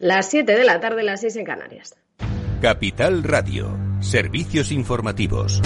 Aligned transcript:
Las 0.00 0.28
7 0.28 0.56
de 0.56 0.64
la 0.64 0.80
tarde, 0.80 1.04
las 1.04 1.20
6 1.20 1.36
en 1.36 1.44
Canarias. 1.44 1.94
Capital 2.60 3.22
Radio, 3.22 3.78
servicios 4.00 4.72
informativos. 4.72 5.62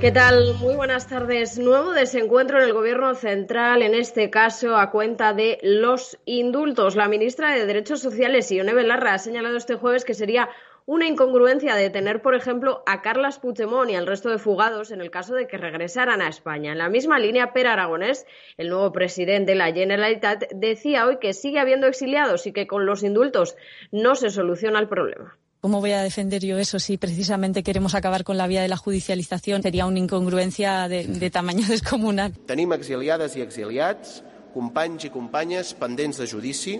¿Qué 0.00 0.10
tal? 0.10 0.54
Muy 0.54 0.74
buenas 0.74 1.06
tardes. 1.06 1.58
Nuevo 1.58 1.92
desencuentro 1.92 2.58
en 2.58 2.64
el 2.64 2.72
Gobierno 2.72 3.14
central, 3.14 3.82
en 3.82 3.94
este 3.94 4.28
caso 4.28 4.76
a 4.76 4.90
cuenta 4.90 5.32
de 5.32 5.58
los 5.62 6.18
indultos. 6.24 6.96
La 6.96 7.08
ministra 7.08 7.52
de 7.54 7.64
Derechos 7.64 8.00
Sociales, 8.00 8.50
Ione 8.50 8.74
Belarra, 8.74 9.14
ha 9.14 9.18
señalado 9.18 9.56
este 9.56 9.76
jueves 9.76 10.04
que 10.04 10.14
sería 10.14 10.48
una 10.88 11.06
incongruencia 11.06 11.74
de 11.74 11.90
tener, 11.90 12.22
por 12.22 12.34
ejemplo, 12.34 12.82
a 12.86 13.02
Carlas 13.02 13.38
Puigdemont 13.38 13.90
y 13.90 13.94
al 13.94 14.06
resto 14.06 14.30
de 14.30 14.38
fugados 14.38 14.90
en 14.90 15.02
el 15.02 15.10
caso 15.10 15.34
de 15.34 15.46
que 15.46 15.58
regresaran 15.58 16.22
a 16.22 16.28
España. 16.28 16.72
En 16.72 16.78
la 16.78 16.88
misma 16.88 17.18
línea, 17.18 17.52
Per 17.52 17.66
Aragonés, 17.66 18.24
el 18.56 18.70
nuevo 18.70 18.90
presidente 18.90 19.52
de 19.52 19.58
la 19.58 19.70
Generalitat, 19.70 20.50
decía 20.54 21.04
hoy 21.04 21.18
que 21.18 21.34
sigue 21.34 21.58
habiendo 21.58 21.86
exiliados 21.86 22.46
y 22.46 22.52
que 22.52 22.66
con 22.66 22.86
los 22.86 23.02
indultos 23.02 23.54
no 23.92 24.14
se 24.14 24.30
soluciona 24.30 24.78
el 24.78 24.88
problema. 24.88 25.36
¿Cómo 25.60 25.80
voy 25.80 25.92
a 25.92 26.02
defender 26.02 26.42
yo 26.42 26.56
eso 26.56 26.78
si 26.78 26.96
precisamente 26.96 27.62
queremos 27.62 27.94
acabar 27.94 28.24
con 28.24 28.38
la 28.38 28.46
vía 28.46 28.62
de 28.62 28.68
la 28.68 28.78
judicialización? 28.78 29.62
Sería 29.62 29.84
una 29.84 29.98
incongruencia 29.98 30.88
de, 30.88 31.06
de 31.06 31.30
tamaño 31.30 31.66
descomunal. 31.68 32.32
Tenim 32.46 32.72
exiliades 32.72 33.36
i 33.36 33.44
exiliats, 33.44 34.22
companys 34.54 35.04
i 35.04 35.12
companyes 35.12 35.74
pendents 35.76 36.16
de 36.16 36.30
judici, 36.32 36.78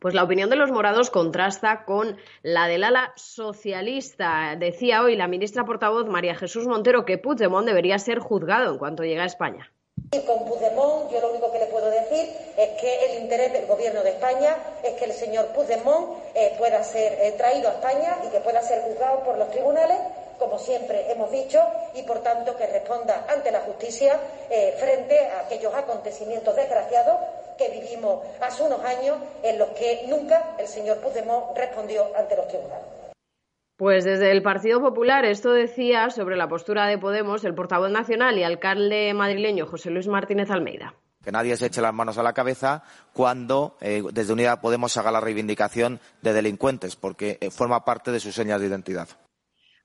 pues 0.00 0.14
la 0.14 0.24
opinión 0.24 0.50
de 0.50 0.56
los 0.56 0.72
morados 0.72 1.10
contrasta 1.10 1.84
con 1.84 2.16
la 2.42 2.66
del 2.66 2.84
ala 2.84 3.12
socialista. 3.16 4.56
Decía 4.58 5.02
hoy 5.02 5.14
la 5.14 5.28
ministra 5.28 5.64
portavoz 5.64 6.06
María 6.08 6.34
Jesús 6.34 6.66
Montero 6.66 7.04
que 7.04 7.18
Puigdemont 7.18 7.66
debería 7.66 7.98
ser 7.98 8.18
juzgado 8.18 8.72
en 8.72 8.78
cuanto 8.78 9.04
llegue 9.04 9.20
a 9.20 9.26
España. 9.26 9.70
Y 10.12 10.20
con 10.24 10.46
Puigdemont 10.46 11.12
yo 11.12 11.20
lo 11.20 11.30
único 11.30 11.52
que 11.52 11.58
le 11.58 11.66
puedo 11.66 11.90
decir 11.90 12.28
es 12.56 12.80
que 12.80 13.04
el 13.06 13.22
interés 13.22 13.52
del 13.52 13.66
gobierno 13.66 14.02
de 14.02 14.10
España 14.10 14.56
es 14.82 14.94
que 14.94 15.04
el 15.04 15.12
señor 15.12 15.48
Puigdemont 15.48 16.18
eh, 16.34 16.54
pueda 16.58 16.82
ser 16.82 17.12
eh, 17.20 17.34
traído 17.36 17.68
a 17.68 17.72
España 17.72 18.16
y 18.26 18.30
que 18.30 18.40
pueda 18.40 18.62
ser 18.62 18.80
juzgado 18.82 19.22
por 19.22 19.36
los 19.36 19.50
tribunales 19.50 19.98
como 20.40 20.58
siempre 20.58 21.12
hemos 21.12 21.30
dicho, 21.30 21.62
y 21.94 22.02
por 22.02 22.22
tanto 22.22 22.56
que 22.56 22.66
responda 22.66 23.26
ante 23.28 23.52
la 23.52 23.60
justicia 23.60 24.18
eh, 24.48 24.74
frente 24.78 25.18
a 25.18 25.40
aquellos 25.40 25.72
acontecimientos 25.74 26.56
desgraciados 26.56 27.18
que 27.60 27.78
vivimos 27.78 28.24
hace 28.40 28.62
unos 28.62 28.80
años 28.80 29.18
en 29.42 29.58
los 29.58 29.68
que 29.70 30.06
nunca 30.08 30.56
el 30.58 30.66
señor 30.66 30.98
Puigdemont 30.98 31.54
respondió 31.54 32.06
ante 32.16 32.34
los 32.36 32.48
tribunales. 32.48 32.86
Pues 33.76 34.04
desde 34.04 34.30
el 34.30 34.42
Partido 34.42 34.80
Popular 34.80 35.24
esto 35.24 35.52
decía 35.52 36.10
sobre 36.10 36.36
la 36.36 36.48
postura 36.48 36.86
de 36.86 36.98
Podemos 36.98 37.44
el 37.44 37.54
portavoz 37.54 37.90
nacional 37.90 38.38
y 38.38 38.44
alcalde 38.44 39.12
madrileño 39.14 39.66
José 39.66 39.90
Luis 39.90 40.08
Martínez 40.08 40.50
Almeida. 40.50 40.94
Que 41.22 41.32
nadie 41.32 41.56
se 41.56 41.66
eche 41.66 41.82
las 41.82 41.92
manos 41.92 42.16
a 42.16 42.22
la 42.22 42.32
cabeza 42.32 42.82
cuando 43.12 43.76
eh, 43.82 44.02
desde 44.10 44.32
Unidad 44.32 44.60
Podemos 44.62 44.96
haga 44.96 45.10
la 45.10 45.20
reivindicación 45.20 46.00
de 46.22 46.32
delincuentes, 46.32 46.96
porque 46.96 47.36
eh, 47.40 47.50
forma 47.50 47.84
parte 47.84 48.10
de 48.10 48.20
sus 48.20 48.34
señas 48.34 48.60
de 48.60 48.68
identidad. 48.68 49.08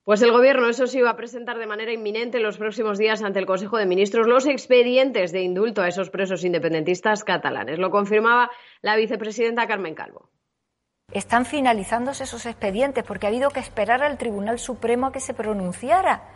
Pues 0.05 0.21
el 0.21 0.31
Gobierno, 0.31 0.69
eso 0.69 0.85
sí, 0.85 1.01
va 1.01 1.09
a 1.09 1.15
presentar 1.15 1.57
de 1.57 1.65
manera 1.65 1.91
inminente 1.91 2.37
en 2.37 2.43
los 2.43 2.59
próximos 2.59 2.99
días 2.99 3.23
ante 3.23 3.39
el 3.39 3.47
Consejo 3.47 3.77
de 3.77 3.87
Ministros 3.87 4.27
los 4.27 4.45
expedientes 4.45 5.31
de 5.31 5.41
indulto 5.41 5.81
a 5.81 5.87
esos 5.87 6.11
presos 6.11 6.43
independentistas 6.43 7.23
catalanes. 7.23 7.79
Lo 7.79 7.89
confirmaba 7.89 8.51
la 8.83 8.95
vicepresidenta 8.97 9.65
Carmen 9.65 9.95
Calvo. 9.95 10.29
Están 11.11 11.47
finalizándose 11.47 12.25
esos 12.25 12.45
expedientes 12.45 13.03
porque 13.03 13.25
ha 13.25 13.29
habido 13.29 13.49
que 13.49 13.59
esperar 13.59 14.03
al 14.03 14.19
Tribunal 14.19 14.59
Supremo 14.59 15.07
a 15.07 15.11
que 15.11 15.19
se 15.19 15.33
pronunciara. 15.33 16.29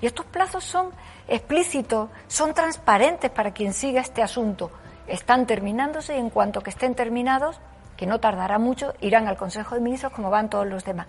Y 0.00 0.06
estos 0.06 0.26
plazos 0.26 0.64
son 0.64 0.90
explícitos, 1.28 2.10
son 2.26 2.54
transparentes 2.54 3.30
para 3.30 3.54
quien 3.54 3.72
siga 3.72 4.00
este 4.00 4.22
asunto. 4.22 4.72
Están 5.06 5.46
terminándose 5.46 6.16
y 6.16 6.18
en 6.18 6.28
cuanto 6.28 6.60
que 6.60 6.70
estén 6.70 6.96
terminados, 6.96 7.60
que 7.96 8.06
no 8.06 8.18
tardará 8.18 8.58
mucho, 8.58 8.94
irán 9.00 9.28
al 9.28 9.36
Consejo 9.36 9.76
de 9.76 9.80
Ministros 9.80 10.12
como 10.12 10.28
van 10.28 10.50
todos 10.50 10.66
los 10.66 10.84
demás. 10.84 11.06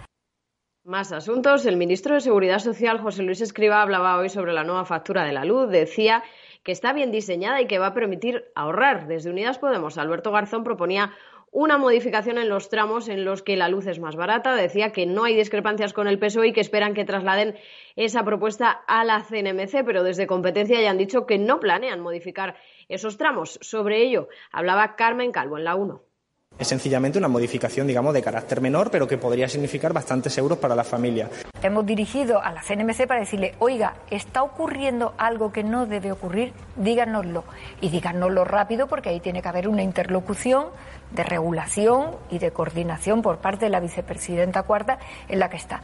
Más 0.86 1.14
asuntos. 1.14 1.66
El 1.66 1.78
ministro 1.78 2.14
de 2.14 2.20
Seguridad 2.20 2.60
Social, 2.60 3.00
José 3.00 3.24
Luis 3.24 3.40
Escriba, 3.40 3.82
hablaba 3.82 4.18
hoy 4.18 4.28
sobre 4.28 4.52
la 4.52 4.66
nueva 4.66 4.84
factura 4.84 5.24
de 5.24 5.32
la 5.32 5.46
luz. 5.46 5.70
Decía 5.70 6.24
que 6.62 6.74
está 6.74 6.92
bien 6.92 7.10
diseñada 7.10 7.62
y 7.62 7.68
que 7.68 7.80
va 7.80 7.88
a 7.88 7.94
permitir 7.94 8.52
ahorrar. 8.54 9.08
Desde 9.08 9.30
Unidas 9.30 9.60
Podemos, 9.60 9.98
Alberto 9.98 10.34
Garzón 10.34 10.66
proponía 10.66 11.14
una 11.52 11.78
modificación 11.78 12.38
en 12.38 12.50
los 12.50 12.68
tramos 12.68 13.08
en 13.08 13.24
los 13.24 13.44
que 13.44 13.56
la 13.56 13.70
luz 13.70 13.88
es 13.88 14.02
más 14.02 14.18
barata. 14.18 14.56
Decía 14.56 14.92
que 14.92 15.06
no 15.06 15.24
hay 15.24 15.38
discrepancias 15.38 15.94
con 15.94 16.10
el 16.10 16.20
PSOE 16.20 16.50
y 16.50 16.52
que 16.52 16.60
esperan 16.60 16.94
que 16.94 17.06
trasladen 17.06 17.56
esa 17.96 18.26
propuesta 18.26 18.70
a 18.70 19.06
la 19.06 19.22
CNMC, 19.24 19.86
pero 19.86 20.04
desde 20.04 20.28
competencia 20.28 20.82
ya 20.82 20.92
han 20.92 20.98
dicho 20.98 21.26
que 21.26 21.38
no 21.38 21.62
planean 21.62 22.02
modificar 22.02 22.58
esos 22.90 23.18
tramos. 23.18 23.58
Sobre 23.62 24.02
ello 24.02 24.28
hablaba 24.52 24.98
Carmen 24.98 25.32
Calvo 25.32 25.58
en 25.58 25.64
la 25.64 25.76
1. 25.76 26.13
Es 26.60 26.68
sencillamente 26.68 27.18
una 27.18 27.28
modificación, 27.28 27.88
digamos, 27.88 28.14
de 28.14 28.22
carácter 28.22 28.62
menor, 28.62 28.92
pero 28.92 29.08
que 29.08 29.18
podría 29.18 29.50
significar 29.50 29.92
bastantes 29.92 30.38
euros 30.38 30.60
para 30.60 30.76
la 30.76 30.84
familia. 30.84 31.30
Hemos 31.62 31.86
dirigido 31.86 32.42
a 32.42 32.52
la 32.52 32.62
CNMC 32.62 33.08
para 33.08 33.22
decirle, 33.22 33.56
oiga, 33.60 33.96
está 34.12 34.44
ocurriendo 34.44 35.14
algo 35.18 35.52
que 35.52 35.64
no 35.64 35.86
debe 35.86 36.12
ocurrir, 36.12 36.54
díganoslo. 36.76 37.44
Y 37.82 37.90
díganoslo 37.90 38.44
rápido 38.46 38.88
porque 38.88 39.10
ahí 39.10 39.20
tiene 39.20 39.42
que 39.42 39.50
haber 39.50 39.68
una 39.68 39.82
interlocución 39.82 40.68
de 41.12 41.24
regulación 41.24 42.12
y 42.30 42.40
de 42.40 42.52
coordinación 42.52 43.22
por 43.22 43.40
parte 43.40 43.66
de 43.66 43.72
la 43.72 43.80
vicepresidenta 43.80 44.64
cuarta 44.64 45.00
en 45.28 45.40
la 45.40 45.50
que 45.50 45.58
está. 45.58 45.82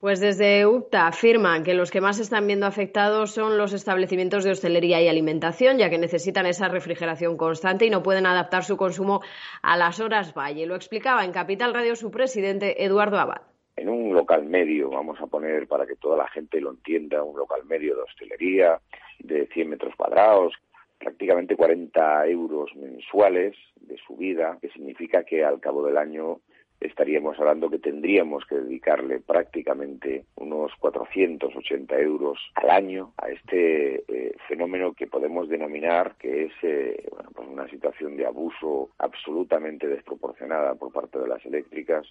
Pues 0.00 0.20
desde 0.20 0.64
UPTA 0.64 1.08
afirman 1.08 1.64
que 1.64 1.74
los 1.74 1.90
que 1.90 2.00
más 2.00 2.20
están 2.20 2.46
viendo 2.46 2.66
afectados 2.66 3.32
son 3.32 3.58
los 3.58 3.72
establecimientos 3.72 4.44
de 4.44 4.52
hostelería 4.52 5.02
y 5.02 5.08
alimentación, 5.08 5.76
ya 5.76 5.90
que 5.90 5.98
necesitan 5.98 6.46
esa 6.46 6.68
refrigeración 6.68 7.36
constante 7.36 7.84
y 7.84 7.90
no 7.90 8.04
pueden 8.04 8.24
adaptar 8.24 8.62
su 8.62 8.76
consumo 8.76 9.22
a 9.60 9.76
las 9.76 9.98
horas 9.98 10.32
valle. 10.34 10.66
Lo 10.66 10.76
explicaba 10.76 11.24
en 11.24 11.32
Capital 11.32 11.74
Radio 11.74 11.96
su 11.96 12.12
presidente 12.12 12.84
Eduardo 12.84 13.18
Abad. 13.18 13.42
En 13.74 13.88
un 13.88 14.14
local 14.14 14.44
medio, 14.44 14.88
vamos 14.90 15.20
a 15.20 15.26
poner 15.26 15.66
para 15.66 15.84
que 15.84 15.96
toda 15.96 16.16
la 16.16 16.28
gente 16.28 16.60
lo 16.60 16.70
entienda, 16.70 17.24
un 17.24 17.36
local 17.36 17.64
medio 17.64 17.96
de 17.96 18.02
hostelería 18.02 18.80
de 19.18 19.48
100 19.48 19.68
metros 19.68 19.96
cuadrados, 19.96 20.54
prácticamente 21.00 21.56
40 21.56 22.24
euros 22.28 22.70
mensuales 22.76 23.56
de 23.80 23.96
subida, 24.06 24.58
que 24.60 24.68
significa 24.70 25.24
que 25.24 25.44
al 25.44 25.58
cabo 25.58 25.84
del 25.84 25.96
año 25.96 26.38
estaríamos 26.80 27.38
hablando 27.38 27.70
que 27.70 27.78
tendríamos 27.78 28.44
que 28.46 28.56
dedicarle 28.56 29.20
prácticamente 29.20 30.24
unos 30.36 30.72
480 30.78 31.98
euros 32.00 32.38
al 32.54 32.70
año 32.70 33.12
a 33.16 33.28
este 33.28 34.04
eh, 34.08 34.36
fenómeno 34.48 34.92
que 34.92 35.06
podemos 35.06 35.48
denominar 35.48 36.16
que 36.18 36.44
es 36.44 36.52
eh, 36.62 37.08
bueno, 37.10 37.30
pues 37.34 37.48
una 37.48 37.68
situación 37.68 38.16
de 38.16 38.26
abuso 38.26 38.90
absolutamente 38.98 39.86
desproporcionada 39.86 40.74
por 40.74 40.92
parte 40.92 41.18
de 41.18 41.28
las 41.28 41.44
eléctricas 41.44 42.06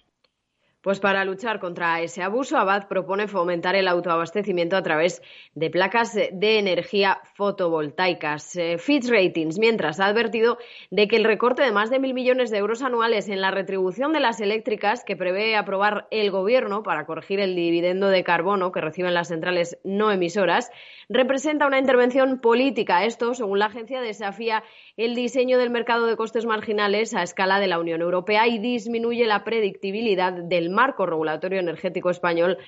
pues 0.82 1.00
para 1.00 1.24
luchar 1.24 1.60
contra 1.60 2.00
ese 2.00 2.22
abuso, 2.22 2.56
Abad 2.56 2.88
propone 2.88 3.28
fomentar 3.28 3.74
el 3.74 3.88
autoabastecimiento 3.88 4.76
a 4.76 4.82
través 4.82 5.22
de 5.54 5.70
placas 5.70 6.14
de 6.14 6.58
energía 6.58 7.20
fotovoltaicas. 7.34 8.56
Eh, 8.56 8.78
Fitch 8.78 9.08
Ratings, 9.08 9.58
mientras, 9.58 10.00
ha 10.00 10.06
advertido 10.06 10.58
de 10.90 11.08
que 11.08 11.16
el 11.16 11.24
recorte 11.24 11.62
de 11.62 11.72
más 11.72 11.90
de 11.90 11.98
mil 11.98 12.14
millones 12.14 12.50
de 12.50 12.58
euros 12.58 12.82
anuales 12.82 13.28
en 13.28 13.40
la 13.40 13.50
retribución 13.50 14.12
de 14.12 14.20
las 14.20 14.40
eléctricas 14.40 15.04
que 15.04 15.16
prevé 15.16 15.56
aprobar 15.56 16.06
el 16.10 16.30
Gobierno 16.30 16.82
para 16.82 17.06
corregir 17.06 17.40
el 17.40 17.54
dividendo 17.54 18.08
de 18.08 18.24
carbono 18.24 18.72
que 18.72 18.80
reciben 18.80 19.14
las 19.14 19.28
centrales 19.28 19.78
no 19.84 20.12
emisoras 20.12 20.70
representa 21.08 21.66
una 21.66 21.78
intervención 21.78 22.38
política. 22.38 23.04
Esto, 23.04 23.34
según 23.34 23.58
la 23.58 23.66
agencia, 23.66 24.00
desafía 24.00 24.62
el 24.96 25.14
diseño 25.14 25.58
del 25.58 25.70
mercado 25.70 26.06
de 26.06 26.16
costes 26.16 26.44
marginales 26.44 27.14
a 27.14 27.22
escala 27.22 27.60
de 27.60 27.66
la 27.66 27.78
Unión 27.78 28.02
Europea 28.02 28.46
y 28.46 28.58
disminuye 28.58 29.26
la 29.26 29.44
predictibilidad 29.44 30.32
del 30.32 30.67
marco 30.70 31.06
regulatorio 31.06 31.60
energético 31.60 32.10
español 32.10 32.58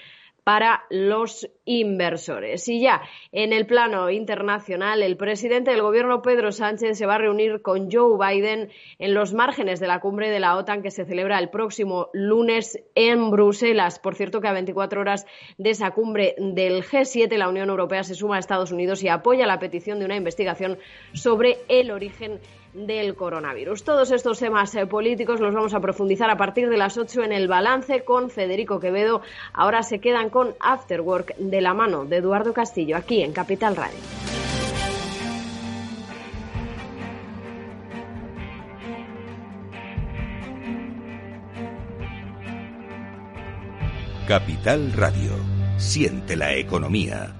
para 0.45 0.85
los 0.91 1.49
inversores. 1.65 2.67
Y 2.69 2.81
ya 2.81 3.03
en 3.33 3.53
el 3.53 3.67
plano 3.67 4.11
internacional, 4.11 5.03
el 5.03 5.17
presidente 5.17 5.71
del 5.71 5.83
gobierno 5.83 6.23
Pedro 6.23 6.53
Sánchez 6.53 6.99
se 6.99 7.07
va 7.07 7.17
a 7.17 7.19
reunir 7.19 7.63
con 7.63 7.91
Joe 7.91 8.17
Biden 8.19 8.71
en 8.99 9.15
los 9.15 9.35
márgenes 9.35 9.81
de 9.81 9.87
la 9.87 10.01
cumbre 10.01 10.31
de 10.31 10.41
la 10.41 10.57
OTAN 10.57 10.83
que 10.83 10.91
se 10.91 11.05
celebra 11.05 11.39
el 11.39 11.51
próximo 11.51 12.09
lunes 12.13 12.83
en 12.95 13.31
Bruselas. 13.31 13.99
Por 13.99 14.15
cierto, 14.15 14.41
que 14.41 14.49
a 14.49 14.53
24 14.53 15.01
horas 15.01 15.27
de 15.59 15.71
esa 15.71 15.91
cumbre 15.93 16.35
del 16.39 16.83
G7, 16.83 17.37
la 17.37 17.49
Unión 17.49 17.69
Europea 17.69 18.03
se 18.03 18.15
suma 18.15 18.37
a 18.37 18.41
Estados 18.41 18.73
Unidos 18.73 19.03
y 19.03 19.09
apoya 19.09 19.47
la 19.47 19.59
petición 19.59 19.99
de 19.99 20.07
una 20.07 20.17
investigación 20.17 20.79
sobre 21.13 21.59
el 21.69 21.91
origen 21.91 22.41
del 22.73 23.15
coronavirus. 23.15 23.85
Todos 23.85 24.11
estos 24.11 24.39
temas 24.39 24.75
eh, 24.75 24.87
políticos 24.87 25.41
los 25.41 25.55
vamos 25.55 25.75
a 25.75 25.81
profundizar 25.81 26.31
a 26.31 26.37
partir 26.37 26.69
de 26.69 26.77
las 26.77 26.97
8 26.97 27.23
en 27.25 27.33
el 27.33 27.49
balance 27.49 28.05
con 28.05 28.31
Federico 28.31 28.81
Quevedo. 28.81 29.23
Ahora 29.53 29.83
se 29.83 30.01
quedan 30.01 30.31
con 30.31 30.55
Afterwork 30.61 31.37
de 31.37 31.61
la 31.61 31.75
mano 31.75 32.05
de 32.05 32.17
Eduardo 32.17 32.53
Castillo 32.53 32.97
aquí 32.97 33.23
en 33.23 33.33
Capital 33.33 33.77
Radio. 33.77 33.99
Capital 44.31 44.93
Radio. 44.93 45.33
Siente 45.77 46.37
la 46.37 46.55
economía. 46.55 47.40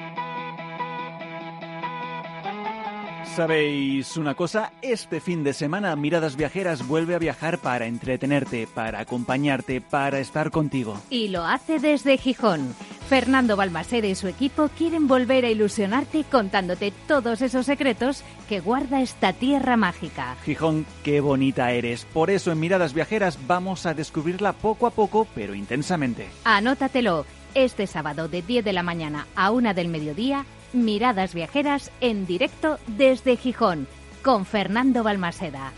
¿Sabéis 3.35 4.17
una 4.17 4.35
cosa? 4.35 4.73
Este 4.81 5.21
fin 5.21 5.45
de 5.45 5.53
semana 5.53 5.95
Miradas 5.95 6.35
Viajeras 6.35 6.85
vuelve 6.85 7.15
a 7.15 7.19
viajar 7.19 7.59
para 7.59 7.85
entretenerte, 7.85 8.67
para 8.67 8.99
acompañarte, 8.99 9.79
para 9.79 10.19
estar 10.19 10.51
contigo. 10.51 10.99
Y 11.09 11.29
lo 11.29 11.45
hace 11.45 11.79
desde 11.79 12.17
Gijón. 12.17 12.75
Fernando 13.07 13.55
Balmaceda 13.55 14.07
y 14.07 14.15
su 14.15 14.27
equipo 14.27 14.69
quieren 14.77 15.07
volver 15.07 15.45
a 15.45 15.49
ilusionarte 15.49 16.25
contándote 16.25 16.91
todos 17.07 17.41
esos 17.41 17.65
secretos 17.65 18.21
que 18.49 18.59
guarda 18.59 19.01
esta 19.01 19.31
tierra 19.31 19.77
mágica. 19.77 20.35
Gijón, 20.43 20.85
qué 21.03 21.21
bonita 21.21 21.71
eres. 21.71 22.03
Por 22.03 22.31
eso 22.31 22.51
en 22.51 22.59
Miradas 22.59 22.93
Viajeras 22.93 23.39
vamos 23.47 23.85
a 23.85 23.93
descubrirla 23.93 24.51
poco 24.51 24.87
a 24.87 24.91
poco, 24.91 25.25
pero 25.33 25.55
intensamente. 25.55 26.27
Anótatelo. 26.43 27.25
Este 27.53 27.87
sábado 27.87 28.27
de 28.27 28.41
10 28.41 28.63
de 28.63 28.73
la 28.73 28.83
mañana 28.83 29.27
a 29.35 29.51
1 29.51 29.73
del 29.73 29.89
mediodía 29.89 30.45
Miradas 30.73 31.33
Viajeras 31.33 31.91
en 32.01 32.25
directo 32.25 32.77
desde 32.87 33.37
Gijón 33.37 33.87
con 34.23 34.45
Fernando 34.45 35.03
Balmaseda. 35.03 35.73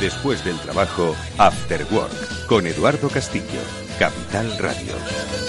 Después 0.00 0.44
del 0.44 0.58
trabajo, 0.58 1.16
After 1.38 1.86
Work, 1.90 2.46
con 2.46 2.66
Eduardo 2.66 3.08
Castillo, 3.08 3.60
Capital 3.98 4.58
Radio. 4.58 5.43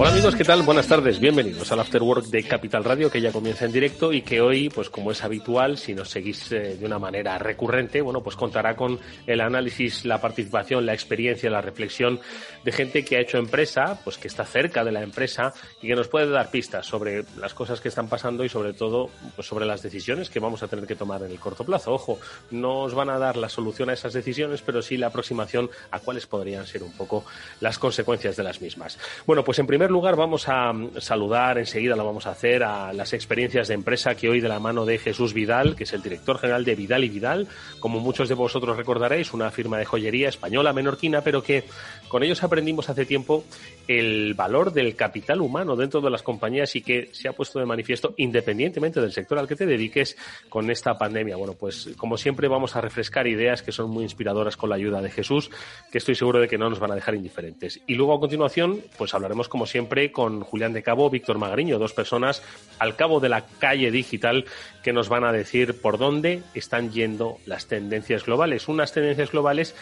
Hola 0.00 0.12
amigos, 0.12 0.34
¿qué 0.34 0.44
tal? 0.44 0.62
Buenas 0.62 0.88
tardes, 0.88 1.20
bienvenidos 1.20 1.70
al 1.72 1.80
After 1.80 2.02
Work 2.02 2.24
de 2.28 2.42
Capital 2.44 2.84
Radio 2.84 3.10
que 3.10 3.20
ya 3.20 3.32
comienza 3.32 3.66
en 3.66 3.72
directo 3.72 4.14
y 4.14 4.22
que 4.22 4.40
hoy, 4.40 4.70
pues 4.70 4.88
como 4.88 5.10
es 5.10 5.22
habitual, 5.22 5.76
si 5.76 5.92
nos 5.92 6.08
seguís 6.08 6.50
eh, 6.52 6.78
de 6.80 6.86
una 6.86 6.98
manera 6.98 7.36
recurrente, 7.36 8.00
bueno, 8.00 8.22
pues 8.22 8.34
contará 8.34 8.76
con 8.76 8.98
el 9.26 9.42
análisis, 9.42 10.06
la 10.06 10.18
participación, 10.18 10.86
la 10.86 10.94
experiencia, 10.94 11.50
la 11.50 11.60
reflexión 11.60 12.18
de 12.64 12.72
gente 12.72 13.04
que 13.04 13.18
ha 13.18 13.20
hecho 13.20 13.36
empresa, 13.36 14.00
pues 14.02 14.16
que 14.16 14.28
está 14.28 14.46
cerca 14.46 14.84
de 14.84 14.92
la 14.92 15.02
empresa 15.02 15.52
y 15.82 15.88
que 15.88 15.94
nos 15.94 16.08
puede 16.08 16.30
dar 16.30 16.50
pistas 16.50 16.86
sobre 16.86 17.26
las 17.38 17.52
cosas 17.52 17.82
que 17.82 17.88
están 17.88 18.08
pasando 18.08 18.42
y 18.42 18.48
sobre 18.48 18.72
todo 18.72 19.10
pues 19.36 19.46
sobre 19.46 19.66
las 19.66 19.82
decisiones 19.82 20.30
que 20.30 20.40
vamos 20.40 20.62
a 20.62 20.68
tener 20.68 20.86
que 20.86 20.96
tomar 20.96 21.22
en 21.24 21.30
el 21.30 21.38
corto 21.38 21.62
plazo. 21.62 21.92
Ojo, 21.92 22.18
no 22.50 22.84
os 22.84 22.94
van 22.94 23.10
a 23.10 23.18
dar 23.18 23.36
la 23.36 23.50
solución 23.50 23.90
a 23.90 23.92
esas 23.92 24.14
decisiones, 24.14 24.62
pero 24.62 24.80
sí 24.80 24.96
la 24.96 25.08
aproximación 25.08 25.68
a 25.90 25.98
cuáles 25.98 26.26
podrían 26.26 26.66
ser 26.66 26.84
un 26.84 26.92
poco 26.92 27.26
las 27.60 27.78
consecuencias 27.78 28.34
de 28.36 28.44
las 28.44 28.62
mismas. 28.62 28.98
Bueno, 29.26 29.44
pues 29.44 29.58
en 29.58 29.66
primer 29.66 29.89
lugar 29.92 30.16
vamos 30.16 30.48
a 30.48 30.72
mm, 30.72 31.00
saludar, 31.00 31.58
enseguida 31.58 31.96
lo 31.96 32.04
vamos 32.04 32.26
a 32.26 32.30
hacer, 32.30 32.62
a 32.62 32.92
las 32.92 33.12
experiencias 33.12 33.68
de 33.68 33.74
empresa 33.74 34.14
que 34.14 34.28
hoy 34.28 34.40
de 34.40 34.48
la 34.48 34.60
mano 34.60 34.84
de 34.84 34.98
Jesús 34.98 35.34
Vidal, 35.34 35.76
que 35.76 35.84
es 35.84 35.92
el 35.92 36.02
director 36.02 36.38
general 36.38 36.64
de 36.64 36.74
Vidal 36.74 37.04
y 37.04 37.08
Vidal, 37.08 37.48
como 37.78 38.00
muchos 38.00 38.28
de 38.28 38.34
vosotros 38.34 38.76
recordaréis, 38.76 39.32
una 39.32 39.50
firma 39.50 39.78
de 39.78 39.84
joyería 39.84 40.28
española 40.28 40.72
menorquina, 40.72 41.22
pero 41.22 41.42
que 41.42 41.64
con 42.08 42.22
ellos 42.22 42.42
aprendimos 42.42 42.88
hace 42.88 43.06
tiempo 43.06 43.44
el 43.88 44.34
valor 44.34 44.72
del 44.72 44.94
capital 44.94 45.40
humano 45.40 45.76
dentro 45.76 46.00
de 46.00 46.10
las 46.10 46.22
compañías 46.22 46.74
y 46.76 46.82
que 46.82 47.08
se 47.12 47.28
ha 47.28 47.32
puesto 47.32 47.58
de 47.58 47.66
manifiesto 47.66 48.14
independientemente 48.16 49.00
del 49.00 49.12
sector 49.12 49.38
al 49.38 49.48
que 49.48 49.56
te 49.56 49.66
dediques 49.66 50.16
con 50.48 50.70
esta 50.70 50.96
pandemia. 50.96 51.36
Bueno, 51.36 51.54
pues 51.54 51.90
como 51.96 52.16
siempre 52.16 52.48
vamos 52.48 52.76
a 52.76 52.80
refrescar 52.80 53.26
ideas 53.26 53.62
que 53.62 53.72
son 53.72 53.90
muy 53.90 54.04
inspiradoras 54.04 54.56
con 54.56 54.70
la 54.70 54.76
ayuda 54.76 55.02
de 55.02 55.10
Jesús, 55.10 55.50
que 55.90 55.98
estoy 55.98 56.14
seguro 56.14 56.40
de 56.40 56.48
que 56.48 56.58
no 56.58 56.70
nos 56.70 56.78
van 56.78 56.92
a 56.92 56.94
dejar 56.94 57.14
indiferentes. 57.14 57.80
Y 57.86 57.94
luego 57.94 58.14
a 58.14 58.20
continuación, 58.20 58.80
pues 58.96 59.14
hablaremos 59.14 59.48
como 59.48 59.66
siempre 59.66 59.79
siempre 59.80 60.12
con 60.12 60.42
Julián 60.42 60.74
de 60.74 60.82
Cabo, 60.82 61.08
Víctor 61.08 61.38
Magariño, 61.38 61.78
dos 61.78 61.94
personas 61.94 62.42
al 62.78 62.96
cabo 62.96 63.18
de 63.18 63.30
la 63.30 63.46
calle 63.46 63.90
digital 63.90 64.44
que 64.82 64.92
nos 64.92 65.08
van 65.08 65.24
a 65.24 65.32
decir 65.32 65.80
por 65.80 65.96
dónde 65.96 66.42
están 66.52 66.92
yendo 66.92 67.38
las 67.46 67.66
tendencias 67.66 68.26
globales. 68.26 68.68
Unas 68.68 68.92
tendencias 68.92 69.32
globales 69.32 69.74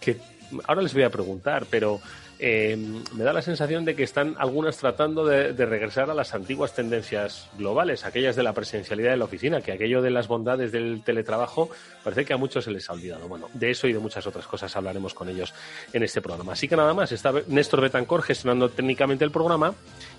que 0.00 0.18
ahora 0.66 0.82
les 0.82 0.94
voy 0.94 1.02
a 1.02 1.10
preguntar, 1.10 1.66
pero 1.70 2.00
eh, 2.40 2.76
me 3.14 3.24
da 3.24 3.32
la 3.32 3.42
sensación 3.42 3.84
de 3.84 3.96
que 3.96 4.04
están 4.04 4.36
algunas 4.38 4.76
tratando 4.76 5.24
de, 5.26 5.52
regresar 5.52 6.08
a 6.08 6.14
las 6.14 6.34
antiguas 6.34 6.72
tendencias 6.74 7.48
globales, 7.58 8.04
aquellas 8.04 8.36
de 8.36 8.44
la 8.44 8.52
presencialidad 8.52 9.10
de 9.10 9.16
la 9.16 9.24
oficina, 9.24 9.60
que 9.60 9.72
aquello 9.72 10.02
de 10.02 10.10
las 10.10 10.28
bondades 10.28 10.70
del 10.70 11.02
teletrabajo 11.04 11.68
parece 12.04 12.24
que 12.24 12.32
a 12.32 12.36
muchos 12.36 12.64
se 12.64 12.70
les 12.70 12.88
ha 12.88 12.92
olvidado. 12.92 13.26
Bueno, 13.26 13.48
de 13.54 13.70
eso 13.70 13.88
y 13.88 13.92
de 13.92 13.98
muchas 13.98 14.26
otras 14.26 14.46
cosas 14.46 14.74
hablaremos 14.76 15.14
con 15.14 15.28
ellos 15.28 15.52
en 15.92 16.02
este 16.04 16.20
programa. 16.20 16.52
Así 16.52 16.68
que 16.68 16.76
nada 16.76 16.94
más, 16.94 17.10
está 17.10 17.32
Néstor 17.48 17.80
Betancor 17.80 18.22
gestionando 18.22 18.68
técnicamente 18.68 19.24
el 19.24 19.32
programa 19.32 19.74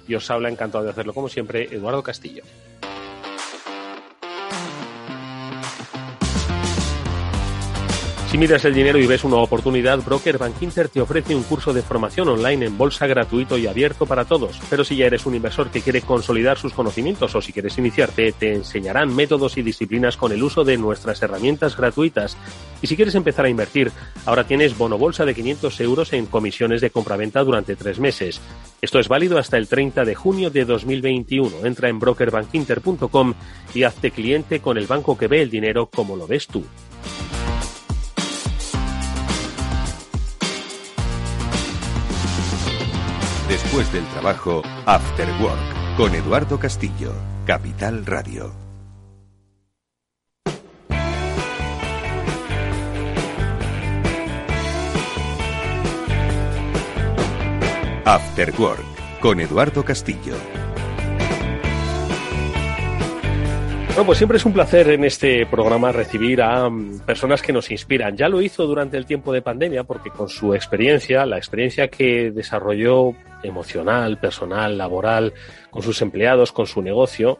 y 0.07 0.15
os 0.15 0.29
habla 0.29 0.49
encantado 0.49 0.83
de 0.83 0.89
hacerlo 0.89 1.13
como 1.13 1.29
siempre 1.29 1.69
Eduardo 1.71 2.03
Castillo. 2.03 2.43
Si 8.29 8.37
miras 8.37 8.63
el 8.63 8.75
dinero 8.75 8.99
y 8.99 9.07
ves 9.07 9.23
una 9.23 9.37
oportunidad, 9.37 10.03
Broker 10.03 10.37
te 10.93 11.01
ofrece 11.01 11.35
un 11.35 11.41
curso 11.41 11.73
de 11.73 11.81
formación 11.81 12.29
online 12.29 12.67
en 12.67 12.77
bolsa 12.77 13.07
gratuito 13.07 13.57
y 13.57 13.65
abierto 13.65 14.05
para 14.05 14.23
todos. 14.23 14.61
Pero 14.69 14.83
si 14.83 14.97
ya 14.97 15.07
eres 15.07 15.25
un 15.25 15.33
inversor 15.33 15.71
que 15.71 15.81
quiere 15.81 16.03
consolidar 16.03 16.59
sus 16.59 16.73
conocimientos 16.73 17.33
o 17.33 17.41
si 17.41 17.51
quieres 17.51 17.79
iniciarte, 17.79 18.31
te 18.33 18.53
enseñarán 18.53 19.15
métodos 19.15 19.57
y 19.57 19.63
disciplinas 19.63 20.15
con 20.15 20.31
el 20.31 20.43
uso 20.43 20.63
de 20.63 20.77
nuestras 20.77 21.23
herramientas 21.23 21.75
gratuitas. 21.75 22.37
Y 22.83 22.87
si 22.87 22.95
quieres 22.95 23.15
empezar 23.15 23.45
a 23.45 23.49
invertir, 23.49 23.91
ahora 24.27 24.43
tienes 24.43 24.77
bono 24.77 24.99
bolsa 24.99 25.25
de 25.25 25.33
500 25.33 25.81
euros 25.81 26.13
en 26.13 26.27
comisiones 26.27 26.81
de 26.81 26.91
compraventa 26.91 27.43
durante 27.43 27.75
tres 27.75 27.99
meses. 27.99 28.41
Esto 28.79 28.99
es 28.99 29.07
válido 29.07 29.39
hasta 29.39 29.57
el 29.57 29.67
30 29.67 30.05
de 30.05 30.13
junio 30.13 30.51
de 30.51 30.65
2021. 30.65 31.65
Entra 31.65 31.89
en 31.89 31.97
brokerbankinter.com 31.97 33.33
y 33.73 33.81
hazte 33.81 34.11
cliente 34.11 34.59
con 34.59 34.77
el 34.77 34.85
banco 34.85 35.17
que 35.17 35.27
ve 35.27 35.41
el 35.41 35.49
dinero 35.49 35.87
como 35.87 36.15
lo 36.15 36.27
ves 36.27 36.45
tú. 36.45 36.63
Después 43.49 43.91
del 43.91 44.05
trabajo, 44.09 44.61
After 44.85 45.27
Work, 45.41 45.97
con 45.97 46.13
Eduardo 46.13 46.59
Castillo, 46.59 47.11
Capital 47.47 48.05
Radio. 48.05 48.53
After 58.05 58.53
Work, 58.59 59.19
con 59.19 59.39
Eduardo 59.39 59.83
Castillo. 59.83 60.35
Bueno, 63.87 64.05
pues 64.05 64.19
siempre 64.19 64.37
es 64.37 64.45
un 64.45 64.53
placer 64.53 64.91
en 64.91 65.03
este 65.03 65.47
programa 65.47 65.91
recibir 65.91 66.43
a 66.43 66.69
personas 67.03 67.41
que 67.41 67.51
nos 67.51 67.71
inspiran. 67.71 68.15
Ya 68.15 68.29
lo 68.29 68.43
hizo 68.43 68.67
durante 68.67 68.95
el 68.95 69.07
tiempo 69.07 69.33
de 69.33 69.41
pandemia 69.41 69.85
porque 69.85 70.11
con 70.11 70.29
su 70.29 70.53
experiencia, 70.53 71.25
la 71.25 71.37
experiencia 71.37 71.87
que 71.87 72.29
desarrolló 72.29 73.15
emocional, 73.43 74.17
personal, 74.17 74.77
laboral, 74.77 75.33
con 75.69 75.83
sus 75.83 76.01
empleados, 76.01 76.51
con 76.51 76.67
su 76.67 76.81
negocio, 76.81 77.39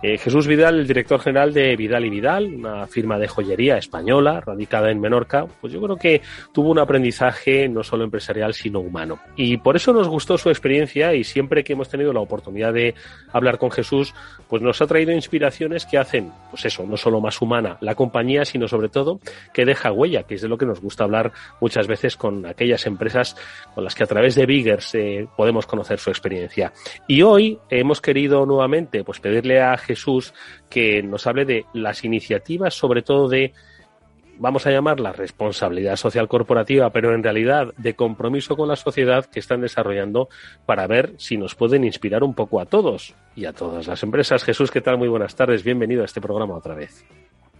eh, 0.00 0.16
Jesús 0.16 0.46
Vidal, 0.46 0.78
el 0.78 0.86
director 0.86 1.20
general 1.20 1.52
de 1.52 1.74
Vidal 1.74 2.04
y 2.04 2.10
Vidal, 2.10 2.54
una 2.54 2.86
firma 2.86 3.18
de 3.18 3.26
joyería 3.26 3.78
española 3.78 4.40
radicada 4.40 4.90
en 4.90 5.00
Menorca, 5.00 5.46
pues 5.60 5.72
yo 5.72 5.80
creo 5.80 5.96
que 5.96 6.22
tuvo 6.52 6.70
un 6.70 6.78
aprendizaje 6.78 7.68
no 7.68 7.82
solo 7.82 8.04
empresarial, 8.04 8.54
sino 8.54 8.78
humano. 8.78 9.18
Y 9.34 9.56
por 9.56 9.74
eso 9.74 9.92
nos 9.92 10.08
gustó 10.08 10.38
su 10.38 10.50
experiencia 10.50 11.14
y 11.14 11.24
siempre 11.24 11.64
que 11.64 11.72
hemos 11.72 11.88
tenido 11.88 12.12
la 12.12 12.20
oportunidad 12.20 12.72
de 12.72 12.94
hablar 13.32 13.58
con 13.58 13.72
Jesús, 13.72 14.14
pues 14.48 14.62
nos 14.62 14.80
ha 14.80 14.86
traído 14.86 15.12
inspiraciones 15.12 15.84
que 15.84 15.98
hacen, 15.98 16.30
pues 16.50 16.64
eso, 16.64 16.84
no 16.86 16.96
solo 16.96 17.20
más 17.20 17.42
humana 17.42 17.76
la 17.80 17.94
compañía, 17.96 18.44
sino 18.44 18.68
sobre 18.68 18.88
todo 18.88 19.18
que 19.52 19.64
deja 19.64 19.90
huella, 19.90 20.22
que 20.22 20.36
es 20.36 20.42
de 20.42 20.48
lo 20.48 20.58
que 20.58 20.66
nos 20.66 20.80
gusta 20.80 21.04
hablar 21.04 21.32
muchas 21.60 21.88
veces 21.88 22.16
con 22.16 22.46
aquellas 22.46 22.86
empresas 22.86 23.36
con 23.74 23.82
las 23.82 23.96
que 23.96 24.04
a 24.04 24.06
través 24.06 24.36
de 24.36 24.46
Biggers 24.46 24.94
eh, 24.94 25.26
podemos 25.36 25.66
conocer 25.66 25.98
su 25.98 26.10
experiencia. 26.10 26.72
Y 27.08 27.22
hoy 27.22 27.58
hemos 27.68 28.00
querido 28.00 28.46
nuevamente 28.46 29.02
pues 29.02 29.18
pedirle 29.18 29.60
a 29.60 29.76
Jesús 29.88 30.34
que 30.68 31.02
nos 31.02 31.26
hable 31.26 31.44
de 31.44 31.64
las 31.72 32.04
iniciativas, 32.04 32.74
sobre 32.74 33.02
todo 33.02 33.28
de, 33.28 33.54
vamos 34.38 34.66
a 34.66 34.70
llamarla 34.70 35.12
responsabilidad 35.12 35.96
social 35.96 36.28
corporativa, 36.28 36.90
pero 36.90 37.14
en 37.14 37.22
realidad 37.22 37.72
de 37.76 37.94
compromiso 37.94 38.56
con 38.56 38.68
la 38.68 38.76
sociedad 38.76 39.24
que 39.24 39.40
están 39.40 39.62
desarrollando 39.62 40.28
para 40.66 40.86
ver 40.86 41.14
si 41.16 41.36
nos 41.36 41.54
pueden 41.54 41.84
inspirar 41.84 42.22
un 42.22 42.34
poco 42.34 42.60
a 42.60 42.66
todos 42.66 43.14
y 43.34 43.46
a 43.46 43.52
todas 43.52 43.86
las 43.86 44.02
empresas. 44.02 44.44
Jesús, 44.44 44.70
¿qué 44.70 44.80
tal? 44.80 44.98
Muy 44.98 45.08
buenas 45.08 45.34
tardes. 45.34 45.64
Bienvenido 45.64 46.02
a 46.02 46.04
este 46.04 46.20
programa 46.20 46.54
otra 46.54 46.74
vez. 46.74 47.04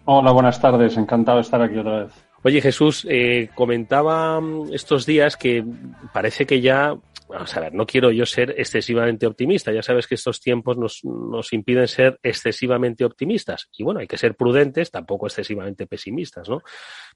Hola, 0.04 0.30
buenas 0.32 0.60
tardes. 0.60 0.96
Encantado 0.96 1.38
de 1.38 1.42
estar 1.42 1.60
aquí 1.60 1.78
otra 1.78 2.04
vez. 2.04 2.28
Oye 2.42 2.60
Jesús, 2.60 3.06
eh, 3.10 3.50
comentaba 3.54 4.40
mm, 4.40 4.72
estos 4.72 5.04
días 5.06 5.36
que 5.36 5.64
parece 6.12 6.46
que 6.46 6.60
ya, 6.60 6.94
vamos 7.28 7.56
a 7.56 7.60
ver, 7.60 7.74
no 7.74 7.86
quiero 7.86 8.10
yo 8.10 8.24
ser 8.26 8.54
excesivamente 8.56 9.26
optimista, 9.26 9.72
ya 9.72 9.82
sabes 9.82 10.06
que 10.06 10.14
estos 10.14 10.40
tiempos 10.40 10.76
nos, 10.78 11.04
nos 11.04 11.52
impiden 11.52 11.86
ser 11.86 12.18
excesivamente 12.22 13.04
optimistas 13.04 13.68
y 13.76 13.84
bueno, 13.84 14.00
hay 14.00 14.06
que 14.06 14.16
ser 14.16 14.34
prudentes, 14.34 14.90
tampoco 14.90 15.26
excesivamente 15.26 15.86
pesimistas, 15.86 16.48
¿no? 16.48 16.62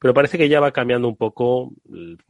Pero 0.00 0.14
parece 0.14 0.38
que 0.38 0.49
ya 0.49 0.61
va 0.61 0.73
cambiando 0.73 1.09
un 1.09 1.16
poco 1.16 1.73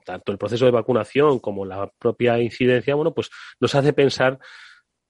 tanto 0.04 0.32
el 0.32 0.38
proceso 0.38 0.64
de 0.64 0.70
vacunación 0.70 1.40
como 1.40 1.64
la 1.64 1.90
propia 1.98 2.38
incidencia, 2.40 2.94
bueno, 2.94 3.12
pues 3.12 3.30
nos 3.60 3.74
hace 3.74 3.92
pensar 3.92 4.38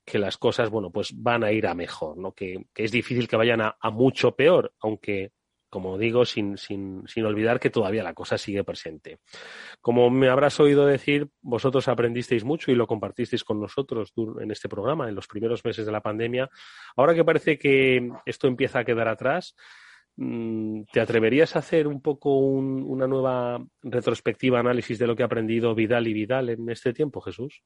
que 0.05 0.19
las 0.19 0.37
cosas, 0.37 0.69
bueno, 0.71 0.91
pues 0.91 1.13
van 1.15 1.45
a 1.45 1.53
ir 1.53 1.67
a 1.67 1.75
mejor, 1.75 2.17
¿no? 2.19 2.33
Que, 2.33 2.67
es 2.75 2.91
difícil 2.91 3.29
que 3.29 3.37
vayan 3.37 3.61
a 3.61 3.91
mucho 3.91 4.35
peor, 4.35 4.73
aunque 4.81 5.31
como 5.73 5.97
digo, 5.97 6.27
sin, 6.27 6.59
sin, 6.59 7.03
sin, 7.07 7.25
olvidar 7.25 7.59
que 7.59 7.71
todavía 7.71 8.03
la 8.03 8.13
cosa 8.13 8.37
sigue 8.37 8.63
presente. 8.63 9.21
Como 9.81 10.11
me 10.11 10.29
habrás 10.29 10.61
oído 10.61 10.85
decir, 10.85 11.29
vosotros 11.41 11.89
aprendisteis 11.89 12.45
mucho 12.45 12.71
y 12.71 12.75
lo 12.75 12.87
compartisteis 12.87 13.43
con 13.43 13.59
nosotros 13.59 14.13
en 14.39 14.51
este 14.51 14.69
programa 14.69 15.09
en 15.09 15.15
los 15.15 15.27
primeros 15.27 15.65
meses 15.65 15.87
de 15.87 15.93
la 15.93 16.03
pandemia. 16.03 16.51
Ahora 16.95 17.15
que 17.15 17.25
parece 17.25 17.59
que 17.59 18.07
esto 18.27 18.49
empieza 18.49 18.81
a 18.81 18.85
quedar 18.85 19.09
atrás, 19.09 19.57
mm, 20.17 20.83
¿te 20.93 21.01
atreverías 21.01 21.57
a 21.57 21.61
hacer 21.61 21.87
un 21.87 22.03
poco 22.03 22.37
un, 22.37 22.83
una 22.87 23.07
nueva 23.07 23.65
retrospectiva, 23.83 24.61
análisis 24.61 24.99
de 24.99 25.07
lo 25.07 25.17
que 25.17 25.23
ha 25.23 25.27
aprendido 25.27 25.75
Vidal 25.75 26.07
y 26.07 26.13
Vidal 26.13 26.51
en 26.51 26.69
este 26.69 26.93
tiempo, 26.93 27.23
Jesús? 27.23 27.63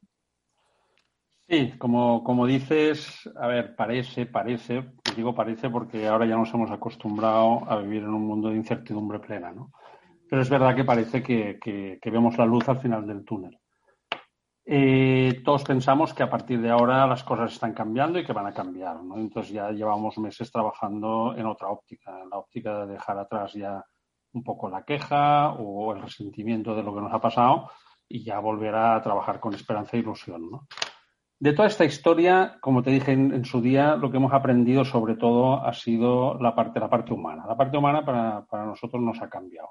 Sí, 1.49 1.75
como, 1.79 2.25
como 2.25 2.45
dices, 2.45 3.31
a 3.37 3.47
ver, 3.47 3.77
parece, 3.77 4.27
parece, 4.27 4.85
digo 5.15 5.33
parece 5.33 5.71
porque 5.71 6.09
ahora 6.09 6.27
ya 6.27 6.37
nos 6.37 6.53
hemos 6.53 6.73
acostumbrado 6.73 7.63
a 7.71 7.77
vivir 7.77 8.03
en 8.03 8.09
un 8.09 8.27
mundo 8.27 8.49
de 8.49 8.57
incertidumbre 8.57 9.21
plena, 9.21 9.53
¿no? 9.53 9.71
Pero 10.29 10.43
es 10.43 10.51
verdad 10.51 10.75
que 10.75 10.83
parece 10.83 11.23
que, 11.23 11.57
que, 11.63 12.01
que 12.03 12.11
vemos 12.11 12.37
la 12.37 12.47
luz 12.47 12.69
al 12.69 12.81
final 12.81 13.07
del 13.07 13.25
túnel. 13.25 13.57
Eh, 14.69 15.43
todos 15.45 15.63
pensamos 15.63 16.13
que 16.13 16.25
a 16.25 16.31
partir 16.31 16.61
de 16.61 16.71
ahora 16.71 17.07
las 17.07 17.23
cosas 17.23 17.53
están 17.53 17.73
cambiando 17.73 18.19
y 18.19 18.25
que 18.25 18.33
van 18.33 18.49
a 18.49 18.53
cambiar, 18.53 19.01
¿no? 19.05 19.17
Entonces 19.17 19.53
ya 19.53 19.71
llevamos 19.71 20.19
meses 20.19 20.51
trabajando 20.51 21.33
en 21.37 21.47
otra 21.47 21.69
óptica, 21.69 22.23
en 22.25 22.31
la 22.31 22.39
óptica 22.39 22.81
de 22.81 22.95
dejar 22.95 23.17
atrás 23.21 23.53
ya 23.53 23.85
un 24.33 24.43
poco 24.43 24.69
la 24.69 24.83
queja 24.83 25.53
o 25.53 25.95
el 25.95 26.03
resentimiento 26.03 26.75
de 26.75 26.83
lo 26.83 26.93
que 26.93 27.03
nos 27.03 27.13
ha 27.13 27.21
pasado 27.21 27.71
y 28.09 28.25
ya 28.25 28.41
volver 28.41 28.75
a 28.75 29.01
trabajar 29.01 29.39
con 29.39 29.55
esperanza 29.55 29.97
e 29.97 30.01
ilusión, 30.01 30.51
¿no? 30.51 30.67
De 31.39 31.53
toda 31.53 31.69
esta 31.69 31.85
historia, 31.85 32.57
como 32.61 32.83
te 32.83 32.91
dije 32.91 33.13
en, 33.13 33.33
en, 33.35 33.45
su 33.45 33.61
día, 33.61 33.97
lo 33.97 34.11
que 34.11 34.17
hemos 34.17 34.33
aprendido 34.33 34.85
sobre 34.85 35.17
todo 35.17 35.63
ha 35.63 35.73
sido 35.75 36.39
la 36.41 36.55
parte, 36.55 36.81
la 36.81 36.89
parte 36.89 37.13
humana. 37.13 37.45
La 37.47 37.57
parte 37.57 37.77
humana 37.77 38.05
para, 38.05 38.47
para 38.47 38.65
nosotros 38.65 39.03
nos 39.03 39.21
ha 39.21 39.29
cambiado. 39.29 39.69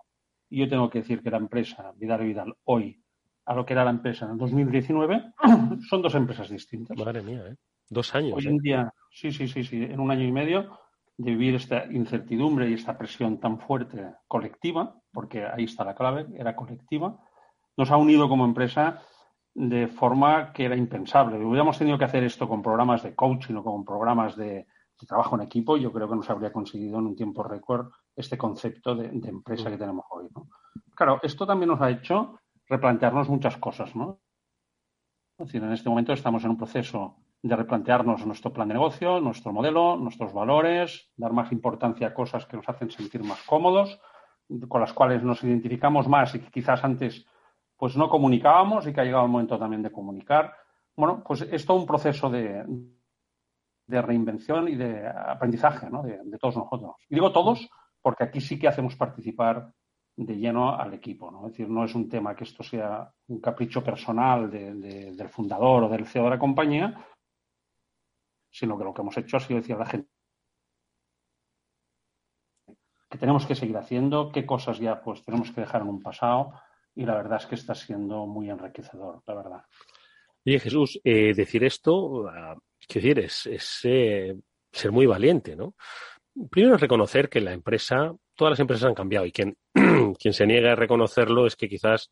Y 0.49 0.59
yo 0.59 0.69
tengo 0.69 0.89
que 0.89 0.99
decir 0.99 1.23
que 1.23 1.31
la 1.31 1.37
empresa 1.37 1.91
Vidal 1.95 2.21
y 2.21 2.25
Vidal 2.25 2.55
hoy 2.65 3.01
a 3.45 3.53
lo 3.53 3.65
que 3.65 3.73
era 3.73 3.83
la 3.83 3.91
empresa 3.91 4.25
en 4.25 4.31
el 4.31 4.37
2019 4.37 5.33
son 5.89 6.01
dos 6.01 6.15
empresas 6.15 6.49
distintas. 6.49 6.97
Madre 6.97 7.21
mía, 7.21 7.43
¿eh? 7.47 7.55
Dos 7.89 8.13
años. 8.15 8.33
Hoy 8.35 8.47
en 8.47 8.57
día, 8.57 8.91
sí, 9.11 9.31
sí, 9.31 9.47
sí, 9.47 9.63
sí, 9.63 9.83
en 9.83 9.99
un 9.99 10.09
año 10.09 10.23
y 10.23 10.31
medio 10.31 10.79
de 11.17 11.31
vivir 11.31 11.55
esta 11.55 11.85
incertidumbre 11.85 12.69
y 12.69 12.73
esta 12.73 12.97
presión 12.97 13.39
tan 13.39 13.59
fuerte 13.59 14.03
colectiva, 14.27 14.99
porque 15.11 15.45
ahí 15.45 15.65
está 15.65 15.85
la 15.85 15.95
clave, 15.95 16.25
era 16.35 16.55
colectiva, 16.55 17.17
nos 17.77 17.91
ha 17.91 17.97
unido 17.97 18.27
como 18.27 18.43
empresa 18.43 19.01
de 19.55 19.87
forma 19.87 20.51
que 20.51 20.65
era 20.65 20.75
impensable. 20.75 21.43
Hubiéramos 21.43 21.79
tenido 21.79 21.97
que 21.97 22.03
hacer 22.03 22.23
esto 22.23 22.47
con 22.47 22.61
programas 22.61 23.01
de 23.03 23.15
coaching 23.15 23.55
o 23.55 23.63
con 23.63 23.85
programas 23.85 24.35
de, 24.35 24.67
trabajo 25.07 25.35
en 25.35 25.43
equipo, 25.43 25.77
yo 25.77 25.91
creo 25.91 26.09
que 26.09 26.15
nos 26.15 26.29
habría 26.29 26.51
conseguido 26.51 26.99
en 26.99 27.05
un 27.05 27.15
tiempo 27.15 27.43
récord 27.43 27.91
este 28.15 28.37
concepto 28.37 28.95
de, 28.95 29.09
de 29.09 29.29
empresa 29.29 29.69
que 29.69 29.77
tenemos 29.77 30.05
hoy. 30.09 30.27
¿no? 30.33 30.47
Claro, 30.95 31.19
esto 31.21 31.45
también 31.45 31.69
nos 31.69 31.81
ha 31.81 31.89
hecho 31.89 32.39
replantearnos 32.67 33.29
muchas 33.29 33.57
cosas. 33.57 33.95
¿no? 33.95 34.19
Es 35.37 35.47
decir, 35.47 35.63
en 35.63 35.71
este 35.71 35.89
momento 35.89 36.13
estamos 36.13 36.43
en 36.43 36.51
un 36.51 36.57
proceso 36.57 37.17
de 37.41 37.55
replantearnos 37.55 38.25
nuestro 38.25 38.51
plan 38.51 38.67
de 38.67 38.73
negocio, 38.73 39.19
nuestro 39.21 39.53
modelo, 39.53 39.95
nuestros 39.97 40.33
valores, 40.33 41.11
dar 41.15 41.31
más 41.31 41.51
importancia 41.51 42.07
a 42.07 42.13
cosas 42.13 42.45
que 42.45 42.57
nos 42.57 42.67
hacen 42.67 42.89
sentir 42.89 43.23
más 43.23 43.41
cómodos, 43.43 43.99
con 44.67 44.81
las 44.81 44.93
cuales 44.93 45.23
nos 45.23 45.43
identificamos 45.43 46.07
más 46.07 46.33
y 46.33 46.39
que 46.39 46.49
quizás 46.49 46.83
antes 46.83 47.25
pues 47.77 47.95
no 47.97 48.09
comunicábamos 48.09 48.87
y 48.87 48.93
que 48.93 49.01
ha 49.01 49.03
llegado 49.03 49.25
el 49.25 49.31
momento 49.31 49.59
también 49.59 49.81
de 49.81 49.91
comunicar. 49.91 50.53
Bueno, 50.95 51.23
pues 51.25 51.41
es 51.41 51.65
todo 51.65 51.77
un 51.77 51.85
proceso 51.85 52.29
de, 52.29 52.65
de 53.87 54.01
reinvención 54.01 54.67
y 54.67 54.75
de 54.75 55.07
aprendizaje 55.07 55.89
¿no? 55.89 56.03
de, 56.03 56.37
todos 56.39 56.57
nosotros. 56.57 56.95
Y 57.09 57.15
digo 57.15 57.31
todos 57.31 57.69
porque 58.01 58.23
aquí 58.23 58.39
sí 58.39 58.57
que 58.57 58.67
hacemos 58.67 58.95
participar 58.95 59.73
de 60.15 60.37
lleno 60.37 60.75
al 60.75 60.93
equipo. 60.93 61.29
¿no? 61.29 61.47
Es 61.47 61.53
decir, 61.53 61.69
no 61.69 61.83
es 61.83 61.93
un 61.95 62.07
tema 62.07 62.35
que 62.35 62.45
esto 62.45 62.63
sea 62.63 63.11
un 63.27 63.41
capricho 63.41 63.83
personal 63.83 64.49
de, 64.49 64.73
de, 64.75 65.11
del 65.11 65.29
fundador 65.29 65.83
o 65.83 65.89
del 65.89 66.05
CEO 66.05 66.25
de 66.25 66.29
la 66.29 66.39
compañía, 66.39 67.05
sino 68.49 68.77
que 68.77 68.85
lo 68.85 68.93
que 68.93 69.01
hemos 69.01 69.17
hecho 69.17 69.37
ha 69.37 69.41
sido 69.41 69.59
decir 69.59 69.75
a 69.75 69.79
la 69.79 69.85
gente 69.85 70.09
que 73.09 73.17
tenemos 73.17 73.45
que 73.45 73.55
seguir 73.55 73.77
haciendo, 73.77 74.31
qué 74.31 74.45
cosas 74.45 74.79
ya 74.79 75.01
pues 75.01 75.23
tenemos 75.23 75.51
que 75.51 75.61
dejar 75.61 75.81
en 75.81 75.89
un 75.89 76.01
pasado 76.01 76.53
y 76.95 77.05
la 77.05 77.15
verdad 77.15 77.39
es 77.41 77.45
que 77.45 77.55
está 77.55 77.75
siendo 77.75 78.25
muy 78.25 78.49
enriquecedor, 78.49 79.21
la 79.27 79.35
verdad. 79.35 79.61
Oye, 80.45 80.59
Jesús, 80.59 80.99
eh, 81.03 81.33
decir 81.33 81.63
esto, 81.63 81.95
uh, 81.95 82.29
¿qué 82.87 82.99
decir? 82.99 83.19
Es, 83.19 83.45
es 83.47 83.79
eh, 83.83 84.35
ser 84.71 84.91
muy 84.91 85.05
valiente, 85.05 85.55
¿no? 85.55 85.75
Primero 86.49 86.75
es 86.75 86.81
reconocer 86.81 87.29
que 87.29 87.41
la 87.41 87.53
empresa, 87.53 88.13
todas 88.35 88.51
las 88.51 88.59
empresas 88.59 88.87
han 88.87 88.93
cambiado 88.93 89.25
y 89.25 89.31
quien, 89.31 89.57
quien 90.19 90.33
se 90.33 90.45
niega 90.45 90.73
a 90.73 90.75
reconocerlo 90.75 91.47
es 91.47 91.55
que 91.55 91.67
quizás 91.67 92.11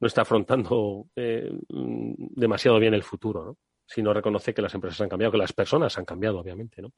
no 0.00 0.06
está 0.06 0.22
afrontando 0.22 1.06
eh, 1.16 1.50
demasiado 1.68 2.78
bien 2.78 2.94
el 2.94 3.02
futuro, 3.02 3.44
¿no? 3.44 3.58
Si 3.88 4.02
no 4.02 4.12
reconoce 4.12 4.52
que 4.52 4.62
las 4.62 4.74
empresas 4.74 5.00
han 5.02 5.08
cambiado, 5.08 5.32
que 5.32 5.38
las 5.38 5.52
personas 5.52 5.96
han 5.96 6.04
cambiado, 6.04 6.40
obviamente, 6.40 6.82
¿no? 6.82 6.92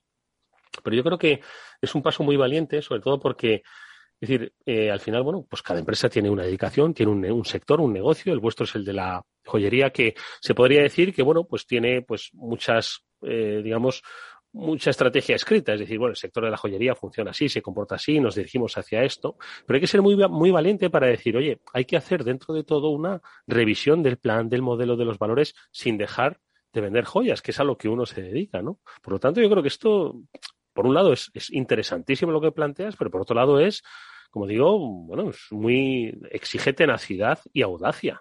Pero 0.82 0.96
yo 0.96 1.02
creo 1.02 1.18
que 1.18 1.40
es 1.80 1.94
un 1.94 2.02
paso 2.02 2.22
muy 2.22 2.36
valiente, 2.36 2.80
sobre 2.80 3.00
todo 3.00 3.18
porque 3.18 3.62
es 4.20 4.28
decir, 4.28 4.52
eh, 4.66 4.90
al 4.90 4.98
final, 4.98 5.22
bueno, 5.22 5.46
pues 5.48 5.62
cada 5.62 5.78
empresa 5.78 6.08
tiene 6.08 6.28
una 6.28 6.42
dedicación, 6.42 6.92
tiene 6.92 7.12
un, 7.12 7.44
sector, 7.44 7.80
un 7.80 7.92
negocio. 7.92 8.32
El 8.32 8.40
vuestro 8.40 8.64
es 8.64 8.74
el 8.74 8.84
de 8.84 8.92
la 8.92 9.24
joyería, 9.44 9.90
que 9.90 10.14
se 10.40 10.54
podría 10.54 10.82
decir 10.82 11.14
que, 11.14 11.22
bueno, 11.22 11.44
pues 11.44 11.66
tiene 11.66 12.02
pues 12.02 12.30
muchas, 12.32 13.04
eh, 13.22 13.60
digamos, 13.62 14.02
mucha 14.52 14.90
estrategia 14.90 15.36
escrita. 15.36 15.74
Es 15.74 15.80
decir, 15.80 15.98
bueno, 15.98 16.10
el 16.10 16.16
sector 16.16 16.44
de 16.44 16.50
la 16.50 16.56
joyería 16.56 16.96
funciona 16.96 17.30
así, 17.30 17.48
se 17.48 17.62
comporta 17.62 17.94
así, 17.94 18.18
nos 18.18 18.34
dirigimos 18.34 18.76
hacia 18.76 19.04
esto. 19.04 19.36
Pero 19.64 19.76
hay 19.76 19.80
que 19.80 19.86
ser 19.86 20.02
muy, 20.02 20.16
muy 20.28 20.50
valiente 20.50 20.90
para 20.90 21.06
decir, 21.06 21.36
oye, 21.36 21.60
hay 21.72 21.84
que 21.84 21.96
hacer 21.96 22.24
dentro 22.24 22.54
de 22.54 22.64
todo 22.64 22.90
una 22.90 23.20
revisión 23.46 24.02
del 24.02 24.16
plan, 24.16 24.48
del 24.48 24.62
modelo, 24.62 24.96
de 24.96 25.04
los 25.04 25.18
valores, 25.18 25.54
sin 25.70 25.96
dejar 25.96 26.40
de 26.72 26.80
vender 26.80 27.04
joyas, 27.04 27.40
que 27.40 27.52
es 27.52 27.60
a 27.60 27.64
lo 27.64 27.78
que 27.78 27.88
uno 27.88 28.04
se 28.04 28.20
dedica, 28.20 28.62
¿no? 28.62 28.80
Por 29.00 29.12
lo 29.12 29.20
tanto, 29.20 29.40
yo 29.40 29.48
creo 29.48 29.62
que 29.62 29.68
esto 29.68 30.16
por 30.78 30.86
un 30.86 30.94
lado 30.94 31.12
es, 31.12 31.28
es, 31.34 31.50
interesantísimo 31.50 32.30
lo 32.30 32.40
que 32.40 32.52
planteas, 32.52 32.94
pero 32.96 33.10
por 33.10 33.22
otro 33.22 33.34
lado 33.34 33.58
es, 33.58 33.82
como 34.30 34.46
digo, 34.46 34.78
bueno, 34.78 35.30
es 35.30 35.46
muy 35.50 36.18
exige 36.30 36.72
tenacidad 36.72 37.38
y 37.52 37.62
audacia. 37.62 38.20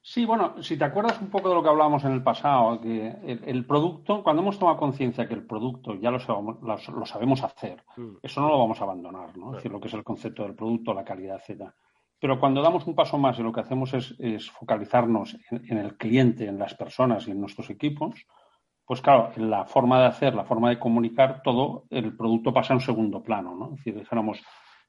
Sí, 0.00 0.24
bueno, 0.24 0.62
si 0.62 0.78
te 0.78 0.84
acuerdas 0.84 1.20
un 1.20 1.28
poco 1.28 1.50
de 1.50 1.54
lo 1.56 1.62
que 1.62 1.68
hablábamos 1.68 2.02
en 2.04 2.12
el 2.12 2.22
pasado, 2.22 2.80
que 2.80 3.08
el, 3.08 3.42
el 3.44 3.66
producto, 3.66 4.22
cuando 4.22 4.40
hemos 4.40 4.58
tomado 4.58 4.78
conciencia 4.78 5.28
que 5.28 5.34
el 5.34 5.46
producto 5.46 5.96
ya 5.96 6.10
lo 6.10 6.18
sabemos, 6.18 6.56
lo, 6.62 6.98
lo 6.98 7.04
sabemos 7.04 7.42
hacer, 7.42 7.84
mm. 7.96 8.16
eso 8.22 8.40
no 8.40 8.48
lo 8.48 8.58
vamos 8.58 8.80
a 8.80 8.84
abandonar, 8.84 9.36
¿no? 9.36 9.50
Es 9.50 9.56
decir, 9.56 9.70
lo 9.70 9.80
que 9.80 9.88
es 9.88 9.94
el 9.94 10.04
concepto 10.04 10.44
del 10.44 10.54
producto, 10.54 10.94
la 10.94 11.04
calidad, 11.04 11.36
etcétera. 11.36 11.74
Pero 12.20 12.40
cuando 12.40 12.62
damos 12.62 12.86
un 12.86 12.94
paso 12.94 13.18
más 13.18 13.38
y 13.38 13.42
lo 13.42 13.52
que 13.52 13.60
hacemos 13.60 13.92
es, 13.92 14.14
es 14.18 14.50
focalizarnos 14.50 15.36
en, 15.50 15.64
en, 15.68 15.78
el 15.78 15.96
cliente, 15.96 16.46
en 16.46 16.58
las 16.58 16.74
personas 16.74 17.28
y 17.28 17.32
en 17.32 17.40
nuestros 17.40 17.68
equipos, 17.68 18.26
pues 18.86 19.02
claro, 19.02 19.30
la 19.36 19.66
forma 19.66 20.00
de 20.00 20.06
hacer, 20.06 20.34
la 20.34 20.44
forma 20.44 20.70
de 20.70 20.78
comunicar, 20.78 21.42
todo 21.42 21.84
el 21.90 22.16
producto 22.16 22.54
pasa 22.54 22.72
a 22.72 22.76
un 22.76 22.80
segundo 22.80 23.22
plano, 23.22 23.54
¿no? 23.54 23.66
Es 23.66 23.76
decir, 23.76 23.94
dijéramos, 23.94 24.42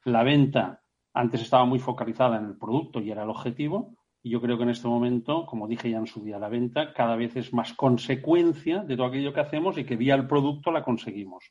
la 0.05 0.23
venta 0.23 0.81
antes 1.13 1.41
estaba 1.41 1.65
muy 1.65 1.79
focalizada 1.79 2.37
en 2.37 2.45
el 2.45 2.57
producto 2.57 2.99
y 2.99 3.11
era 3.11 3.23
el 3.23 3.29
objetivo, 3.29 3.95
y 4.21 4.31
yo 4.31 4.41
creo 4.41 4.57
que 4.57 4.63
en 4.63 4.69
este 4.69 4.87
momento, 4.87 5.45
como 5.45 5.67
dije 5.67 5.89
ya 5.89 5.97
en 5.97 6.07
su 6.07 6.23
día, 6.23 6.39
la 6.39 6.49
venta 6.49 6.93
cada 6.93 7.15
vez 7.15 7.35
es 7.35 7.53
más 7.53 7.73
consecuencia 7.73 8.79
de 8.83 8.95
todo 8.95 9.07
aquello 9.07 9.33
que 9.33 9.39
hacemos 9.39 9.77
y 9.77 9.85
que 9.85 9.95
vía 9.95 10.15
el 10.15 10.27
producto 10.27 10.71
la 10.71 10.83
conseguimos. 10.83 11.45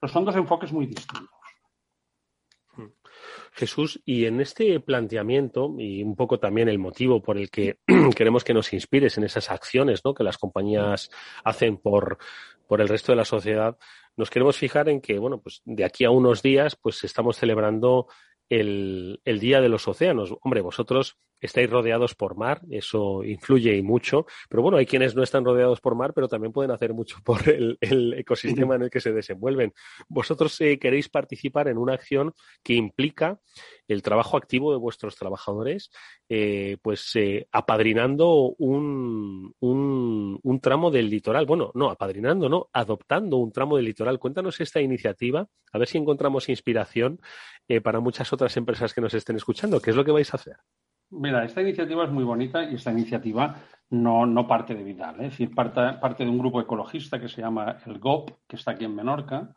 Pero 0.00 0.12
son 0.12 0.24
dos 0.24 0.36
enfoques 0.36 0.72
muy 0.72 0.86
distintos. 0.86 1.28
Jesús, 3.52 4.00
y 4.04 4.26
en 4.26 4.40
este 4.40 4.78
planteamiento, 4.80 5.74
y 5.78 6.02
un 6.02 6.14
poco 6.14 6.38
también 6.38 6.68
el 6.68 6.78
motivo 6.78 7.20
por 7.20 7.36
el 7.36 7.50
que 7.50 7.78
queremos 8.16 8.44
que 8.44 8.54
nos 8.54 8.72
inspires 8.72 9.18
en 9.18 9.24
esas 9.24 9.50
acciones 9.50 10.02
¿no? 10.04 10.14
que 10.14 10.22
las 10.22 10.38
compañías 10.38 11.10
hacen 11.44 11.76
por, 11.76 12.18
por 12.68 12.80
el 12.80 12.88
resto 12.88 13.12
de 13.12 13.16
la 13.16 13.24
sociedad, 13.24 13.76
nos 14.18 14.30
queremos 14.30 14.56
fijar 14.56 14.88
en 14.88 15.00
que, 15.00 15.18
bueno, 15.18 15.40
pues 15.40 15.62
de 15.64 15.84
aquí 15.84 16.04
a 16.04 16.10
unos 16.10 16.42
días, 16.42 16.76
pues 16.76 17.04
estamos 17.04 17.36
celebrando 17.36 18.08
el, 18.48 19.20
el, 19.24 19.38
Día 19.38 19.60
de 19.60 19.68
los 19.68 19.86
Océanos. 19.86 20.34
Hombre, 20.42 20.60
vosotros 20.60 21.16
estáis 21.40 21.70
rodeados 21.70 22.14
por 22.14 22.36
mar, 22.36 22.62
eso 22.70 23.22
influye 23.24 23.76
y 23.76 23.82
mucho, 23.82 24.26
pero 24.48 24.62
bueno, 24.62 24.78
hay 24.78 24.86
quienes 24.86 25.14
no 25.14 25.22
están 25.22 25.44
rodeados 25.44 25.80
por 25.80 25.94
mar, 25.94 26.12
pero 26.14 26.28
también 26.28 26.52
pueden 26.52 26.70
hacer 26.70 26.94
mucho 26.94 27.18
por 27.24 27.48
el, 27.48 27.78
ecosistema 28.18 28.76
en 28.76 28.82
el 28.82 28.90
que 28.90 29.00
se 29.00 29.12
desenvuelven. 29.12 29.72
Vosotros 30.08 30.60
eh, 30.60 30.78
queréis 30.78 31.08
participar 31.08 31.68
en 31.68 31.78
una 31.78 31.94
acción 31.94 32.32
que 32.62 32.74
implica 32.74 33.40
el 33.86 34.02
trabajo 34.02 34.36
activo 34.36 34.72
de 34.72 34.78
vuestros 34.78 35.16
trabajadores, 35.16 35.90
eh, 36.28 36.76
pues 36.82 37.10
eh, 37.16 37.48
apadrinando 37.52 38.54
un, 38.58 39.54
un, 39.60 40.38
un, 40.42 40.60
tramo 40.60 40.90
del 40.90 41.08
litoral. 41.08 41.46
Bueno, 41.46 41.70
no, 41.74 41.90
apadrinando, 41.90 42.48
no, 42.48 42.68
adoptando 42.72 43.38
un 43.38 43.50
tramo 43.50 43.76
del 43.76 43.86
litoral. 43.86 44.18
Cuéntanos 44.18 44.60
esta 44.60 44.80
iniciativa, 44.80 45.48
a 45.72 45.78
ver 45.78 45.88
si 45.88 45.96
encontramos 45.96 46.48
inspiración 46.48 47.20
para 47.82 48.00
muchas 48.00 48.32
otras 48.32 48.56
empresas 48.56 48.94
que 48.94 49.00
nos 49.00 49.14
estén 49.14 49.36
escuchando. 49.36 49.80
¿Qué 49.80 49.90
es 49.90 49.96
lo 49.96 50.04
que 50.04 50.12
vais 50.12 50.32
a 50.32 50.36
hacer? 50.38 50.56
Mira, 51.10 51.44
esta 51.44 51.62
iniciativa 51.62 52.04
es 52.04 52.10
muy 52.10 52.24
bonita 52.24 52.64
y 52.64 52.74
esta 52.74 52.92
iniciativa 52.92 53.56
no, 53.90 54.26
no 54.26 54.46
parte 54.46 54.74
de 54.74 54.84
Vidal, 54.84 55.20
¿eh? 55.20 55.26
es 55.26 55.30
decir, 55.30 55.54
parte, 55.54 55.80
parte, 56.00 56.24
de 56.24 56.30
un 56.30 56.38
grupo 56.38 56.60
ecologista 56.60 57.18
que 57.18 57.28
se 57.28 57.40
llama 57.40 57.78
el 57.86 57.98
GOP, 57.98 58.30
que 58.46 58.56
está 58.56 58.72
aquí 58.72 58.84
en 58.84 58.94
Menorca, 58.94 59.54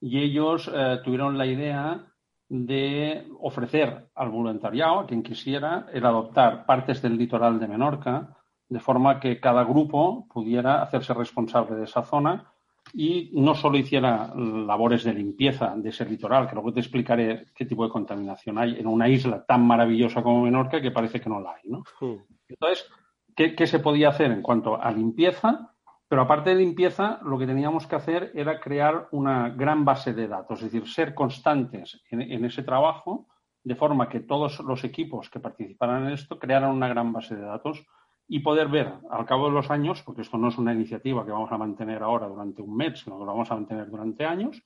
y 0.00 0.18
ellos 0.18 0.70
eh, 0.72 0.98
tuvieron 1.04 1.36
la 1.36 1.44
idea 1.44 2.06
de 2.48 3.28
ofrecer 3.38 4.08
al 4.14 4.30
voluntariado, 4.30 5.00
a 5.00 5.06
quien 5.06 5.22
quisiera, 5.22 5.86
el 5.92 6.04
adoptar 6.06 6.64
partes 6.64 7.02
del 7.02 7.18
litoral 7.18 7.60
de 7.60 7.68
Menorca, 7.68 8.36
de 8.68 8.80
forma 8.80 9.20
que 9.20 9.38
cada 9.38 9.64
grupo 9.64 10.26
pudiera 10.32 10.82
hacerse 10.82 11.12
responsable 11.12 11.76
de 11.76 11.84
esa 11.84 12.02
zona 12.02 12.49
y 12.92 13.30
no 13.34 13.54
solo 13.54 13.78
hiciera 13.78 14.32
labores 14.34 15.04
de 15.04 15.14
limpieza 15.14 15.74
de 15.76 15.90
ese 15.90 16.04
litoral, 16.04 16.48
que 16.48 16.54
luego 16.54 16.72
te 16.72 16.80
explicaré 16.80 17.46
qué 17.54 17.64
tipo 17.64 17.84
de 17.84 17.90
contaminación 17.90 18.58
hay 18.58 18.78
en 18.78 18.86
una 18.86 19.08
isla 19.08 19.44
tan 19.44 19.64
maravillosa 19.66 20.22
como 20.22 20.42
Menorca 20.42 20.80
que 20.80 20.90
parece 20.90 21.20
que 21.20 21.30
no 21.30 21.40
la 21.40 21.52
hay. 21.52 21.70
¿no? 21.70 21.84
Hmm. 22.00 22.16
Entonces, 22.48 22.90
¿qué, 23.36 23.66
se 23.66 23.78
podía 23.78 24.08
hacer 24.08 24.30
en 24.32 24.42
cuanto 24.42 24.80
a 24.80 24.90
limpieza? 24.90 25.74
Pero 26.08 26.22
aparte 26.22 26.50
de 26.50 26.56
limpieza, 26.56 27.20
lo 27.22 27.38
que 27.38 27.46
teníamos 27.46 27.86
que 27.86 27.94
hacer 27.94 28.32
era 28.34 28.58
crear 28.58 29.08
una 29.12 29.50
gran 29.50 29.84
base 29.84 30.12
de 30.12 30.26
datos, 30.26 30.58
es 30.60 30.72
decir, 30.72 30.88
ser 30.88 31.14
constantes 31.14 32.02
en 32.10 32.44
ese 32.44 32.64
trabajo, 32.64 33.28
de 33.62 33.76
forma 33.76 34.08
que 34.08 34.20
todos 34.20 34.58
los 34.60 34.82
equipos 34.82 35.30
que 35.30 35.38
participaran 35.38 36.06
en 36.06 36.14
esto 36.14 36.38
crearan 36.38 36.70
una 36.70 36.88
gran 36.88 37.12
base 37.12 37.36
de 37.36 37.42
datos 37.42 37.86
y 38.32 38.38
poder 38.38 38.68
ver 38.68 38.94
al 39.10 39.26
cabo 39.26 39.46
de 39.46 39.54
los 39.54 39.72
años, 39.72 40.04
porque 40.04 40.22
esto 40.22 40.38
no 40.38 40.48
es 40.48 40.56
una 40.56 40.72
iniciativa 40.72 41.24
que 41.24 41.32
vamos 41.32 41.50
a 41.50 41.58
mantener 41.58 42.00
ahora 42.00 42.28
durante 42.28 42.62
un 42.62 42.76
mes, 42.76 43.00
sino 43.00 43.18
que 43.18 43.24
lo 43.24 43.32
vamos 43.32 43.50
a 43.50 43.56
mantener 43.56 43.90
durante 43.90 44.24
años, 44.24 44.62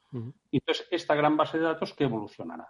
y 0.50 0.58
entonces 0.58 0.86
esta 0.90 1.14
gran 1.14 1.34
base 1.38 1.56
de 1.56 1.64
datos 1.64 1.94
que 1.94 2.04
evolucionará. 2.04 2.68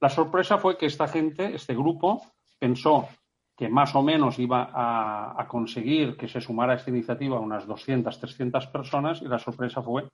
La 0.00 0.10
sorpresa 0.10 0.58
fue 0.58 0.76
que 0.76 0.84
esta 0.84 1.08
gente, 1.08 1.54
este 1.54 1.74
grupo, 1.74 2.20
pensó 2.58 3.08
que 3.56 3.70
más 3.70 3.94
o 3.94 4.02
menos 4.02 4.38
iba 4.38 4.70
a, 4.70 5.48
conseguir 5.48 6.14
que 6.18 6.28
se 6.28 6.42
sumara 6.42 6.74
a 6.74 6.76
esta 6.76 6.90
iniciativa 6.90 7.40
unas 7.40 7.66
200, 7.66 8.20
300 8.20 8.66
personas 8.66 9.22
y 9.22 9.24
la 9.24 9.38
sorpresa 9.38 9.80
fue 9.80 10.10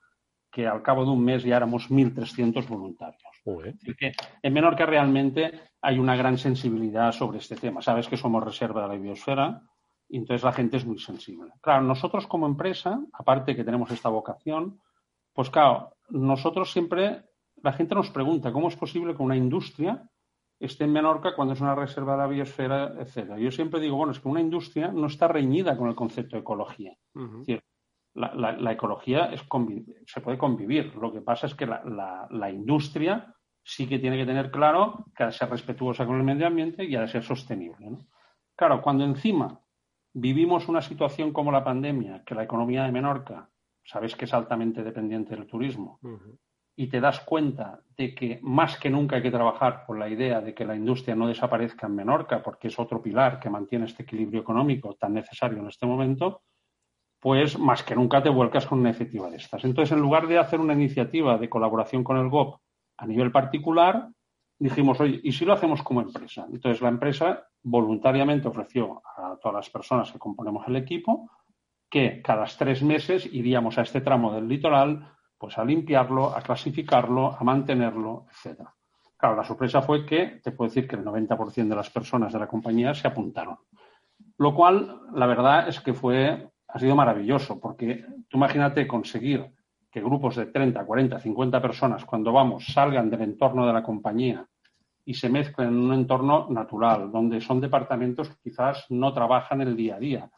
que 0.49 0.65
al 0.65 0.83
cabo 0.83 1.05
de 1.05 1.11
un 1.11 1.25
mes 1.25 1.43
ya 1.43 1.57
éramos 1.57 1.91
1.300 1.91 2.69
voluntarios. 2.69 3.23
que 3.99 4.13
en 4.43 4.53
Menorca 4.53 4.87
realmente 4.87 5.61
hay 5.81 5.99
una 5.99 6.15
gran 6.15 6.39
sensibilidad 6.39 7.11
sobre 7.11 7.39
este 7.39 7.57
tema. 7.57 7.83
Sabes 7.83 8.07
que 8.07 8.17
somos 8.17 8.45
reserva 8.45 8.83
de 8.83 8.89
la 8.89 8.95
biosfera, 8.95 9.63
y 10.11 10.19
entonces 10.19 10.43
la 10.43 10.53
gente 10.53 10.77
es 10.77 10.85
muy 10.85 10.99
sensible. 10.99 11.53
Claro, 11.61 11.83
nosotros 11.83 12.27
como 12.27 12.47
empresa, 12.47 13.01
aparte 13.13 13.55
que 13.55 13.65
tenemos 13.65 13.91
esta 13.93 14.09
vocación, 14.09 14.81
pues 15.33 15.51
claro, 15.51 15.95
nosotros 16.09 16.73
siempre, 16.73 17.25
la 17.63 17.73
gente 17.73 17.95
nos 17.95 18.11
pregunta 18.11 18.53
cómo 18.53 18.69
es 18.69 18.77
posible 18.77 19.15
que 19.15 19.23
una 19.23 19.37
industria 19.37 20.03
esté 20.59 20.85
en 20.85 20.93
Menorca 20.93 21.35
cuando 21.35 21.55
es 21.55 21.61
una 21.61 21.77
reserva 21.77 22.13
de 22.13 22.19
la 22.19 22.27
biosfera, 22.27 22.95
etcétera. 22.99 23.39
Yo 23.39 23.53
siempre 23.53 23.81
digo, 23.81 23.97
bueno, 23.97 24.13
es 24.13 24.19
que 24.19 24.29
una 24.29 24.41
industria 24.41 24.89
no 24.89 25.07
está 25.07 25.29
reñida 25.29 25.77
con 25.77 25.89
el 25.89 25.95
concepto 25.95 26.37
de 26.37 26.41
ecología. 26.41 26.93
Es 27.15 27.33
decir, 27.39 27.63
la, 28.15 28.73
ecología 28.73 29.27
es 29.27 29.43
se 30.07 30.21
puede 30.21 30.37
convivir. 30.37 30.95
Lo 30.97 31.13
que 31.13 31.23
pasa 31.23 31.47
es 31.47 31.55
que 31.55 31.67
la, 31.67 32.51
industria 32.51 33.33
sí 33.63 33.87
que 33.87 34.01
tiene 34.01 34.19
que 34.19 34.27
tener 34.27 34.51
claro 34.51 35.07
que 35.15 35.23
ha 35.23 35.27
de 35.27 35.33
ser 35.33 35.49
respetuosa 35.49 36.05
con 36.05 36.17
el 36.17 36.25
medio 36.25 36.49
ambiente 36.49 36.85
y 36.85 36.97
ha 36.97 37.03
de 37.03 37.09
ser 37.09 37.23
sostenible. 37.23 37.97
Claro, 38.57 38.83
cuando 38.83 39.05
encima 39.05 39.59
vivimos 40.13 40.69
una 40.69 40.83
situación 40.83 41.33
como 41.33 41.53
la 41.53 41.65
pandemia, 41.65 42.23
que 42.25 42.35
la 42.35 42.45
economía 42.45 42.85
de 42.85 42.93
Menorca, 42.93 43.49
sabes 43.85 44.15
que 44.17 44.25
es 44.25 44.35
altamente 44.35 44.83
dependiente 44.83 45.35
del 45.35 45.47
turismo, 45.47 46.01
y 46.77 46.89
te 46.89 47.01
das 47.01 47.21
cuenta 47.21 47.81
de 47.97 48.15
que 48.15 48.39
más 48.43 48.79
que 48.79 48.91
nunca 48.91 49.17
hay 49.17 49.23
que 49.23 49.31
trabajar 49.31 49.85
con 49.87 49.99
la 49.99 50.09
idea 50.09 50.41
de 50.41 50.55
que 50.55 50.65
la 50.65 50.77
industria 50.77 51.15
no 51.15 51.29
desaparezca 51.29 51.87
en 51.87 51.97
Menorca, 51.97 52.43
porque 52.43 52.69
es 52.69 52.79
otro 52.79 53.03
pilar 53.03 53.39
que 53.39 53.51
mantiene 53.51 53.87
este 53.87 54.05
equilibrio 54.05 54.41
económico 54.41 54.95
tan 54.95 55.15
necesario 55.15 55.59
en 55.59 55.69
este 55.69 55.87
momento, 55.87 56.43
pues 57.21 57.59
más 57.59 57.83
que 57.83 57.95
nunca 57.95 58.23
te 58.23 58.31
vuelcas 58.31 58.67
con 58.67 58.81
una 58.81 58.91
iniciativa 58.91 59.29
de 59.29 59.37
estas. 59.37 59.63
Entonces, 59.65 59.93
en 59.93 60.01
lugar 60.01 60.27
de 60.27 60.39
hacer 60.39 60.59
una 60.59 60.73
iniciativa 60.73 61.37
de 61.37 61.51
colaboración 61.51 62.03
con 62.03 62.17
el 62.17 62.31
GOP 62.31 62.61
a 62.97 63.07
nivel 63.07 63.31
particular, 63.31 64.09
dijimos, 64.61 65.01
oye, 65.01 65.21
¿y 65.25 65.33
si 65.33 65.45
lo 65.45 65.55
hacemos 65.55 65.83
como 65.83 66.03
empresa? 66.03 66.47
Entonces, 66.53 66.81
la 66.83 66.91
empresa 66.91 67.49
voluntariamente 67.63 68.47
ofreció 68.47 69.03
a 69.17 69.37
todas 69.41 69.57
las 69.57 69.71
personas 69.71 70.13
que 70.13 70.19
componemos 70.19 70.69
el 70.69 70.77
equipo 70.77 71.31
que 71.89 72.23
cada 72.23 72.45
tres 72.45 72.83
meses 72.83 73.27
iríamos 73.33 73.77
a 73.79 73.83
este 73.83 74.01
tramo 74.01 74.33
del 74.33 74.47
litoral 74.47 75.13
pues 75.37 75.57
a 75.59 75.65
limpiarlo, 75.65 76.37
a 76.37 76.43
clasificarlo, 76.43 77.35
a 77.35 77.43
mantenerlo, 77.43 78.27
etcétera. 78.31 78.75
Claro, 79.17 79.37
la 79.37 79.45
sorpresa 79.45 79.81
fue 79.81 80.05
que 80.05 80.41
te 80.43 80.53
puedo 80.53 80.69
decir 80.69 80.87
que 80.87 80.97
el 80.97 81.05
90% 81.05 81.67
de 81.67 81.75
las 81.75 81.89
personas 81.89 82.33
de 82.33 82.39
la 82.39 82.47
compañía 82.47 82.95
se 82.95 83.09
apuntaron. 83.09 83.57
Lo 84.37 84.55
cual, 84.55 85.01
la 85.15 85.27
verdad 85.27 85.67
es 85.67 85.81
que 85.81 85.95
fue, 85.95 86.51
ha 86.69 86.79
sido 86.79 86.95
maravilloso, 86.95 87.59
porque 87.59 88.05
tú 88.29 88.37
imagínate 88.37 88.87
conseguir 88.87 89.51
que 89.91 90.01
grupos 90.01 90.37
de 90.37 90.47
30, 90.47 90.85
40, 90.85 91.19
50 91.19 91.63
personas, 91.63 92.05
cuando 92.05 92.33
vamos, 92.33 92.67
salgan 92.67 93.11
del 93.11 93.23
entorno 93.23 93.67
de 93.67 93.73
la 93.73 93.83
compañía 93.83 94.47
y 95.11 95.15
se 95.15 95.29
mezclan 95.29 95.71
en 95.71 95.77
un 95.77 95.93
entorno 95.93 96.47
natural, 96.51 97.11
donde 97.11 97.41
son 97.41 97.61
departamentos 97.61 98.29
que 98.29 98.37
quizás 98.45 98.87
no 98.91 99.13
trabajan 99.13 99.61
el 99.61 99.75
día 99.75 99.97
a 99.97 99.99
día. 99.99 100.31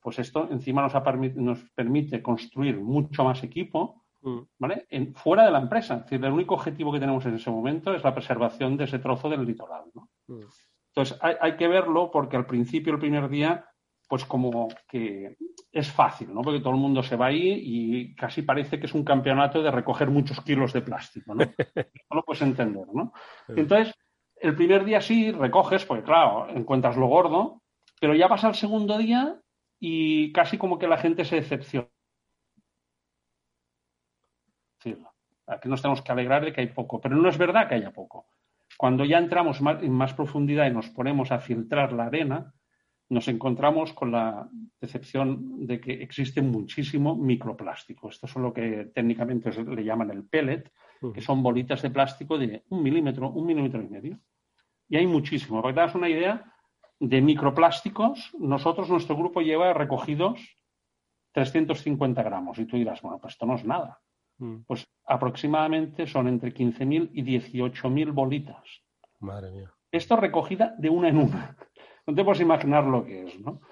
Pues 0.00 0.18
esto 0.18 0.48
encima 0.50 0.80
nos, 0.80 0.94
nos 1.36 1.58
permite 1.74 2.22
construir 2.22 2.80
mucho 2.80 3.22
más 3.22 3.42
equipo 3.44 4.06
mm. 4.22 4.38
¿vale? 4.58 4.86
En, 4.88 5.14
fuera 5.14 5.44
de 5.44 5.50
la 5.50 5.58
empresa. 5.58 5.96
Es 5.96 6.02
decir, 6.04 6.24
el 6.24 6.32
único 6.32 6.54
objetivo 6.54 6.90
que 6.90 7.00
tenemos 7.00 7.26
en 7.26 7.34
ese 7.34 7.50
momento 7.50 7.92
es 7.92 8.02
la 8.02 8.14
preservación 8.14 8.78
de 8.78 8.84
ese 8.84 8.98
trozo 8.98 9.28
del 9.28 9.44
litoral. 9.44 9.82
Mm. 10.26 10.40
Entonces, 10.88 11.18
hay, 11.20 11.34
hay, 11.38 11.56
que 11.58 11.68
verlo 11.68 12.10
porque 12.10 12.38
al 12.38 12.46
principio, 12.46 12.94
el 12.94 13.00
primer 13.00 13.28
día, 13.28 13.66
pues 14.08 14.24
como 14.24 14.68
que 14.88 15.36
es 15.70 15.90
fácil, 15.90 16.32
¿no? 16.32 16.40
Porque 16.40 16.60
todo 16.60 16.72
el 16.72 16.80
mundo 16.80 17.02
se 17.02 17.16
va 17.16 17.26
ahí 17.26 17.60
y 17.62 18.14
casi 18.14 18.40
parece 18.40 18.78
que 18.78 18.86
es 18.86 18.94
un 18.94 19.04
campeonato 19.04 19.62
de 19.62 19.70
recoger 19.70 20.08
muchos 20.08 20.40
kilos 20.40 20.72
de 20.72 20.80
plástico, 20.80 21.34
¿no? 21.34 21.44
no 22.10 22.16
lo 22.16 22.22
puedes 22.22 22.42
entender, 22.42 22.86
¿no? 22.94 23.12
Entonces, 23.48 23.92
el 24.44 24.54
primer 24.54 24.84
día 24.84 25.00
sí 25.00 25.32
recoges, 25.32 25.86
porque 25.86 26.04
claro, 26.04 26.46
encuentras 26.50 26.98
lo 26.98 27.06
gordo, 27.06 27.62
pero 27.98 28.14
ya 28.14 28.28
pasa 28.28 28.48
el 28.48 28.54
segundo 28.54 28.98
día 28.98 29.40
y 29.80 30.32
casi 30.32 30.58
como 30.58 30.78
que 30.78 30.86
la 30.86 30.98
gente 30.98 31.24
se 31.24 31.36
decepciona. 31.36 31.88
Aquí 35.46 35.68
nos 35.68 35.80
tenemos 35.80 36.02
que 36.02 36.12
alegrar 36.12 36.44
de 36.44 36.52
que 36.52 36.60
hay 36.60 36.66
poco, 36.66 37.00
pero 37.00 37.16
no 37.16 37.26
es 37.26 37.38
verdad 37.38 37.66
que 37.68 37.76
haya 37.76 37.90
poco. 37.90 38.26
Cuando 38.76 39.06
ya 39.06 39.16
entramos 39.16 39.60
en 39.60 39.92
más 39.92 40.12
profundidad 40.12 40.66
y 40.66 40.74
nos 40.74 40.90
ponemos 40.90 41.32
a 41.32 41.38
filtrar 41.38 41.94
la 41.94 42.04
arena, 42.04 42.52
nos 43.08 43.28
encontramos 43.28 43.94
con 43.94 44.12
la 44.12 44.46
decepción 44.78 45.66
de 45.66 45.80
que 45.80 46.02
existe 46.02 46.42
muchísimo 46.42 47.16
microplástico. 47.16 48.10
Esto 48.10 48.26
es 48.26 48.36
lo 48.36 48.52
que 48.52 48.90
técnicamente 48.94 49.50
le 49.62 49.84
llaman 49.84 50.10
el 50.10 50.26
pellet, 50.26 50.70
que 51.14 51.22
son 51.22 51.42
bolitas 51.42 51.80
de 51.80 51.88
plástico 51.88 52.36
de 52.36 52.62
un 52.68 52.82
milímetro, 52.82 53.30
un 53.30 53.46
milímetro 53.46 53.80
y 53.80 53.88
medio 53.88 54.20
y 54.88 54.96
hay 54.96 55.06
muchísimo. 55.06 55.62
Para 55.62 55.72
que 55.72 55.80
te 55.80 55.86
das 55.86 55.94
una 55.94 56.08
idea, 56.08 56.54
de 57.00 57.20
microplásticos, 57.20 58.30
nosotros, 58.38 58.88
nuestro 58.88 59.16
grupo 59.16 59.40
lleva 59.40 59.72
recogidos 59.72 60.40
350 61.32 62.22
gramos. 62.22 62.58
Y 62.58 62.66
tú 62.66 62.76
dirás, 62.76 63.02
bueno, 63.02 63.18
pues 63.20 63.34
esto 63.34 63.46
no 63.46 63.56
es 63.56 63.64
nada. 63.64 64.00
Mm. 64.38 64.62
Pues 64.66 64.86
aproximadamente 65.06 66.06
son 66.06 66.28
entre 66.28 66.54
15.000 66.54 67.10
y 67.12 67.22
18.000 67.22 68.12
bolitas. 68.12 68.82
Madre 69.20 69.50
mía. 69.50 69.72
Esto 69.90 70.16
recogida 70.16 70.74
de 70.78 70.88
una 70.88 71.08
en 71.08 71.18
una. 71.18 71.56
No 72.06 72.14
te 72.14 72.22
puedes 72.22 72.42
imaginar 72.42 72.84
lo 72.84 73.02
que 73.02 73.24
es, 73.24 73.40
¿no? 73.40 73.62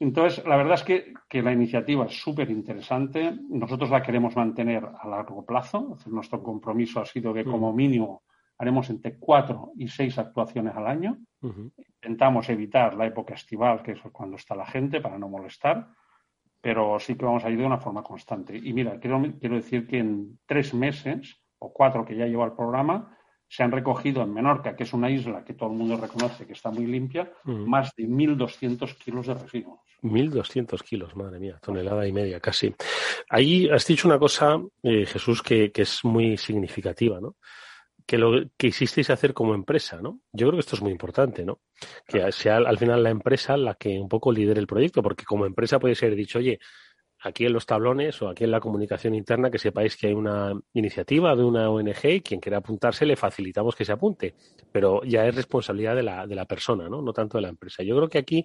Entonces, 0.00 0.42
la 0.46 0.56
verdad 0.56 0.76
es 0.76 0.84
que, 0.84 1.12
que 1.28 1.42
la 1.42 1.52
iniciativa 1.52 2.06
es 2.06 2.18
súper 2.18 2.50
interesante. 2.50 3.38
Nosotros 3.50 3.90
la 3.90 4.02
queremos 4.02 4.34
mantener 4.34 4.82
a 4.86 5.06
largo 5.06 5.44
plazo. 5.44 5.98
nuestro 6.06 6.42
compromiso 6.42 7.00
ha 7.00 7.04
sido 7.04 7.34
que, 7.34 7.44
mm. 7.44 7.50
como 7.50 7.74
mínimo, 7.74 8.23
haremos 8.58 8.90
entre 8.90 9.18
cuatro 9.18 9.72
y 9.76 9.88
seis 9.88 10.18
actuaciones 10.18 10.74
al 10.76 10.86
año. 10.86 11.18
Intentamos 11.42 12.48
evitar 12.48 12.94
la 12.94 13.06
época 13.06 13.34
estival, 13.34 13.82
que 13.82 13.92
es 13.92 14.00
cuando 14.12 14.36
está 14.36 14.54
la 14.54 14.66
gente, 14.66 15.00
para 15.00 15.18
no 15.18 15.28
molestar, 15.28 15.88
pero 16.60 16.98
sí 16.98 17.16
que 17.16 17.24
vamos 17.24 17.44
a 17.44 17.50
ir 17.50 17.58
de 17.58 17.66
una 17.66 17.78
forma 17.78 18.02
constante. 18.02 18.56
Y 18.56 18.72
mira, 18.72 18.98
quiero, 18.98 19.22
quiero 19.38 19.56
decir 19.56 19.86
que 19.86 19.98
en 19.98 20.38
tres 20.46 20.72
meses, 20.72 21.36
o 21.58 21.72
cuatro 21.72 22.04
que 22.04 22.16
ya 22.16 22.26
lleva 22.26 22.46
el 22.46 22.52
programa, 22.52 23.16
se 23.48 23.62
han 23.62 23.70
recogido 23.70 24.22
en 24.22 24.32
Menorca, 24.32 24.74
que 24.74 24.84
es 24.84 24.92
una 24.92 25.10
isla 25.10 25.44
que 25.44 25.54
todo 25.54 25.70
el 25.70 25.76
mundo 25.76 25.96
reconoce 25.96 26.46
que 26.46 26.54
está 26.54 26.70
muy 26.70 26.86
limpia, 26.86 27.30
más 27.44 27.94
de 27.96 28.04
1.200 28.04 28.96
kilos 28.98 29.26
de 29.26 29.34
residuos. 29.34 29.80
1.200 30.02 30.82
kilos, 30.82 31.14
madre 31.16 31.38
mía, 31.38 31.58
tonelada 31.62 32.06
y 32.06 32.12
media 32.12 32.40
casi. 32.40 32.74
Ahí 33.30 33.68
has 33.68 33.86
dicho 33.86 34.08
una 34.08 34.18
cosa, 34.18 34.60
eh, 34.82 35.06
Jesús, 35.06 35.42
que, 35.42 35.70
es 35.74 36.04
muy 36.04 36.36
significativa, 36.36 37.20
¿no? 37.20 37.36
Que 38.06 38.18
lo 38.18 38.50
que 38.56 38.66
hicisteis 38.66 39.08
hacer 39.10 39.32
como 39.32 39.54
empresa, 39.54 40.00
¿no? 40.02 40.20
Yo 40.32 40.46
creo 40.46 40.58
que 40.58 40.60
esto 40.60 40.76
es 40.76 40.82
muy 40.82 40.92
importante, 40.92 41.44
¿no? 41.44 41.60
Que 42.06 42.30
sea 42.32 42.56
al 42.56 42.78
final 42.78 43.02
la 43.02 43.10
empresa 43.10 43.56
la 43.56 43.74
que 43.74 43.98
un 43.98 44.08
poco 44.08 44.30
lidere 44.30 44.60
el 44.60 44.66
proyecto, 44.66 45.02
porque 45.02 45.24
como 45.24 45.46
empresa 45.46 45.78
puede 45.78 45.94
ser 45.94 46.14
dicho, 46.14 46.38
oye, 46.38 46.58
aquí 47.24 47.46
en 47.46 47.54
los 47.54 47.64
tablones 47.64 48.20
o 48.20 48.28
aquí 48.28 48.44
en 48.44 48.50
la 48.50 48.60
comunicación 48.60 49.14
interna 49.14 49.50
que 49.50 49.58
sepáis 49.58 49.96
que 49.96 50.08
hay 50.08 50.12
una 50.12 50.52
iniciativa 50.74 51.34
de 51.34 51.42
una 51.42 51.70
ONG 51.70 52.04
y 52.04 52.20
quien 52.20 52.40
quiera 52.40 52.58
apuntarse 52.58 53.06
le 53.06 53.16
facilitamos 53.16 53.74
que 53.74 53.86
se 53.86 53.92
apunte, 53.92 54.34
pero 54.70 55.02
ya 55.04 55.26
es 55.26 55.34
responsabilidad 55.34 55.96
de 55.96 56.02
la, 56.02 56.26
de 56.26 56.34
la 56.34 56.44
persona, 56.44 56.88
¿no? 56.88 57.00
No 57.00 57.12
tanto 57.14 57.38
de 57.38 57.42
la 57.42 57.48
empresa. 57.48 57.82
Yo 57.82 57.96
creo 57.96 58.08
que 58.08 58.18
aquí 58.18 58.44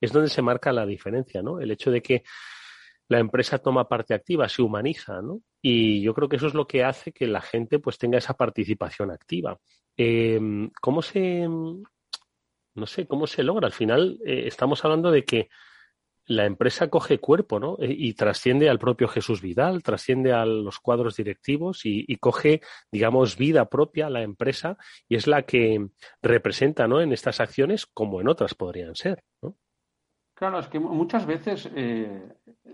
es 0.00 0.12
donde 0.12 0.28
se 0.28 0.42
marca 0.42 0.72
la 0.72 0.86
diferencia, 0.86 1.42
¿no? 1.42 1.60
El 1.60 1.72
hecho 1.72 1.90
de 1.90 2.00
que 2.00 2.22
la 3.10 3.18
empresa 3.18 3.58
toma 3.58 3.88
parte 3.88 4.14
activa, 4.14 4.48
se 4.48 4.62
humaniza, 4.62 5.20
¿no? 5.20 5.42
Y 5.60 6.00
yo 6.00 6.14
creo 6.14 6.28
que 6.28 6.36
eso 6.36 6.46
es 6.46 6.54
lo 6.54 6.68
que 6.68 6.84
hace 6.84 7.10
que 7.10 7.26
la 7.26 7.40
gente 7.40 7.80
pues 7.80 7.98
tenga 7.98 8.18
esa 8.18 8.34
participación 8.34 9.10
activa. 9.10 9.58
Em, 9.96 10.70
¿Cómo 10.80 11.02
se, 11.02 11.48
no 11.48 12.86
sé, 12.86 13.08
cómo 13.08 13.26
se 13.26 13.42
logra? 13.42 13.66
Al 13.66 13.72
final 13.72 14.20
eh, 14.24 14.44
estamos 14.46 14.84
hablando 14.84 15.10
de 15.10 15.24
que 15.24 15.48
la 16.26 16.46
empresa 16.46 16.88
coge 16.88 17.18
cuerpo, 17.18 17.58
¿no? 17.58 17.76
E, 17.80 17.90
y 17.90 18.14
trasciende 18.14 18.70
al 18.70 18.78
propio 18.78 19.08
Jesús 19.08 19.42
Vidal, 19.42 19.82
trasciende 19.82 20.32
a 20.32 20.46
los 20.46 20.78
cuadros 20.78 21.16
directivos 21.16 21.80
y, 21.84 22.16
coge, 22.18 22.60
digamos, 22.92 23.36
vida 23.36 23.68
propia 23.68 24.06
a 24.06 24.10
la 24.10 24.22
empresa 24.22 24.78
y 25.08 25.16
es 25.16 25.26
la 25.26 25.42
que 25.42 25.88
representa, 26.22 26.86
¿no? 26.86 27.00
En 27.00 27.12
estas 27.12 27.40
acciones 27.40 27.86
como 27.86 28.20
en 28.20 28.28
otras 28.28 28.54
podrían 28.54 28.94
ser, 28.94 29.24
¿no? 29.42 29.56
Claro, 30.40 30.58
es 30.58 30.68
que 30.68 30.78
muchas 30.80 31.26
veces 31.26 31.70
eh, 31.76 32.32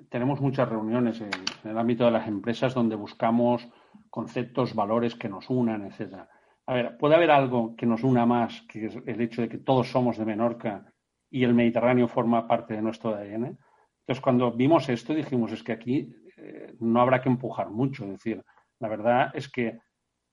tenemos 0.09 0.41
muchas 0.41 0.69
reuniones 0.69 1.21
en, 1.21 1.31
el 1.69 1.77
ámbito 1.77 2.05
de 2.05 2.13
las 2.13 2.29
empresas 2.29 2.73
donde 2.73 2.95
buscamos 2.95 3.69
conceptos, 4.09 4.73
valores 4.73 5.17
que 5.17 5.29
nos 5.29 5.51
unan, 5.51 5.85
etcétera. 5.85 6.29
A 6.65 6.75
ver, 6.75 6.97
puede 6.97 7.17
haber 7.17 7.33
algo 7.33 7.75
que 7.75 7.85
nos 7.85 8.05
una 8.05 8.25
más, 8.25 8.63
que 8.69 8.87
el 9.05 9.21
hecho 9.21 9.43
de 9.43 9.49
que 9.49 9.59
todos 9.59 9.91
somos 9.91 10.17
de 10.17 10.25
Menorca 10.25 10.85
y 11.29 11.43
el 11.43 11.55
Mediterráneo 11.55 12.07
forma 12.07 12.47
parte 12.47 12.75
de 12.75 12.83
nuestro 12.83 13.17
ADN. 13.17 13.59
Entonces, 14.03 14.21
cuando 14.23 14.53
vimos 14.53 14.89
esto, 14.89 15.13
dijimos, 15.13 15.51
es 15.51 15.65
que 15.65 15.73
aquí 15.73 16.15
eh, 16.37 16.77
no 16.79 17.01
habrá 17.01 17.21
que 17.21 17.31
empujar 17.31 17.71
mucho. 17.71 18.05
Es 18.05 18.11
decir, 18.11 18.45
la 18.79 18.87
verdad 18.87 19.33
es 19.35 19.49
que 19.49 19.81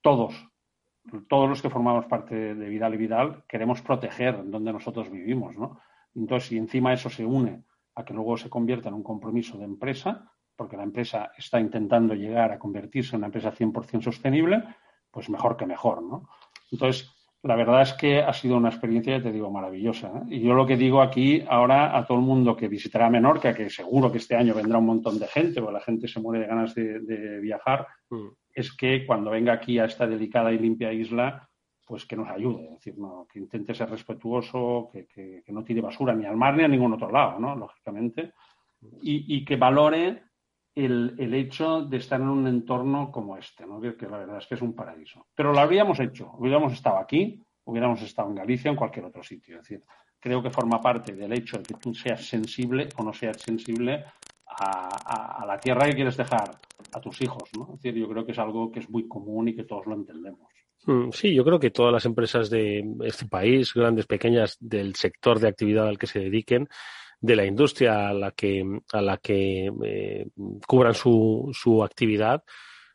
todos, 0.03 0.35
todos 1.27 1.49
los 1.49 1.63
que 1.63 1.71
formamos 1.71 2.05
parte 2.05 2.53
de 2.53 2.69
Vidal 2.69 2.93
y 2.93 2.97
Vidal, 2.97 3.43
queremos 3.47 3.81
proteger 3.81 4.47
donde 4.51 4.71
nosotros 4.71 5.09
vivimos, 5.09 5.57
¿no? 5.57 5.79
Entonces, 6.15 6.49
si 6.49 6.57
encima 6.57 6.93
eso 6.93 7.09
se 7.09 7.25
une 7.25 7.63
a 7.95 8.03
que 8.03 8.13
luego 8.13 8.37
se 8.37 8.49
convierta 8.49 8.89
en 8.89 8.95
un 8.95 9.03
compromiso 9.03 9.57
de 9.57 9.65
empresa, 9.65 10.31
porque 10.55 10.77
la 10.77 10.83
empresa 10.83 11.31
está 11.37 11.59
intentando 11.59 12.13
llegar 12.13 12.51
a 12.51 12.59
convertirse 12.59 13.15
en 13.15 13.19
una 13.19 13.27
empresa 13.27 13.51
100% 13.51 14.01
sostenible, 14.01 14.63
pues 15.11 15.29
mejor 15.29 15.57
que 15.57 15.65
mejor, 15.65 16.01
¿no? 16.01 16.29
Entonces, 16.71 17.11
la 17.43 17.55
verdad 17.55 17.81
es 17.81 17.93
que 17.93 18.21
ha 18.21 18.31
sido 18.31 18.55
una 18.55 18.69
experiencia, 18.69 19.17
ya 19.17 19.23
te 19.23 19.31
digo, 19.31 19.51
maravillosa. 19.51 20.07
¿eh? 20.07 20.35
Y 20.35 20.41
yo 20.41 20.53
lo 20.53 20.65
que 20.65 20.77
digo 20.77 21.01
aquí 21.01 21.43
ahora 21.47 21.95
a 21.97 22.05
todo 22.05 22.17
el 22.17 22.23
mundo 22.23 22.55
que 22.55 22.69
visitará 22.69 23.09
Menorca, 23.09 23.53
que 23.53 23.69
seguro 23.69 24.11
que 24.11 24.19
este 24.19 24.35
año 24.35 24.53
vendrá 24.53 24.77
un 24.77 24.85
montón 24.85 25.19
de 25.19 25.27
gente, 25.27 25.59
porque 25.59 25.73
la 25.73 25.81
gente 25.81 26.07
se 26.07 26.21
muere 26.21 26.41
de 26.41 26.47
ganas 26.47 26.73
de, 26.73 27.39
viajar, 27.41 27.85
mm. 28.09 28.27
es 28.53 28.75
que 28.75 29.05
cuando 29.05 29.31
venga 29.31 29.53
aquí 29.53 29.77
a 29.77 29.85
esta 29.85 30.07
delicada 30.07 30.53
y 30.53 30.57
limpia 30.57 30.93
isla, 30.93 31.49
pues 31.85 32.05
que 32.05 32.15
nos 32.15 32.29
ayude, 32.29 32.69
decir, 32.69 32.97
no, 32.97 33.27
que 33.31 33.39
intente 33.39 33.73
ser 33.73 33.89
respetuoso, 33.89 34.89
que, 34.91 35.43
no 35.47 35.63
tire 35.63 35.81
basura 35.81 36.13
ni 36.13 36.25
al 36.25 36.37
mar 36.37 36.55
ni 36.55 36.63
a 36.63 36.67
ningún 36.67 36.93
otro 36.93 37.11
lado, 37.11 37.39
¿no? 37.39 37.55
Lógicamente, 37.55 38.33
y, 39.01 39.37
y 39.37 39.45
que 39.45 39.55
valore 39.55 40.23
el, 40.75 41.15
el, 41.19 41.33
hecho 41.33 41.81
de 41.83 41.97
estar 41.97 42.19
en 42.19 42.29
un 42.29 42.47
entorno 42.47 43.11
como 43.11 43.37
este, 43.37 43.65
¿no? 43.65 43.79
que, 43.79 44.07
la 44.07 44.17
verdad 44.17 44.37
es 44.39 44.47
que 44.47 44.55
es 44.55 44.61
un 44.61 44.73
paraíso. 44.73 45.27
Pero 45.35 45.53
lo 45.53 45.59
habríamos 45.59 45.99
hecho, 45.99 46.31
hubiéramos 46.37 46.73
estado 46.73 46.97
aquí, 46.97 47.41
hubiéramos 47.65 48.01
estado 48.01 48.29
en 48.29 48.35
Galicia 48.35 48.71
en 48.71 48.75
cualquier 48.75 49.05
otro 49.05 49.23
sitio. 49.23 49.57
Decir, 49.57 49.83
creo 50.19 50.41
que 50.41 50.49
forma 50.49 50.81
parte 50.81 51.13
del 51.13 51.33
hecho 51.33 51.57
de 51.57 51.63
que 51.63 51.75
tú 51.75 51.93
seas 51.93 52.25
sensible 52.25 52.89
o 52.97 53.03
no 53.03 53.13
seas 53.13 53.39
sensible 53.41 54.03
a, 54.47 55.41
a, 55.41 55.45
la 55.45 55.59
tierra 55.59 55.85
que 55.85 55.95
quieres 55.95 56.17
dejar 56.17 56.59
a 56.91 56.99
tus 56.99 57.21
hijos. 57.21 57.49
¿no? 57.57 57.67
Decir, 57.73 57.93
yo 57.93 58.07
creo 58.09 58.25
que 58.25 58.31
es 58.31 58.39
algo 58.39 58.71
que 58.71 58.79
es 58.79 58.89
muy 58.89 59.07
común 59.07 59.49
y 59.49 59.55
que 59.55 59.63
todos 59.63 59.85
lo 59.85 59.93
entendemos. 59.93 60.52
Mm, 60.85 61.11
sí, 61.11 61.33
yo 61.33 61.43
creo 61.45 61.59
que 61.59 61.71
todas 61.71 61.93
las 61.93 62.05
empresas 62.05 62.49
de 62.49 62.83
este 63.03 63.25
país, 63.25 63.73
grandes, 63.73 64.05
pequeñas, 64.05 64.57
del 64.59 64.95
sector 64.95 65.39
de 65.39 65.47
actividad 65.47 65.87
al 65.87 65.97
que 65.97 66.07
se 66.07 66.19
dediquen, 66.19 66.67
de 67.21 67.35
la 67.35 67.45
industria 67.45 68.09
a 68.09 68.13
la 68.13 68.31
que, 68.31 68.63
a 68.91 69.01
la 69.01 69.17
que 69.17 69.71
eh, 69.83 70.27
cubran 70.67 70.93
su, 70.93 71.49
su 71.53 71.83
actividad, 71.83 72.43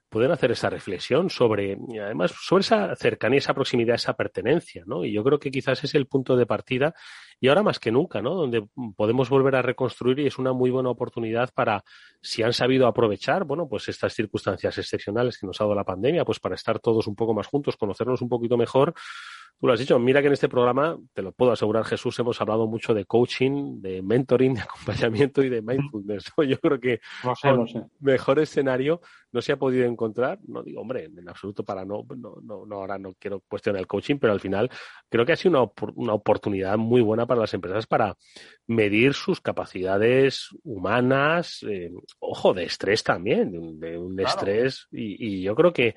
pueden 0.09 0.31
hacer 0.31 0.51
esa 0.51 0.71
reflexión 0.71 1.31
sobre, 1.31 1.77
además, 2.03 2.33
sobre 2.41 2.63
esa 2.63 2.97
cercanía, 2.97 3.39
esa 3.39 3.55
proximidad, 3.55 3.97
esa 3.97 4.15
pertenencia, 4.15 4.85
¿no? 4.87 5.05
Y 5.05 5.13
yo 5.13 5.23
creo 5.23 5.39
que 5.39 5.51
quizás 5.51 5.83
es 5.85 5.95
el 5.95 6.07
punto 6.07 6.37
de 6.37 6.47
partida 6.47 6.95
y 7.41 7.49
ahora 7.49 7.63
más 7.63 7.79
que 7.79 7.93
nunca, 7.93 8.21
¿no? 8.21 8.35
Donde 8.35 8.67
podemos 8.97 9.29
volver 9.29 9.57
a 9.57 9.63
reconstruir 9.63 10.19
y 10.21 10.27
es 10.27 10.39
una 10.39 10.53
muy 10.53 10.71
buena 10.71 10.91
oportunidad 10.91 11.51
para, 11.55 11.85
si 12.21 12.43
han 12.43 12.53
sabido 12.53 12.87
aprovechar, 12.87 13.45
bueno, 13.45 13.69
pues 13.69 13.89
estas 13.89 14.15
circunstancias 14.15 14.77
excepcionales 14.79 15.39
que 15.39 15.47
nos 15.47 15.61
ha 15.61 15.65
dado 15.65 15.75
la 15.75 15.85
pandemia, 15.85 16.25
pues 16.25 16.41
para 16.41 16.55
estar 16.55 16.79
todos 16.81 17.07
un 17.07 17.15
poco 17.15 17.35
más 17.35 17.47
juntos, 17.47 17.77
conocernos 17.77 18.23
un 18.23 18.29
poquito 18.29 18.57
mejor, 18.57 18.95
Tú 19.61 19.67
lo 19.67 19.73
has 19.73 19.81
dicho, 19.81 19.99
mira 19.99 20.21
que 20.21 20.29
en 20.29 20.35
este 20.35 20.49
programa, 20.49 20.97
te 21.13 21.21
lo 21.21 21.33
puedo 21.33 21.51
asegurar, 21.51 21.85
Jesús, 21.85 22.17
hemos 22.21 22.41
hablado 22.41 22.69
mucho 22.69 22.95
de 22.95 23.07
coaching, 23.07 23.81
de 23.81 24.03
mentoring, 24.03 24.55
de 24.55 24.61
acompañamiento 24.61 25.43
y 25.43 25.49
de 25.49 25.63
mindfulness. 25.63 26.33
Yo 26.49 26.61
creo 26.61 26.79
que 26.79 27.01
mejor 27.99 28.39
escenario 28.39 29.01
no 29.33 29.43
se 29.43 29.51
ha 29.51 29.57
podido 29.57 29.85
encontrar. 29.85 30.39
No 30.47 30.63
digo, 30.63 30.81
hombre, 30.81 31.07
en 31.07 31.29
absoluto 31.29 31.65
para 31.65 31.85
no, 31.85 32.07
no, 32.17 32.65
no, 32.67 32.77
ahora 32.77 32.99
no 32.99 33.15
quiero 33.19 33.41
cuestionar 33.49 33.81
el 33.81 33.89
coaching, 33.89 34.19
pero 34.19 34.33
al 34.33 34.39
final 34.39 34.71
creo 35.09 35.27
que 35.27 35.33
ha 35.33 35.37
sido 35.37 35.61
una, 35.61 35.91
una 35.97 36.15
oportunidad 36.15 36.79
muy 36.79 37.01
buena 37.01 37.27
para 37.27 37.41
las 37.41 37.53
empresas 37.53 37.89
para 37.89 38.17
medir 38.69 39.15
sus 39.15 39.41
capacidades 39.41 40.51
humanas, 40.63 41.65
eh, 41.69 41.91
ojo, 42.21 42.55
de 42.55 42.63
estrés 42.63 43.03
también, 43.03 43.51
de 43.51 43.99
un, 43.99 44.21
estrés. 44.21 44.87
y 44.93 45.43
yo 45.43 45.57
creo 45.57 45.73
que 45.73 45.97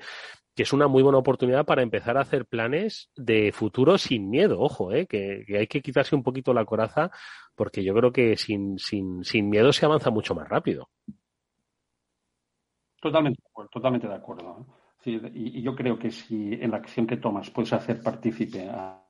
que 0.54 0.64
es 0.64 0.72
una 0.72 0.86
muy 0.86 1.02
buena 1.02 1.18
oportunidad 1.18 1.64
para 1.64 1.82
empezar 1.82 2.16
a 2.16 2.22
hacer 2.22 2.46
planes 2.46 3.10
de 3.16 3.52
futuro 3.52 3.96
sin 3.98 4.28
miedo, 4.28 4.60
ojo, 4.60 4.92
¿eh? 4.92 5.06
que, 5.06 5.44
hay 5.58 5.66
que 5.66 5.80
quitarse 5.80 6.14
un 6.14 6.22
poquito 6.22 6.52
la 6.52 6.64
coraza, 6.64 7.10
porque 7.54 7.82
yo 7.82 7.94
creo 7.94 8.12
que 8.12 8.36
sin, 8.36 8.78
sin, 8.78 9.24
sin 9.24 9.48
miedo 9.48 9.72
se 9.72 9.86
avanza 9.86 10.10
mucho 10.10 10.34
más 10.34 10.48
rápido. 10.48 10.90
Totalmente, 13.00 13.42
totalmente 13.70 14.06
de 14.06 14.14
acuerdo. 14.14 14.66
y, 15.04 15.58
y, 15.58 15.62
yo 15.62 15.74
creo 15.74 15.98
que 15.98 16.10
si 16.10 16.52
en 16.52 16.70
la 16.70 16.76
acción 16.76 17.06
que 17.06 17.16
tomas 17.16 17.50
puedes 17.50 17.72
hacer 17.72 18.00
partícipe 18.02 18.68
a 18.68 19.02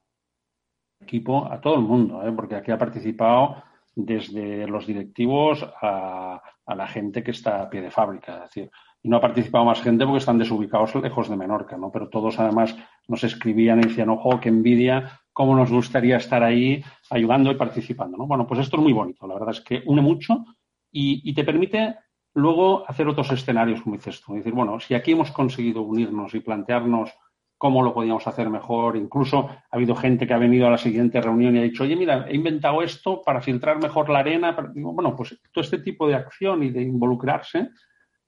equipo, 1.01 1.51
a 1.51 1.61
todo 1.61 1.75
el 1.75 1.83
mundo, 1.83 2.27
¿eh? 2.27 2.33
porque 2.33 2.55
aquí 2.55 2.71
ha 2.71 2.79
participado 2.79 3.63
desde 3.95 4.67
los 4.67 4.87
directivos 4.87 5.63
a, 5.83 6.41
a 6.65 6.75
la 6.75 6.87
gente 6.87 7.23
que 7.23 7.33
está 7.33 7.63
a 7.63 7.69
pie 7.69 7.83
de 7.83 7.91
fábrica. 7.91 8.37
Es 8.37 8.43
decir, 8.43 8.71
y 9.03 9.09
no 9.09 9.17
ha 9.17 9.21
participado 9.21 9.65
más 9.65 9.83
gente 9.83 10.05
porque 10.05 10.19
están 10.19 10.39
desubicados 10.39 10.95
lejos 10.95 11.29
de 11.29 11.37
Menorca, 11.37 11.77
¿no? 11.77 11.91
Pero 11.91 12.09
todos 12.09 12.39
además 12.39 12.77
nos 13.09 13.25
escribían 13.25 13.81
y 13.81 13.89
decían, 13.89 14.11
ojo, 14.11 14.39
qué 14.41 14.49
envidia, 14.49 15.21
cómo 15.33 15.57
nos 15.57 15.71
gustaría 15.71 16.19
estar 16.19 16.43
ahí 16.43 16.85
ayudando 17.11 17.51
y 17.51 17.57
participando, 17.57 18.17
¿no? 18.17 18.27
Bueno, 18.27 18.47
pues 18.47 18.61
esto 18.61 18.77
es 18.77 18.83
muy 18.83 18.93
bonito, 18.93 19.27
la 19.27 19.35
verdad 19.35 19.51
es 19.51 19.61
que 19.61 19.83
une 19.87 20.03
mucho 20.03 20.45
y, 20.93 21.35
te 21.35 21.43
permite 21.43 21.97
luego 22.35 22.89
hacer 22.89 23.09
otros 23.09 23.33
escenarios, 23.33 23.83
como 23.83 23.97
dices 23.97 24.21
tú, 24.21 24.35
decir, 24.35 24.53
bueno, 24.53 24.79
si 24.79 24.95
aquí 24.95 25.13
hemos 25.13 25.33
conseguido 25.33 25.83
unirnos 25.83 26.35
y 26.35 26.41
plantearnos 26.41 27.11
cómo 27.59 27.83
lo 27.83 27.95
podíamos 27.95 28.27
hacer 28.27 28.51
mejor, 28.51 28.97
incluso 28.97 29.49
ha 29.49 29.77
habido 29.77 29.95
gente 29.95 30.27
que 30.27 30.35
ha 30.35 30.39
venido 30.39 30.67
a 30.67 30.71
la 30.71 30.79
siguiente 30.79 31.21
reunión 31.21 31.57
y 31.57 31.61
ha 31.61 31.63
dicho, 31.63 31.85
oye, 31.85 31.97
mira, 31.97 32.27
he 32.29 32.35
inventado 32.35 32.83
esto 32.83 33.23
para 33.23 33.41
filtrar 33.41 33.81
mejor 33.81 34.11
la 34.11 34.19
arena, 34.19 34.57
bueno, 34.75 35.17
pues 35.17 35.41
todo 35.53 35.63
este 35.63 35.79
tipo 35.79 36.07
de 36.07 36.15
acción 36.15 36.63
y 36.63 36.71
de 36.71 36.83
involucrarse 36.83 37.71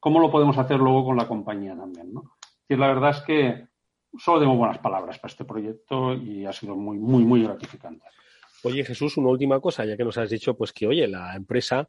cómo 0.04 0.20
lo 0.20 0.30
podemos 0.30 0.58
hacer 0.58 0.76
luego 0.76 1.02
con 1.06 1.16
la 1.16 1.26
compañía 1.26 1.74
también, 1.74 2.12
¿no? 2.12 2.36
Y 2.68 2.76
la 2.76 2.88
verdad 2.88 3.12
es 3.12 3.22
que 3.22 3.68
solo 4.18 4.38
tengo 4.38 4.54
buenas 4.54 4.76
palabras 4.76 5.18
para 5.18 5.32
este 5.32 5.46
proyecto 5.46 6.12
y 6.12 6.44
ha 6.44 6.52
sido 6.52 6.76
muy, 6.76 6.98
muy, 6.98 7.24
muy 7.24 7.42
gratificante. 7.42 8.04
Oye, 8.64 8.84
Jesús, 8.84 9.16
una 9.16 9.30
última 9.30 9.60
cosa, 9.60 9.86
ya 9.86 9.96
que 9.96 10.04
nos 10.04 10.18
has 10.18 10.28
dicho, 10.28 10.58
pues 10.58 10.74
que, 10.74 10.86
oye, 10.86 11.08
la 11.08 11.34
empresa 11.34 11.88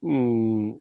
mm, 0.00 0.72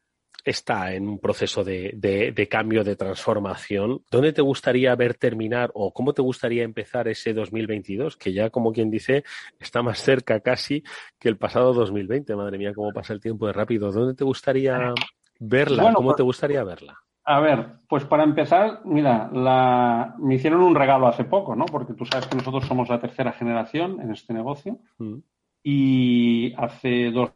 está 0.43 0.91
en 0.95 1.07
un 1.07 1.19
proceso 1.19 1.63
de, 1.63 1.91
de, 2.35 2.47
cambio, 2.47 2.83
de 2.83 2.95
transformación. 2.95 4.03
¿Dónde 4.09 4.33
te 4.33 4.41
gustaría 4.41 4.95
ver 4.95 5.13
terminar 5.13 5.69
o 5.75 5.93
cómo 5.93 6.13
te 6.13 6.23
gustaría 6.23 6.63
empezar 6.63 7.07
ese 7.07 7.31
2022? 7.31 8.17
Que 8.17 8.33
ya, 8.33 8.49
como 8.49 8.73
quien 8.73 8.89
dice, 8.89 9.23
está 9.59 9.83
más 9.83 9.99
cerca 9.99 10.39
casi 10.39 10.83
que 11.19 11.29
el 11.29 11.37
pasado 11.37 11.75
2020. 11.75 12.35
Madre 12.35 12.57
mía, 12.57 12.73
cómo 12.73 12.91
pasa 12.91 13.13
el 13.13 13.21
tiempo 13.21 13.45
de 13.45 13.53
rápido. 13.53 13.91
¿Dónde 13.91 14.15
te 14.15 14.23
gustaría 14.23 14.95
verla? 15.41 15.93
¿Cómo 15.93 16.11
te 16.11 16.17
pues, 16.17 16.25
gustaría 16.25 16.63
verla? 16.63 16.97
A 17.23 17.39
ver, 17.39 17.73
pues 17.87 18.05
para 18.05 18.23
empezar, 18.23 18.81
mira, 18.85 19.29
la... 19.31 20.15
me 20.19 20.35
hicieron 20.35 20.61
un 20.61 20.75
regalo 20.75 21.07
hace 21.07 21.23
poco, 21.23 21.55
¿no? 21.55 21.65
Porque 21.65 21.93
tú 21.93 22.05
sabes 22.05 22.27
que 22.27 22.35
nosotros 22.35 22.65
somos 22.65 22.89
la 22.89 22.99
tercera 22.99 23.31
generación 23.31 24.01
en 24.01 24.11
este 24.11 24.33
negocio 24.33 24.79
mm. 24.97 25.17
y 25.63 26.53
hace 26.57 27.11
dos 27.11 27.31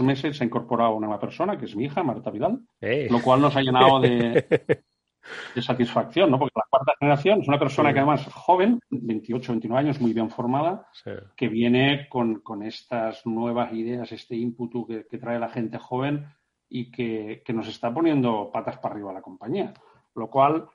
meses 0.00 0.36
se 0.36 0.44
ha 0.44 0.46
incorporado 0.46 0.94
una 0.94 1.06
nueva 1.06 1.20
persona, 1.20 1.58
que 1.58 1.66
es 1.66 1.76
mi 1.76 1.84
hija, 1.84 2.02
Marta 2.02 2.30
Vidal, 2.30 2.60
eh. 2.80 3.06
lo 3.10 3.22
cual 3.22 3.42
nos 3.42 3.54
ha 3.54 3.60
llenado 3.60 4.00
de, 4.00 4.44
de, 5.54 5.62
satisfacción, 5.62 6.30
¿no? 6.30 6.38
Porque 6.38 6.58
la 6.58 6.66
cuarta 6.68 6.94
generación 6.98 7.42
es 7.42 7.48
una 7.48 7.58
persona 7.58 7.92
que 7.92 8.00
además 8.00 8.26
joven, 8.32 8.80
28, 8.90 9.52
29 9.52 9.80
años, 9.80 10.00
muy 10.00 10.12
bien 10.12 10.30
formada, 10.30 10.88
que 11.36 11.48
viene 11.48 12.08
con, 12.08 12.42
estas 12.62 13.24
nuevas 13.26 13.72
ideas, 13.72 14.10
este 14.10 14.36
que, 14.36 15.06
que 15.08 15.18
trae 15.18 15.38
la 15.38 15.48
gente 15.50 15.78
joven 15.78 16.26
y 16.68 16.90
que, 16.90 17.42
nos 17.52 17.68
está 17.68 17.92
poniendo 17.92 18.50
patas 18.52 18.78
para 18.78 18.94
arriba 18.94 19.12
la 19.12 19.22
compañía. 19.22 19.72
Lo 20.14 20.28
cual, 20.28 20.68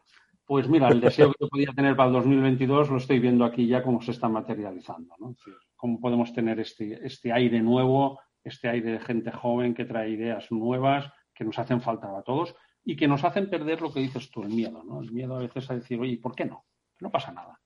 pues 0.45 0.67
mira, 0.67 0.87
el 0.89 1.01
deseo 1.01 1.31
que 1.31 1.45
yo 1.45 1.49
podía 1.49 1.71
tener 1.75 1.95
para 1.95 2.07
el 2.07 2.13
2022 2.13 2.89
lo 2.89 2.97
estoy 2.97 3.19
viendo 3.19 3.45
aquí 3.45 3.67
ya 3.67 3.83
cómo 3.83 4.01
se 4.01 4.11
está 4.11 4.27
materializando. 4.27 5.15
¿no? 5.19 5.35
cómo 5.75 5.99
podemos 5.99 6.33
tener 6.33 6.59
este, 6.59 7.05
este 7.05 7.31
aire 7.31 7.61
nuevo, 7.61 8.19
este 8.43 8.67
aire 8.67 8.91
de 8.91 8.99
gente 8.99 9.31
joven 9.31 9.73
que 9.73 9.85
trae 9.85 10.09
ideas 10.09 10.51
nuevas 10.51 11.11
que 11.33 11.45
nos 11.45 11.57
hacen 11.57 11.81
falta 11.81 12.17
a 12.17 12.21
todos 12.21 12.53
y 12.83 12.97
que 12.97 13.07
nos 13.07 13.23
hacen 13.23 13.49
perder 13.49 13.81
lo 13.81 13.93
que 13.93 14.01
dices 14.01 14.29
tú, 14.29 14.43
el 14.43 14.49
miedo, 14.49 14.83
¿no? 14.83 15.01
El 15.01 15.11
miedo 15.11 15.37
a 15.37 15.39
veces 15.39 15.69
a 15.71 15.75
decir, 15.75 15.99
oye, 15.99 16.17
¿por 16.17 16.35
qué 16.35 16.43
no? 16.43 16.65
No 16.99 17.09
pasa 17.09 17.31
nada. 17.31 17.59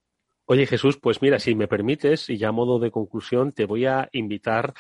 Oye, 0.45 0.67
Jesús, 0.67 0.99
pues 0.99 1.21
mira, 1.21 1.39
si 1.39 1.55
me 1.55 1.67
permites, 1.67 2.29
y 2.29 2.37
ya 2.37 2.49
a 2.49 2.51
modo 2.51 2.77
de 2.77 2.91
conclusión, 2.91 3.51
te 3.51 3.65
voy 3.65 3.85
a 3.85 4.09
invitar 4.11 4.73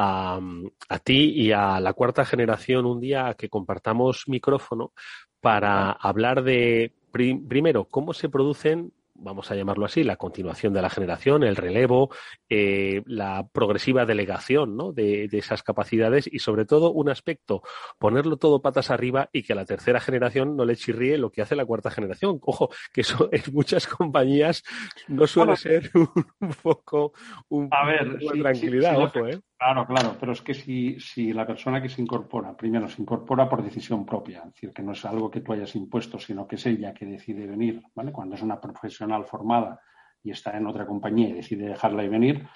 a, 0.00 0.98
ti 1.04 1.32
y 1.34 1.52
a 1.52 1.80
la 1.80 1.92
cuarta 1.92 2.24
generación 2.24 2.86
un 2.86 3.00
día 3.00 3.28
a 3.28 3.34
que 3.34 3.48
compartamos 3.48 4.24
micrófono 4.26 4.92
para 5.40 5.92
hablar 5.92 6.42
de, 6.42 6.94
primero, 7.12 7.86
cómo 7.86 8.12
se 8.12 8.28
producen 8.28 8.92
vamos 9.20 9.50
a 9.50 9.54
llamarlo 9.54 9.84
así, 9.84 10.02
la 10.02 10.16
continuación 10.16 10.72
de 10.72 10.82
la 10.82 10.90
generación, 10.90 11.42
el 11.42 11.56
relevo, 11.56 12.10
eh, 12.48 13.02
la 13.06 13.46
progresiva 13.52 14.06
delegación 14.06 14.76
¿no? 14.76 14.92
de, 14.92 15.28
esas 15.32 15.62
capacidades 15.62 16.28
y 16.30 16.38
sobre 16.38 16.64
todo 16.64 16.90
un 16.90 17.10
aspecto, 17.10 17.62
ponerlo 17.98 18.36
todo 18.38 18.62
patas 18.62 18.90
arriba 18.90 19.28
y 19.32 19.42
que 19.42 19.52
a 19.52 19.56
la 19.56 19.64
tercera 19.64 20.00
generación 20.00 20.56
no 20.56 20.64
le 20.64 20.76
chirríe 20.76 21.18
lo 21.18 21.30
que 21.30 21.42
hace 21.42 21.54
la 21.54 21.66
cuarta 21.66 21.90
generación. 21.90 22.38
Ojo, 22.42 22.70
que 22.92 23.02
eso 23.02 23.28
en 23.32 23.42
muchas 23.52 23.86
compañías 23.86 24.62
no 25.08 25.26
suele 25.26 25.56
ser 25.56 25.90
un, 25.94 26.54
poco 26.62 27.12
un, 27.48 27.68
a 27.70 27.86
ver, 27.86 28.18
tranquilidad, 28.40 28.98
ojo, 28.98 29.26
¿eh? 29.28 29.38
Claro, 29.60 29.86
claro, 29.86 30.16
pero 30.18 30.32
es 30.32 30.40
que 30.40 30.54
si, 30.54 30.98
si 31.00 31.34
la 31.34 31.46
persona 31.46 31.82
que 31.82 31.90
se 31.90 32.00
incorpora, 32.00 32.56
primero 32.56 32.88
se 32.88 33.02
incorpora 33.02 33.46
por 33.46 33.62
decisión 33.62 34.06
propia, 34.06 34.38
es 34.38 34.54
decir, 34.54 34.72
que 34.72 34.82
no 34.82 34.92
es 34.92 35.04
algo 35.04 35.30
que 35.30 35.42
tú 35.42 35.52
hayas 35.52 35.74
impuesto, 35.76 36.18
sino 36.18 36.48
que 36.48 36.56
es 36.56 36.64
ella 36.64 36.94
que 36.94 37.04
decide 37.04 37.46
venir, 37.46 37.82
¿vale? 37.94 38.10
Cuando 38.10 38.36
es 38.36 38.42
una 38.42 38.58
profesional 38.58 39.26
formada 39.26 39.78
y 40.22 40.30
está 40.30 40.56
en 40.56 40.66
otra 40.66 40.86
compañía 40.86 41.28
y 41.28 41.32
decide 41.34 41.68
dejarla 41.68 42.02
y 42.04 42.08
venir, 42.08 42.46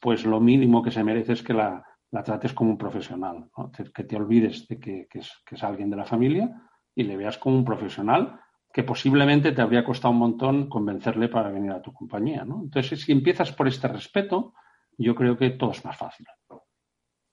pues 0.00 0.24
lo 0.24 0.40
mínimo 0.40 0.82
que 0.82 0.90
se 0.90 1.04
merece 1.04 1.34
es 1.34 1.42
que 1.42 1.52
la, 1.52 1.84
trates 2.24 2.54
como 2.54 2.70
un 2.70 2.78
profesional, 2.78 3.50
que 3.94 4.04
te 4.04 4.16
olvides 4.16 4.66
de 4.66 4.80
que, 4.80 5.06
es, 5.12 5.30
que 5.44 5.56
es 5.56 5.62
alguien 5.62 5.90
de 5.90 5.96
la 5.96 6.06
familia 6.06 6.50
y 6.94 7.02
le 7.04 7.18
veas 7.18 7.36
como 7.36 7.58
un 7.58 7.64
profesional 7.66 8.40
que 8.72 8.84
posiblemente 8.84 9.52
te 9.52 9.60
habría 9.60 9.84
costado 9.84 10.12
un 10.12 10.20
montón 10.20 10.68
convencerle 10.70 11.28
para 11.28 11.50
venir 11.50 11.72
a 11.72 11.82
tu 11.82 11.92
compañía, 11.92 12.42
¿no? 12.46 12.62
Entonces, 12.64 13.02
si 13.02 13.12
empiezas 13.12 13.52
por 13.52 13.68
este 13.68 13.86
respeto, 13.86 14.54
yo 14.98 15.14
creo 15.14 15.36
que 15.36 15.50
todo 15.50 15.70
es 15.72 15.84
más 15.84 15.96
fácil. 15.96 16.26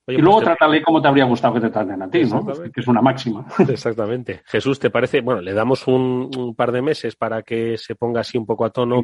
y 0.08 0.18
luego 0.18 0.38
pues 0.38 0.46
trátale 0.46 0.82
como 0.82 1.02
te 1.02 1.08
habría 1.08 1.26
gustado 1.26 1.56
que 1.56 1.62
te 1.62 1.70
traten 1.70 2.02
a 2.02 2.10
ti, 2.10 2.24
¿no? 2.26 2.46
Que 2.46 2.82
es 2.82 2.88
una 2.88 3.02
máxima. 3.02 3.46
Exactamente. 3.70 4.42
Jesús, 4.46 4.80
¿te 4.80 4.90
parece? 4.90 5.22
Bueno, 5.22 5.42
le 5.42 5.54
damos 5.54 5.88
un, 5.88 6.54
par 6.56 6.72
de 6.72 6.82
meses 6.82 7.16
para 7.16 7.44
que 7.44 7.78
se 7.78 7.96
ponga 7.96 8.22
así 8.22 8.38
un 8.38 8.46
poco 8.46 8.66
a 8.66 8.70
tono 8.70 9.04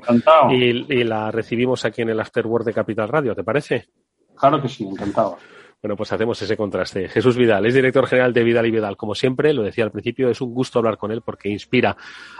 y, 0.49 0.93
y, 0.93 1.03
la 1.03 1.31
recibimos 1.31 1.85
aquí 1.85 2.01
en 2.01 2.09
el 2.09 2.19
Afterword 2.19 2.65
de 2.65 2.73
Capital 2.73 3.07
Radio, 3.07 3.35
¿te 3.35 3.43
parece? 3.43 3.87
Claro 4.35 4.61
que 4.61 4.69
sí, 4.69 4.85
encantado. 4.85 5.37
Bueno, 5.79 5.95
pues 5.95 6.11
hacemos 6.11 6.41
ese 6.41 6.57
contraste. 6.57 7.07
Jesús 7.07 7.37
Vidal 7.37 7.63
es 7.67 7.75
director 7.75 8.07
general 8.07 8.33
de 8.33 8.43
Vidal 8.43 8.65
y 8.65 8.71
Vidal. 8.71 8.97
Como 8.97 9.13
siempre, 9.13 9.53
lo 9.53 9.61
decía 9.61 9.83
al 9.83 9.91
principio, 9.91 10.27
es 10.29 10.41
un 10.41 10.51
gusto 10.51 10.79
hablar 10.79 10.97
con 10.97 11.11
él 11.11 11.21
porque 11.21 11.49
inspira 11.49 11.95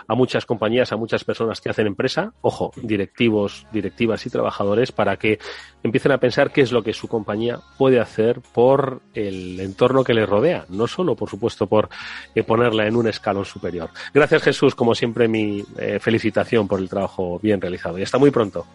a 0.08 0.16
muchas 0.16 0.48
compañías, 0.48 0.92
a 0.92 0.98
muchas 0.98 1.24
personas 1.24 1.62
que 1.62 1.70
hacen 1.70 1.86
empresa, 1.86 2.34
ojo, 2.42 2.72
directivos, 2.82 3.68
directivas 3.72 4.26
y 4.26 4.32
trabajadores, 4.32 4.92
para 4.92 5.18
que 5.18 5.38
empiecen 5.84 6.14
a 6.14 6.18
pensar 6.18 6.52
qué 6.52 6.62
es 6.62 6.72
lo 6.72 6.82
que 6.82 6.94
su 6.94 7.08
compañía 7.08 7.60
puede 7.78 8.00
hacer 8.00 8.42
por 8.42 9.02
el 9.14 9.60
entorno 9.60 10.04
que 10.04 10.16
les 10.16 10.28
rodea, 10.28 10.66
no 10.70 10.88
solo, 10.88 11.16
por 11.16 11.30
supuesto, 11.30 11.68
por 11.68 11.90
eh, 12.34 12.42
ponerla 12.42 12.88
en 12.88 12.96
un 12.96 13.08
escalón 13.08 13.46
superior. 13.46 13.92
Gracias, 14.16 14.42
Jesús. 14.42 14.74
Como 14.74 14.96
siempre, 14.96 15.28
mi 15.28 15.64
eh, 15.78 16.00
felicitación 16.00 16.68
por 16.68 16.80
el 16.80 16.90
trabajo 16.90 17.40
bien 17.40 17.62
realizado. 17.62 18.00
Y 18.00 18.02
hasta 18.02 18.18
muy 18.18 18.32
pronto. 18.32 18.66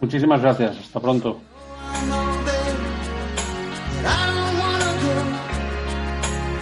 Muchísimas 0.00 0.42
gracias. 0.42 0.76
Hasta 0.76 0.98
pronto. 0.98 1.40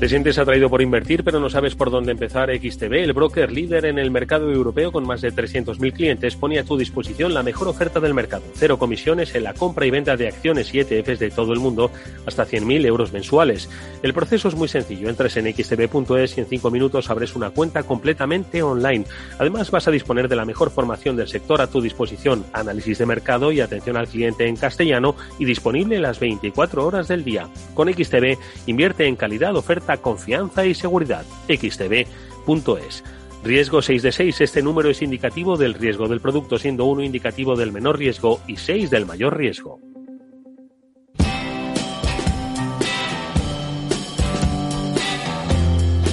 Te 0.00 0.08
sientes 0.08 0.38
atraído 0.38 0.68
por 0.68 0.82
invertir, 0.82 1.22
pero 1.22 1.38
no 1.38 1.48
sabes 1.48 1.76
por 1.76 1.90
dónde 1.90 2.12
empezar. 2.12 2.50
XTB, 2.50 2.92
el 2.94 3.12
broker 3.12 3.50
líder 3.50 3.86
en 3.86 3.98
el 3.98 4.10
mercado 4.10 4.50
europeo 4.50 4.90
con 4.90 5.06
más 5.06 5.22
de 5.22 5.32
300.000 5.32 5.92
clientes, 5.92 6.36
pone 6.36 6.58
a 6.58 6.64
tu 6.64 6.76
disposición 6.76 7.32
la 7.32 7.44
mejor 7.44 7.68
oferta 7.68 8.00
del 8.00 8.12
mercado. 8.12 8.42
Cero 8.54 8.76
comisiones 8.76 9.34
en 9.34 9.44
la 9.44 9.54
compra 9.54 9.86
y 9.86 9.90
venta 9.90 10.16
de 10.16 10.26
acciones 10.26 10.74
y 10.74 10.80
ETFs 10.80 11.20
de 11.20 11.30
todo 11.30 11.52
el 11.52 11.60
mundo, 11.60 11.92
hasta 12.26 12.44
100.000 12.44 12.84
euros 12.84 13.12
mensuales. 13.12 13.70
El 14.02 14.12
proceso 14.12 14.48
es 14.48 14.56
muy 14.56 14.68
sencillo. 14.68 15.08
Entras 15.08 15.36
en 15.36 15.46
xtb.es 15.54 16.36
y 16.36 16.40
en 16.40 16.46
5 16.46 16.70
minutos 16.72 17.08
abres 17.08 17.36
una 17.36 17.50
cuenta 17.50 17.84
completamente 17.84 18.62
online. 18.62 19.06
Además, 19.38 19.70
vas 19.70 19.86
a 19.88 19.92
disponer 19.92 20.28
de 20.28 20.36
la 20.36 20.44
mejor 20.44 20.70
formación 20.70 21.16
del 21.16 21.28
sector 21.28 21.62
a 21.62 21.68
tu 21.68 21.80
disposición, 21.80 22.44
análisis 22.52 22.98
de 22.98 23.06
mercado 23.06 23.52
y 23.52 23.60
atención 23.60 23.96
al 23.96 24.08
cliente 24.08 24.48
en 24.48 24.56
castellano 24.56 25.14
y 25.38 25.44
disponible 25.44 26.00
las 26.00 26.18
24 26.18 26.84
horas 26.84 27.08
del 27.08 27.24
día. 27.24 27.48
Con 27.74 27.90
XTB, 27.90 28.36
invierte 28.66 29.06
en 29.06 29.16
calidad, 29.16 29.56
oferta 29.56 29.83
confianza 29.98 30.66
y 30.66 30.74
seguridad. 30.74 31.24
xtb.es. 31.48 33.04
Riesgo 33.42 33.82
6 33.82 34.02
de 34.02 34.12
6. 34.12 34.40
Este 34.40 34.62
número 34.62 34.90
es 34.90 35.02
indicativo 35.02 35.56
del 35.56 35.74
riesgo 35.74 36.08
del 36.08 36.20
producto, 36.20 36.58
siendo 36.58 36.86
1 36.86 37.02
indicativo 37.02 37.56
del 37.56 37.72
menor 37.72 37.98
riesgo 37.98 38.40
y 38.46 38.56
6 38.56 38.90
del 38.90 39.06
mayor 39.06 39.36
riesgo. 39.36 39.80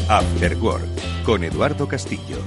After 0.09 0.57
Work 0.57 1.23
con 1.23 1.43
Eduardo 1.43 1.87
Castillo. 1.87 2.37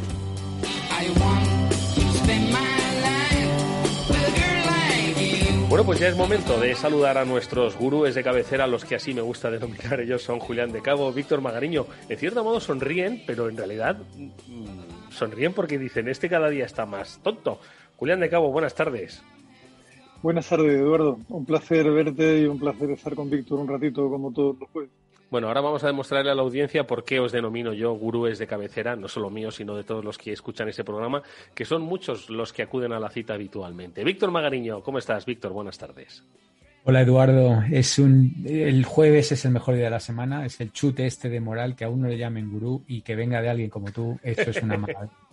Bueno, 5.75 5.87
pues 5.87 5.99
ya 5.99 6.07
es 6.07 6.17
momento 6.17 6.61
de 6.61 6.73
saludar 6.77 7.19
a 7.19 7.25
nuestros 7.25 7.77
gurúes 7.77 8.15
de 8.15 8.23
cabecera, 8.23 8.69
los 8.69 8.85
que 8.85 8.95
así 8.95 9.13
me 9.13 9.23
gusta 9.23 9.51
denominar. 9.51 9.99
Ellos 9.99 10.23
son 10.23 10.39
Julián 10.39 10.71
de 10.71 10.81
Cabo, 10.81 11.13
Víctor 11.13 11.41
Magariño. 11.41 11.87
En 12.09 12.17
cierto 12.17 12.45
modo 12.45 12.61
sonríen, 12.61 13.25
pero 13.27 13.49
en 13.49 13.57
realidad 13.57 13.99
mm, 14.17 15.11
sonríen 15.11 15.53
porque 15.53 15.77
dicen, 15.77 16.07
este 16.07 16.29
cada 16.29 16.49
día 16.49 16.65
está 16.65 16.87
más 16.87 17.19
tonto. 17.25 17.59
Julián 17.97 18.21
de 18.21 18.31
Cabo, 18.31 18.53
buenas 18.53 18.77
tardes. 18.77 19.25
Buenas 20.23 20.49
tardes, 20.49 20.79
Eduardo. 20.79 21.19
Un 21.29 21.45
placer 21.45 21.91
verte 21.91 22.43
y 22.43 22.45
un 22.45 22.61
placer 22.61 22.93
estar 22.93 23.17
con 23.17 23.29
Víctor 23.29 23.59
un 23.59 23.67
ratito 23.67 24.09
como 24.09 24.33
todos 24.33 24.57
los 24.61 24.71
jueves. 24.71 25.04
Bueno, 25.35 25.49
ahora 25.49 25.62
vamos 25.62 25.83
a 25.83 25.88
demostrarle 25.88 26.31
a 26.31 26.35
la 26.37 26.42
audiencia 26.42 26.87
por 26.87 27.03
qué 27.03 27.18
os 27.18 27.33
denomino 27.33 27.73
yo 27.73 27.92
gurúes 27.94 28.38
de 28.38 28.47
cabecera, 28.47 28.94
no 28.94 29.09
solo 29.09 29.31
mío, 29.31 29.51
sino 29.51 29.75
de 29.75 29.83
todos 29.83 30.05
los 30.05 30.16
que 30.16 30.31
escuchan 30.31 30.68
ese 30.68 30.85
programa, 30.85 31.25
que 31.57 31.64
son 31.64 31.83
muchos 31.83 32.31
los 32.31 32.53
que 32.53 32.62
acuden 32.62 32.92
a 32.92 33.01
la 33.01 33.11
cita 33.11 33.35
habitualmente. 33.35 34.05
Víctor 34.05 34.31
Magariño, 34.31 34.81
¿cómo 34.81 34.99
estás? 34.99 35.27
Víctor, 35.27 35.53
buenas 35.53 35.77
tardes. 35.77 36.23
Hola 36.85 37.01
Eduardo, 37.01 37.64
es 37.68 37.99
un 37.99 38.44
el 38.47 38.85
jueves 38.85 39.33
es 39.33 39.44
el 39.44 39.51
mejor 39.51 39.75
día 39.75 39.87
de 39.87 39.90
la 39.90 39.99
semana, 39.99 40.47
es 40.47 40.61
el 40.61 40.70
chute 40.70 41.05
este 41.05 41.29
de 41.29 41.40
moral 41.40 41.75
que 41.75 41.85
aún 41.85 42.03
no 42.03 42.07
le 42.07 42.16
llamen 42.16 42.53
gurú 42.53 42.85
y 42.87 43.01
que 43.03 43.16
venga 43.16 43.42
de 43.42 43.49
alguien 43.49 43.70
como 43.70 43.90
tú, 43.90 44.16
eso 44.23 44.51
es 44.51 44.62
una 44.62 44.79
maravilla. 44.79 45.11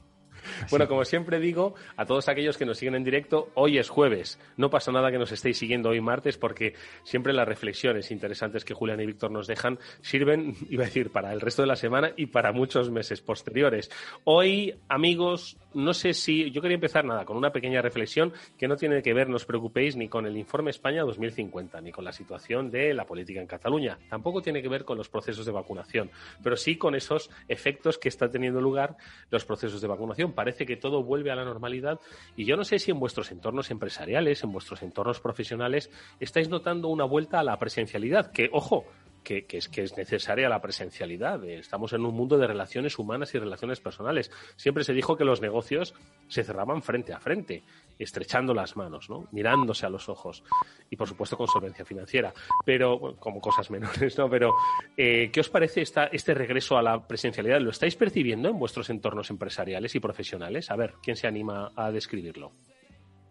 Bueno, 0.70 0.88
como 0.88 1.06
siempre 1.06 1.40
digo, 1.40 1.76
a 1.98 2.06
todos 2.06 2.30
aquellos 2.30 2.58
que 2.58 2.66
nos 2.66 2.78
siguen 2.78 2.96
en 2.96 3.04
directo, 3.04 3.50
hoy 3.56 3.78
es 3.78 3.90
jueves. 3.90 4.40
No 4.58 4.70
pasa 4.70 4.92
nada 4.92 5.12
que 5.12 5.18
nos 5.18 5.32
estéis 5.32 5.58
siguiendo 5.58 5.90
hoy 5.90 6.02
martes 6.02 6.38
porque 6.38 6.76
siempre 7.04 7.34
las 7.34 7.48
reflexiones 7.48 8.12
interesantes 8.12 8.66
que 8.66 8.74
Julián 8.74 9.00
y 9.02 9.06
Víctor 9.06 9.32
nos 9.32 9.48
dejan 9.48 9.80
sirven, 10.02 10.56
iba 10.70 10.84
a 10.84 10.88
decir, 10.88 11.12
para 11.12 11.34
el 11.34 11.42
resto 11.42 11.62
de 11.62 11.68
la 11.68 11.76
semana 11.76 12.12
y 12.16 12.28
para 12.28 12.52
muchos 12.52 12.90
meses 12.90 13.22
posteriores. 13.22 13.92
Hoy, 14.24 14.76
amigos, 14.90 15.58
no 15.74 15.94
sé 15.94 16.14
si 16.14 16.52
yo 16.52 16.62
quería 16.62 16.76
empezar 16.76 17.06
nada 17.06 17.26
con 17.26 17.38
una 17.38 17.52
pequeña 17.52 17.82
reflexión 17.82 18.34
que 18.58 18.68
no 18.68 18.76
tiene 18.76 19.02
que 19.02 19.14
ver, 19.14 19.30
no 19.30 19.36
os 19.36 19.46
preocupéis, 19.46 19.96
ni 19.96 20.08
con 20.08 20.26
el 20.26 20.38
informe 20.38 20.72
España 20.72 21.04
2050, 21.04 21.82
ni 21.82 21.92
con 21.92 22.04
la 22.04 22.12
situación 22.12 22.70
de 22.70 22.94
la 22.94 23.06
política 23.06 23.40
en 23.40 23.48
Cataluña. 23.48 23.98
Tampoco 24.10 24.42
tiene 24.42 24.62
que 24.62 24.70
ver 24.70 24.86
con 24.86 24.98
los 24.98 25.10
procesos 25.10 25.46
de 25.46 25.52
vacunación, 25.52 26.12
pero 26.44 26.56
sí 26.56 26.78
con 26.78 26.96
esos 26.96 27.30
efectos 27.48 27.98
que 27.98 28.10
están 28.10 28.32
teniendo 28.32 28.62
lugar 28.62 28.98
los 29.30 29.46
procesos 29.46 29.82
de 29.82 29.88
vacunación 29.88 30.31
parece 30.32 30.66
que 30.66 30.78
todo 30.78 31.04
vuelve 31.04 31.32
a 31.32 31.36
la 31.36 31.46
normalidad. 31.46 32.00
Y 32.36 32.46
yo 32.46 32.58
no 32.58 32.64
sé 32.64 32.80
si 32.80 32.92
en 32.92 33.00
vuestros 33.00 33.32
entornos 33.32 33.72
empresariales, 33.72 34.44
en 34.44 34.52
vuestros 34.52 34.82
entornos 34.84 35.20
profesionales, 35.20 35.90
estáis 36.20 36.50
notando 36.50 36.88
una 36.88 37.06
vuelta 37.06 37.40
a 37.40 37.44
la 37.44 37.58
presencialidad, 37.58 38.32
que, 38.32 38.50
ojo, 38.52 38.86
que, 39.24 39.46
es, 39.50 39.70
que 39.70 39.84
es 39.84 39.98
necesaria 39.98 40.50
la 40.50 40.62
presencialidad. 40.62 41.44
Estamos 41.46 41.94
en 41.94 42.06
un 42.06 42.14
mundo 42.16 42.38
de 42.38 42.48
relaciones 42.48 42.98
humanas 43.00 43.34
y 43.34 43.40
relaciones 43.40 43.80
personales. 43.80 44.32
Siempre 44.56 44.84
se 44.84 44.94
dijo 44.94 45.18
que 45.18 45.24
los 45.24 45.42
negocios 45.42 45.94
se 46.28 46.44
cerraban 46.44 46.82
frente 46.82 47.14
a 47.14 47.20
frente, 47.20 47.64
estrechando 48.00 48.54
las 48.54 48.76
manos, 48.76 49.10
¿no? 49.10 49.28
mirándose 49.32 49.86
a 49.86 49.90
los 49.90 50.10
ojos 50.10 50.44
y, 50.90 50.96
por 50.96 51.08
supuesto, 51.08 51.38
con 51.38 51.48
solvencia 51.48 51.86
financiera. 51.86 52.34
Pero, 52.66 53.16
como 53.20 53.40
cosas 53.40 53.70
menores, 53.72 54.18
¿no? 54.18 54.30
Pero, 54.30 54.54
eh, 54.98 55.30
¿qué 55.32 55.40
os 55.40 55.50
parece 55.50 55.82
esta, 55.82 56.06
este 56.06 56.34
regreso 56.34 56.78
a 56.78 56.82
la 56.82 57.08
presencialidad? 57.08 57.62
¿Lo 57.62 57.72
estáis 57.72 57.96
percibiendo 57.96 58.50
en 58.50 58.60
vuestros 58.60 58.90
entornos 58.90 59.30
empresariales 59.30 59.96
y 59.96 60.00
profesionales? 60.00 60.72
A 60.72 60.76
ver, 60.76 60.96
¿quién 61.02 61.16
se 61.16 61.28
anima 61.28 61.72
a 61.76 61.92
describirlo? 61.92 62.52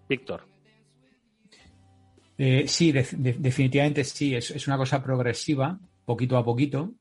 Víctor. 0.09 0.60
Eh, 2.43 2.67
sí, 2.67 2.91
definitivamente 2.91 4.03
sí, 4.03 4.35
es, 4.35 4.67
una 4.67 4.79
cosa 4.79 5.03
progresiva, 5.03 5.79
poquito 6.07 6.39
a 6.39 6.43
poquito, 6.43 6.95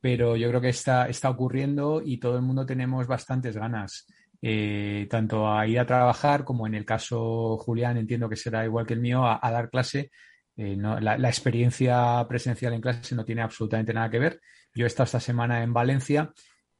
pero 0.00 0.36
yo 0.36 0.48
creo 0.48 0.60
que 0.60 0.68
está, 0.68 1.08
está 1.08 1.28
ocurriendo 1.28 2.00
y 2.04 2.18
todo 2.18 2.36
el 2.36 2.42
mundo 2.42 2.64
tenemos 2.64 3.08
bastantes 3.08 3.56
ganas, 3.56 4.06
eh, 4.40 5.08
tanto 5.10 5.50
a 5.50 5.66
ir 5.66 5.80
a 5.80 5.86
trabajar 5.86 6.44
como 6.44 6.68
en 6.68 6.76
el 6.76 6.84
caso 6.84 7.56
Julián, 7.56 7.96
entiendo 7.96 8.28
que 8.28 8.36
será 8.36 8.64
igual 8.64 8.86
que 8.86 8.94
el 8.94 9.00
mío, 9.00 9.24
a, 9.26 9.40
dar 9.50 9.70
clase. 9.70 10.12
Eh, 10.56 10.76
la, 10.78 11.18
la, 11.18 11.28
experiencia 11.28 12.24
presencial 12.28 12.72
en 12.72 12.80
clase 12.80 13.16
no 13.16 13.24
tiene 13.24 13.42
absolutamente 13.42 13.92
nada 13.92 14.08
que 14.08 14.20
ver. 14.20 14.40
Yo 14.72 14.84
he 14.84 14.86
estado 14.86 15.06
esta 15.06 15.18
semana 15.18 15.64
en 15.64 15.72
Valencia 15.72 16.32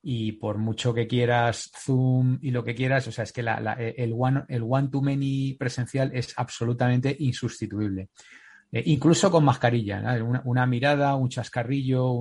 y 0.09 0.31
por 0.31 0.57
mucho 0.59 0.95
que 0.95 1.09
quieras 1.09 1.69
Zoom 1.77 2.38
y 2.40 2.53
lo 2.53 2.62
que 2.62 2.77
quieras, 2.77 3.09
o 3.09 3.11
sea, 3.11 3.25
es 3.25 3.33
que 3.33 3.40
el, 3.40 4.14
one, 4.16 4.45
el 4.47 4.62
one 4.62 4.87
to 4.88 5.03
many 5.03 5.57
presencial 5.59 6.12
es 6.14 6.33
absolutamente 6.37 7.16
insustituible. 7.19 8.11
Eh, 8.71 8.85
incluso 8.87 9.33
con 9.33 9.45
mascarilla, 9.45 10.01
una, 10.45 10.64
mirada, 10.64 11.16
un 11.16 11.29
chascarrillo, 11.29 12.21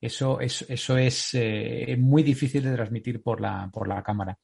eso, 0.00 0.38
eso 0.38 0.96
es 0.96 1.30
eh, 1.32 1.96
muy 1.98 2.22
difícil 2.22 2.62
de 2.62 2.74
transmitir 2.76 3.20
por 3.20 3.40
la, 3.40 3.68
por 3.72 3.88
la 3.88 4.00
cámara. 4.00 4.38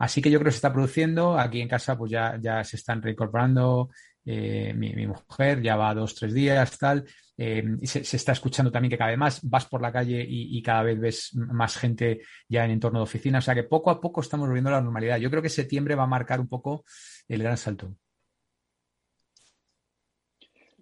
Así 0.00 0.20
que 0.20 0.28
yo 0.28 0.40
creo 0.40 0.48
que 0.48 0.54
se 0.54 0.56
está 0.56 0.72
produciendo. 0.72 1.38
Aquí 1.38 1.60
en 1.60 1.68
casa, 1.68 1.96
pues 1.96 2.10
ya, 2.10 2.36
ya 2.42 2.64
se 2.64 2.74
están 2.74 3.00
reincorporando. 3.00 3.90
Eh, 4.24 4.74
mi, 4.74 4.92
mi, 4.92 5.06
mujer 5.06 5.62
ya 5.62 5.76
va 5.76 5.94
dos, 5.94 6.16
tres 6.16 6.34
días, 6.34 6.78
tal. 6.78 7.04
Eh, 7.36 7.64
y 7.80 7.86
se, 7.86 8.00
está 8.00 8.32
escuchando 8.32 8.70
también 8.70 8.90
que 8.90 8.98
cada 8.98 9.10
vez 9.10 9.18
más 9.18 9.48
vas 9.48 9.66
por 9.66 9.82
la 9.82 9.92
calle 9.92 10.24
y, 10.26 10.62
cada 10.62 10.82
vez 10.82 11.00
ves 11.00 11.34
más 11.34 11.76
gente 11.76 12.20
ya 12.48 12.64
en 12.64 12.72
entorno 12.72 13.00
de 13.00 13.04
oficina. 13.04 13.38
O 13.38 13.42
sea 13.42 13.54
que 13.54 13.64
poco 13.64 13.90
a 13.90 14.00
poco 14.00 14.20
estamos 14.20 14.46
volviendo 14.46 14.70
a 14.70 14.74
la 14.74 14.80
normalidad. 14.80 15.18
Yo 15.18 15.30
creo 15.30 15.42
que 15.42 15.48
septiembre 15.48 15.94
va 15.94 16.04
a 16.04 16.08
marcar 16.08 16.40
un 16.40 16.48
poco 16.48 16.84
el 17.28 17.42
gran 17.42 17.56
salto. 17.56 17.94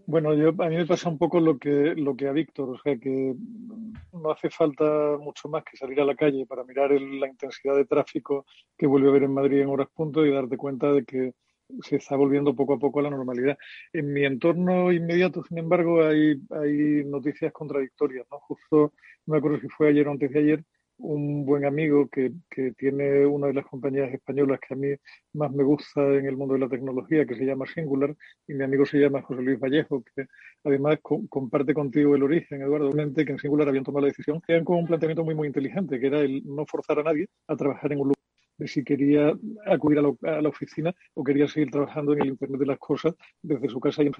Bueno, 0.04 0.34
yo, 0.34 0.48
a 0.48 0.68
mí 0.68 0.76
me 0.76 0.86
pasa 0.86 1.08
un 1.08 1.16
poco 1.16 1.38
lo 1.38 1.58
que, 1.58 1.94
lo 1.96 2.16
que 2.16 2.26
a 2.26 2.32
Víctor, 2.32 2.70
o 2.70 2.78
sea 2.78 2.96
que 2.98 3.34
no 4.12 4.30
hace 4.32 4.50
falta 4.50 5.16
mucho 5.18 5.48
más 5.48 5.62
que 5.64 5.76
salir 5.76 6.00
a 6.00 6.04
la 6.04 6.16
calle 6.16 6.44
para 6.44 6.64
mirar 6.64 6.90
la 6.90 7.28
intensidad 7.28 7.76
de 7.76 7.84
tráfico 7.84 8.44
que 8.76 8.86
vuelve 8.86 9.06
a 9.06 9.10
haber 9.10 9.22
en 9.24 9.34
Madrid 9.34 9.60
en 9.60 9.68
horas 9.68 9.88
punto 9.94 10.26
y 10.26 10.32
darte 10.32 10.56
cuenta 10.56 10.92
de 10.92 11.04
que 11.04 11.34
se 11.82 11.96
está 11.96 12.16
volviendo 12.16 12.54
poco 12.54 12.74
a 12.74 12.78
poco 12.78 13.00
a 13.00 13.02
la 13.02 13.10
normalidad. 13.10 13.56
En 13.92 14.12
mi 14.12 14.24
entorno 14.24 14.92
inmediato, 14.92 15.42
sin 15.44 15.58
embargo, 15.58 16.04
hay, 16.04 16.40
hay 16.50 17.04
noticias 17.04 17.52
contradictorias. 17.52 18.26
¿no? 18.30 18.38
Justo, 18.40 18.92
no 19.26 19.32
me 19.32 19.38
acuerdo 19.38 19.60
si 19.60 19.68
fue 19.68 19.88
ayer 19.88 20.08
o 20.08 20.12
antes 20.12 20.30
de 20.30 20.38
ayer, 20.38 20.64
un 20.98 21.44
buen 21.44 21.64
amigo 21.64 22.08
que, 22.08 22.32
que, 22.48 22.72
tiene 22.72 23.26
una 23.26 23.48
de 23.48 23.54
las 23.54 23.66
compañías 23.66 24.12
españolas 24.12 24.60
que 24.60 24.74
a 24.74 24.76
mí 24.76 24.88
más 25.32 25.50
me 25.52 25.64
gusta 25.64 26.00
en 26.00 26.26
el 26.26 26.36
mundo 26.36 26.54
de 26.54 26.60
la 26.60 26.68
tecnología, 26.68 27.26
que 27.26 27.34
se 27.34 27.44
llama 27.44 27.66
Singular, 27.66 28.14
y 28.46 28.54
mi 28.54 28.64
amigo 28.64 28.86
se 28.86 28.98
llama 28.98 29.22
José 29.22 29.42
Luis 29.42 29.58
Vallejo, 29.58 30.04
que 30.14 30.26
además 30.64 30.98
comparte 31.02 31.74
contigo 31.74 32.14
el 32.14 32.22
origen, 32.22 32.62
Eduardo, 32.62 32.90
que 32.92 33.22
en 33.22 33.38
Singular 33.38 33.68
habían 33.68 33.84
tomado 33.84 34.02
la 34.02 34.12
decisión, 34.12 34.40
que 34.46 34.52
eran 34.52 34.64
con 34.64 34.78
un 34.78 34.86
planteamiento 34.86 35.24
muy, 35.24 35.34
muy 35.34 35.48
inteligente, 35.48 35.98
que 35.98 36.06
era 36.06 36.20
el 36.20 36.42
no 36.44 36.64
forzar 36.66 37.00
a 37.00 37.02
nadie 37.02 37.26
a 37.48 37.56
trabajar 37.56 37.92
en 37.92 38.00
un 38.00 38.08
lugar 38.08 38.21
si 38.66 38.84
quería 38.84 39.32
acudir 39.66 39.98
a 39.98 40.02
la, 40.40 40.48
oficina 40.48 40.94
o 41.14 41.24
quería 41.24 41.48
seguir 41.48 41.70
trabajando 41.70 42.12
en 42.12 42.22
el 42.22 42.28
Internet 42.28 42.60
de 42.60 42.66
las 42.66 42.78
cosas 42.78 43.14
desde 43.42 43.68
su 43.68 43.80
casa. 43.80 44.02
Y 44.02 44.10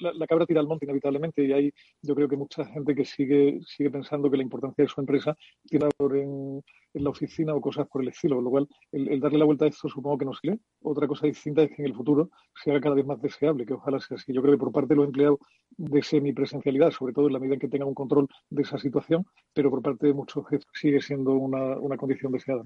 la, 0.00 0.12
la, 0.12 0.26
cabra 0.26 0.46
tira 0.46 0.60
al 0.60 0.66
monte 0.66 0.84
inevitablemente 0.84 1.44
y 1.44 1.52
hay 1.52 1.72
yo 2.02 2.14
creo 2.14 2.28
que 2.28 2.36
mucha 2.36 2.64
gente 2.66 2.94
que 2.94 3.04
sigue, 3.04 3.60
sigue 3.66 3.90
pensando 3.90 4.30
que 4.30 4.36
la 4.36 4.42
importancia 4.42 4.84
de 4.84 4.88
su 4.88 5.00
empresa 5.00 5.36
tiene 5.68 5.88
valor 5.98 6.16
en, 6.16 6.62
en 6.94 7.04
la 7.04 7.10
oficina 7.10 7.54
o 7.54 7.60
cosas 7.60 7.86
por 7.88 8.02
el 8.02 8.08
estilo, 8.08 8.36
con 8.36 8.44
lo 8.44 8.50
cual 8.50 8.68
el, 8.92 9.20
darle 9.20 9.38
la 9.38 9.44
vuelta 9.44 9.64
a 9.64 9.68
esto 9.68 9.88
supongo 9.88 10.18
que 10.18 10.24
no 10.24 10.34
sirve. 10.34 10.58
Otra 10.82 11.06
cosa 11.06 11.26
distinta 11.26 11.62
es 11.62 11.70
que 11.70 11.82
en 11.82 11.88
el 11.88 11.94
futuro 11.94 12.30
se 12.54 12.70
haga 12.70 12.80
cada 12.80 12.94
vez 12.94 13.06
más 13.06 13.20
deseable, 13.20 13.66
que 13.66 13.74
ojalá 13.74 14.00
sea 14.00 14.16
así. 14.16 14.32
Yo 14.32 14.42
creo 14.42 14.54
que 14.54 14.58
por 14.58 14.72
parte 14.72 14.88
de 14.90 14.96
los 14.96 15.06
empleados 15.06 15.38
de 15.76 16.02
semipresencialidad, 16.02 16.90
sobre 16.90 17.12
todo 17.12 17.26
en 17.26 17.34
la 17.34 17.38
medida 17.38 17.54
en 17.54 17.60
que 17.60 17.68
tengan 17.68 17.88
un 17.88 17.94
control 17.94 18.28
de 18.50 18.62
esa 18.62 18.78
situación, 18.78 19.26
pero 19.54 19.70
por 19.70 19.82
parte 19.82 20.06
de 20.06 20.14
muchos 20.14 20.46
jefes 20.48 20.66
sigue 20.72 21.00
siendo 21.00 21.32
una, 21.32 21.78
una 21.78 21.96
condición 21.96 22.32
deseada. 22.32 22.64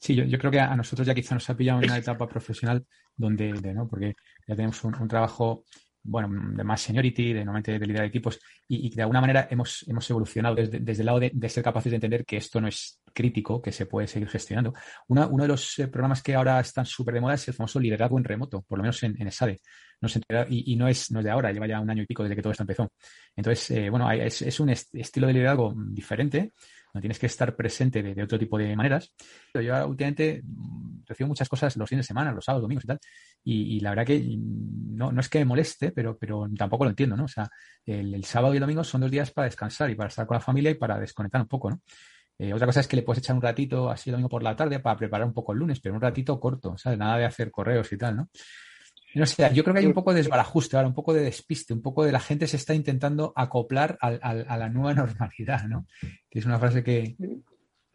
Sí, 0.00 0.14
yo, 0.14 0.38
creo 0.38 0.50
que 0.50 0.60
a 0.60 0.74
nosotros 0.74 1.06
ya 1.06 1.14
quizá 1.14 1.34
nos 1.34 1.48
ha 1.50 1.56
pillado 1.56 1.80
en 1.80 1.84
una 1.84 1.98
etapa 1.98 2.26
profesional 2.26 2.86
donde, 3.14 3.52
¿no? 3.74 3.86
porque 3.86 4.14
ya 4.48 4.56
tenemos 4.56 4.82
un, 4.82 5.06
trabajo 5.06 5.64
bueno, 6.02 6.54
de 6.56 6.64
más 6.64 6.80
seniority, 6.80 7.34
de 7.34 7.44
normalmente 7.44 7.78
de 7.78 7.86
liderar 7.86 8.06
equipos, 8.06 8.40
y, 8.66 8.86
y, 8.86 8.94
de 8.94 9.02
alguna 9.02 9.20
manera 9.20 9.46
hemos, 9.50 9.84
hemos 9.86 10.08
evolucionado 10.08 10.54
desde, 10.54 11.02
el 11.02 11.04
lado 11.04 11.20
de, 11.20 11.48
ser 11.50 11.62
capaces 11.62 11.90
de 11.90 11.96
entender 11.96 12.24
que 12.24 12.38
esto 12.38 12.62
no 12.62 12.68
es 12.68 13.02
crítico, 13.12 13.60
que 13.60 13.72
se 13.72 13.84
puede 13.84 14.06
seguir 14.06 14.28
gestionando. 14.28 14.72
uno 15.08 15.28
de 15.28 15.48
los 15.48 15.78
eh, 15.78 15.88
programas 15.88 16.22
que 16.22 16.34
ahora 16.34 16.58
están 16.60 16.86
súper 16.86 17.12
de 17.14 17.20
moda 17.20 17.34
es 17.34 17.48
el 17.48 17.54
famoso 17.54 17.78
liderazgo 17.78 18.16
en 18.16 18.24
remoto, 18.24 18.62
por 18.62 18.78
lo 18.78 18.84
menos 18.84 19.02
en, 19.02 19.20
en 19.20 19.28
ESADE. 19.28 19.60
No 20.00 20.08
y, 20.48 20.72
y 20.72 20.76
no, 20.76 20.88
es, 20.88 21.10
no 21.10 21.18
es 21.18 21.24
de 21.26 21.30
ahora, 21.30 21.52
lleva 21.52 21.66
ya 21.66 21.78
un 21.78 21.90
año 21.90 22.02
y 22.02 22.06
pico 22.06 22.22
desde 22.22 22.36
que 22.36 22.40
todo 22.40 22.52
esto 22.52 22.62
empezó. 22.62 22.90
Entonces, 23.36 23.70
eh, 23.72 23.90
bueno, 23.90 24.10
es, 24.10 24.40
es 24.40 24.60
un 24.60 24.70
estilo 24.70 25.26
de 25.26 25.34
liderazgo 25.34 25.74
diferente, 25.76 26.54
no 26.94 27.00
tienes 27.00 27.18
que 27.18 27.26
estar 27.26 27.54
presente 27.56 28.02
de, 28.02 28.22
otro 28.22 28.38
tipo 28.38 28.58
de 28.58 28.74
maneras. 28.76 29.12
Pero 29.52 29.64
yo 29.64 29.88
últimamente 29.88 30.42
mm, 30.42 31.02
recibo 31.06 31.28
muchas 31.28 31.48
cosas 31.48 31.76
los 31.76 31.88
fines 31.88 32.04
de 32.04 32.08
semana, 32.08 32.32
los 32.32 32.44
sábados, 32.44 32.62
domingos 32.62 32.84
y 32.84 32.88
tal, 32.88 32.98
y, 33.44 33.80
la 33.80 33.90
verdad 33.90 34.06
que 34.06 34.36
no, 34.38 35.12
no, 35.12 35.20
es 35.20 35.28
que 35.28 35.38
me 35.40 35.44
moleste, 35.44 35.92
pero, 35.92 36.16
pero 36.18 36.46
tampoco 36.56 36.84
lo 36.84 36.90
entiendo, 36.90 37.16
¿no? 37.16 37.24
O 37.24 37.28
sea, 37.28 37.48
el, 37.86 38.24
sábado 38.24 38.54
y 38.54 38.58
el 38.58 38.60
domingo 38.60 38.84
son 38.84 39.00
dos 39.00 39.10
días 39.10 39.30
para 39.30 39.46
descansar 39.46 39.90
y 39.90 39.94
para 39.94 40.08
estar 40.08 40.26
con 40.26 40.34
la 40.34 40.40
familia 40.40 40.70
y 40.70 40.74
para 40.74 40.98
desconectar 40.98 41.40
un 41.40 41.48
poco, 41.48 41.70
¿no? 41.70 41.80
Eh, 42.38 42.54
otra 42.54 42.66
cosa 42.66 42.80
es 42.80 42.88
que 42.88 42.96
le 42.96 43.02
puedes 43.02 43.22
echar 43.22 43.36
un 43.36 43.42
ratito 43.42 43.90
así 43.90 44.08
el 44.08 44.12
domingo 44.12 44.30
por 44.30 44.42
la 44.42 44.56
tarde 44.56 44.80
para 44.80 44.96
preparar 44.96 45.26
un 45.26 45.34
poco 45.34 45.52
el 45.52 45.58
lunes, 45.58 45.80
pero 45.80 45.94
un 45.94 46.00
ratito 46.00 46.40
corto, 46.40 46.76
¿sabes? 46.78 46.98
Nada 46.98 47.18
de 47.18 47.26
hacer 47.26 47.50
correos 47.50 47.92
y 47.92 47.98
tal, 47.98 48.16
¿no? 48.16 48.28
No 49.14 49.26
sé, 49.26 49.50
yo 49.52 49.64
creo 49.64 49.74
que 49.74 49.80
hay 49.80 49.86
un 49.86 49.92
poco 49.92 50.12
de 50.12 50.18
desbarajuste 50.18 50.76
un 50.76 50.94
poco 50.94 51.12
de 51.12 51.22
despiste, 51.22 51.74
un 51.74 51.82
poco 51.82 52.04
de 52.04 52.12
la 52.12 52.20
gente 52.20 52.46
se 52.46 52.56
está 52.56 52.74
intentando 52.74 53.32
acoplar 53.34 53.98
al, 54.00 54.20
a 54.22 54.56
la 54.56 54.68
nueva 54.68 54.94
normalidad, 54.94 55.64
¿no? 55.64 55.86
Que 56.28 56.38
es 56.38 56.46
una 56.46 56.58
frase 56.58 56.82
que 56.82 57.16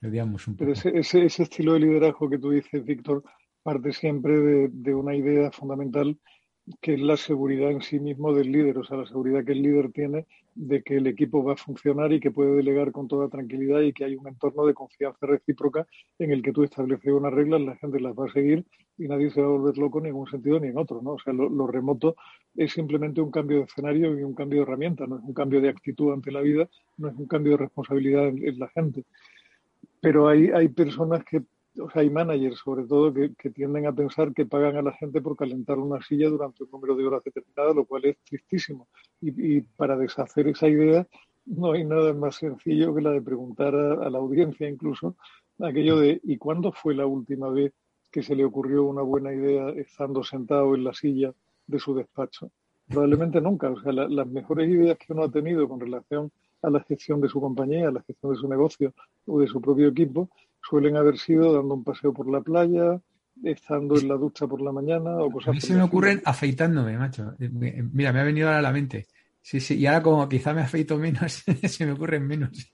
odiamos 0.01 0.47
un 0.47 0.56
poco. 0.56 0.71
Pero 0.84 0.99
ese, 0.99 1.25
ese, 1.25 1.43
estilo 1.43 1.73
de 1.73 1.80
liderazgo 1.80 2.30
que 2.30 2.38
tú 2.38 2.51
dices, 2.51 2.84
Víctor, 2.84 3.23
parte 3.63 3.93
siempre 3.93 4.38
de, 4.38 4.69
de 4.71 4.93
una 4.93 5.15
idea 5.15 5.51
fundamental 5.51 6.17
que 6.82 6.95
es 6.95 6.99
la 6.99 7.15
seguridad 7.15 7.71
en 7.71 7.82
sí 7.82 7.99
mismo 7.99 8.34
del 8.34 8.51
líder, 8.51 8.78
o 8.80 8.84
sea, 8.84 8.97
la 8.97 9.06
seguridad 9.06 9.45
que 9.45 9.51
el 9.51 9.62
líder 9.62 9.91
tiene 9.91 10.25
de 10.56 10.82
que 10.84 10.96
el 10.96 11.08
equipo 11.08 11.44
va 11.44 11.54
a 11.54 11.58
funcionar 11.58 12.13
y 12.13 12.22
que 12.22 12.32
puede 12.32 12.56
delegar 12.56 12.94
con 12.94 13.10
toda 13.10 13.28
tranquilidad 13.28 13.82
y 13.82 13.91
que 13.91 14.06
hay 14.06 14.15
un 14.15 14.28
entorno 14.28 14.65
de 14.65 14.74
confianza 14.74 15.26
recíproca 15.26 15.86
en 16.18 16.32
el 16.32 16.41
que 16.41 16.54
tú 16.54 16.63
estableces 16.63 17.12
unas 17.12 17.34
reglas, 17.34 17.62
la 17.62 17.76
gente 17.76 18.00
las 18.00 18.13
va 18.13 18.26
a 18.26 18.32
seguir 18.32 18.65
y 18.98 19.08
nadie 19.08 19.30
se 19.30 19.41
va 19.41 19.48
a 19.48 19.52
volver 19.52 19.78
loco 19.78 20.00
en 20.00 20.06
ningún 20.06 20.28
sentido 20.28 20.60
ni 20.60 20.70
en 20.70 20.78
otro, 20.78 21.02
¿no? 21.02 21.12
O 21.13 21.20
sea, 21.20 21.34
lo, 21.34 21.68
remoto 21.68 22.15
es 22.56 22.72
simplemente 22.72 23.20
un 23.20 23.32
cambio 23.32 23.58
de 23.58 23.63
escenario 23.65 24.18
y 24.18 24.24
un 24.24 24.34
cambio 24.34 24.60
de 24.60 24.63
herramienta, 24.63 25.06
no 25.06 25.18
es 25.18 25.24
un 25.24 25.34
cambio 25.34 25.60
de 25.60 25.70
actitud 25.70 26.13
ante 26.13 26.32
la 26.32 26.39
vida, 26.39 26.70
no 26.98 27.10
es 27.10 27.15
un 27.15 27.28
cambio 27.28 27.54
de 27.54 27.58
responsabilidad 27.58 28.28
en, 28.30 28.58
la 28.58 28.70
gente. 28.70 29.04
Pero 30.00 30.30
hay, 30.30 30.48
hay 30.52 30.70
personas 30.70 31.26
que 31.26 31.44
o 31.79 31.89
sea, 31.89 32.01
hay 32.01 32.09
managers 32.09 32.59
sobre 32.59 32.85
todo 32.85 33.13
que, 33.13 33.49
tienden 33.49 33.85
a 33.88 33.93
pensar 33.93 34.33
que 34.33 34.45
pagan 34.45 34.77
a 34.77 34.81
la 34.81 34.93
gente 34.93 35.21
por 35.21 35.35
calentar 35.35 35.77
una 35.77 36.01
silla 36.01 36.29
durante 36.29 36.63
un 36.63 36.71
número 36.71 36.95
de 36.95 37.05
horas 37.05 37.23
determinado, 37.23 37.73
lo 37.73 37.85
cual 37.85 38.05
es 38.05 38.17
tristísimo. 38.23 38.88
Y, 39.21 39.61
para 39.61 39.97
deshacer 39.97 40.47
esa 40.47 40.67
idea 40.67 41.07
no 41.45 41.73
hay 41.73 41.85
nada 41.85 42.13
más 42.13 42.38
sencillo 42.38 42.93
que 42.95 43.01
la 43.01 43.11
de 43.11 43.21
preguntar 43.21 43.75
a, 43.75 44.09
la 44.09 44.17
audiencia 44.17 44.67
incluso 44.67 45.15
aquello 45.59 45.99
de 45.99 46.19
¿y 46.23 46.38
cuándo 46.38 46.71
fue 46.71 46.95
la 46.95 47.05
última 47.05 47.49
vez 47.49 47.71
que 48.11 48.23
se 48.23 48.35
le 48.35 48.43
ocurrió 48.43 48.83
una 48.83 49.03
buena 49.03 49.31
idea 49.31 49.69
estando 49.69 50.23
sentado 50.23 50.73
en 50.73 50.84
la 50.84 50.93
silla 50.93 51.34
de 51.67 51.80
su 51.80 51.93
despacho? 51.93 52.51
Probablemente 52.88 53.41
nunca. 53.41 53.69
O 53.69 53.80
sea, 53.80 53.91
las 53.91 54.28
mejores 54.28 54.69
ideas 54.69 54.97
que 54.97 55.13
uno 55.13 55.23
ha 55.23 55.32
tenido 55.32 55.67
con 55.67 55.80
relación 55.80 56.32
a 56.61 56.69
la 56.69 56.80
gestión 56.82 57.21
de 57.21 57.30
su 57.30 57.39
compañía, 57.39 57.89
a 57.89 57.91
la 57.91 58.01
gestión 58.01 58.34
de 58.34 58.39
su 58.39 58.47
negocio 58.47 58.93
o 59.26 59.39
de 59.39 59.47
su 59.47 59.61
propio 59.61 59.88
equipo, 59.89 60.30
suelen 60.68 60.97
haber 60.97 61.18
sido 61.18 61.53
dando 61.53 61.76
un 61.76 61.84
paseo 61.84 62.13
por 62.13 62.30
la 62.30 62.41
playa, 62.41 62.99
estando 63.43 63.97
en 63.97 64.07
la 64.07 64.16
ducha 64.16 64.47
por 64.47 64.61
la 64.61 64.72
mañana 64.72 65.18
o 65.18 65.30
cosas 65.30 65.49
A 65.49 65.51
mí 65.51 65.61
se 65.61 65.76
me 65.76 65.84
ocurren 65.84 66.22
afeitándome, 66.26 66.97
macho. 66.97 67.34
Eh, 67.39 67.49
mira, 67.49 68.11
me 68.11 68.22
ha 68.22 68.24
venido 68.24 68.47
ahora 68.47 68.59
a 68.59 68.63
la 68.63 68.72
mente. 68.72 69.07
Sí, 69.41 69.59
sí, 69.59 69.78
y 69.78 69.86
ahora 69.86 70.01
como 70.01 70.28
quizá 70.28 70.55
me 70.55 70.61
afeito 70.61 70.97
menos, 70.97 71.43
se 71.63 71.86
me 71.86 71.91
ocurren 71.91 72.26
menos. 72.26 72.68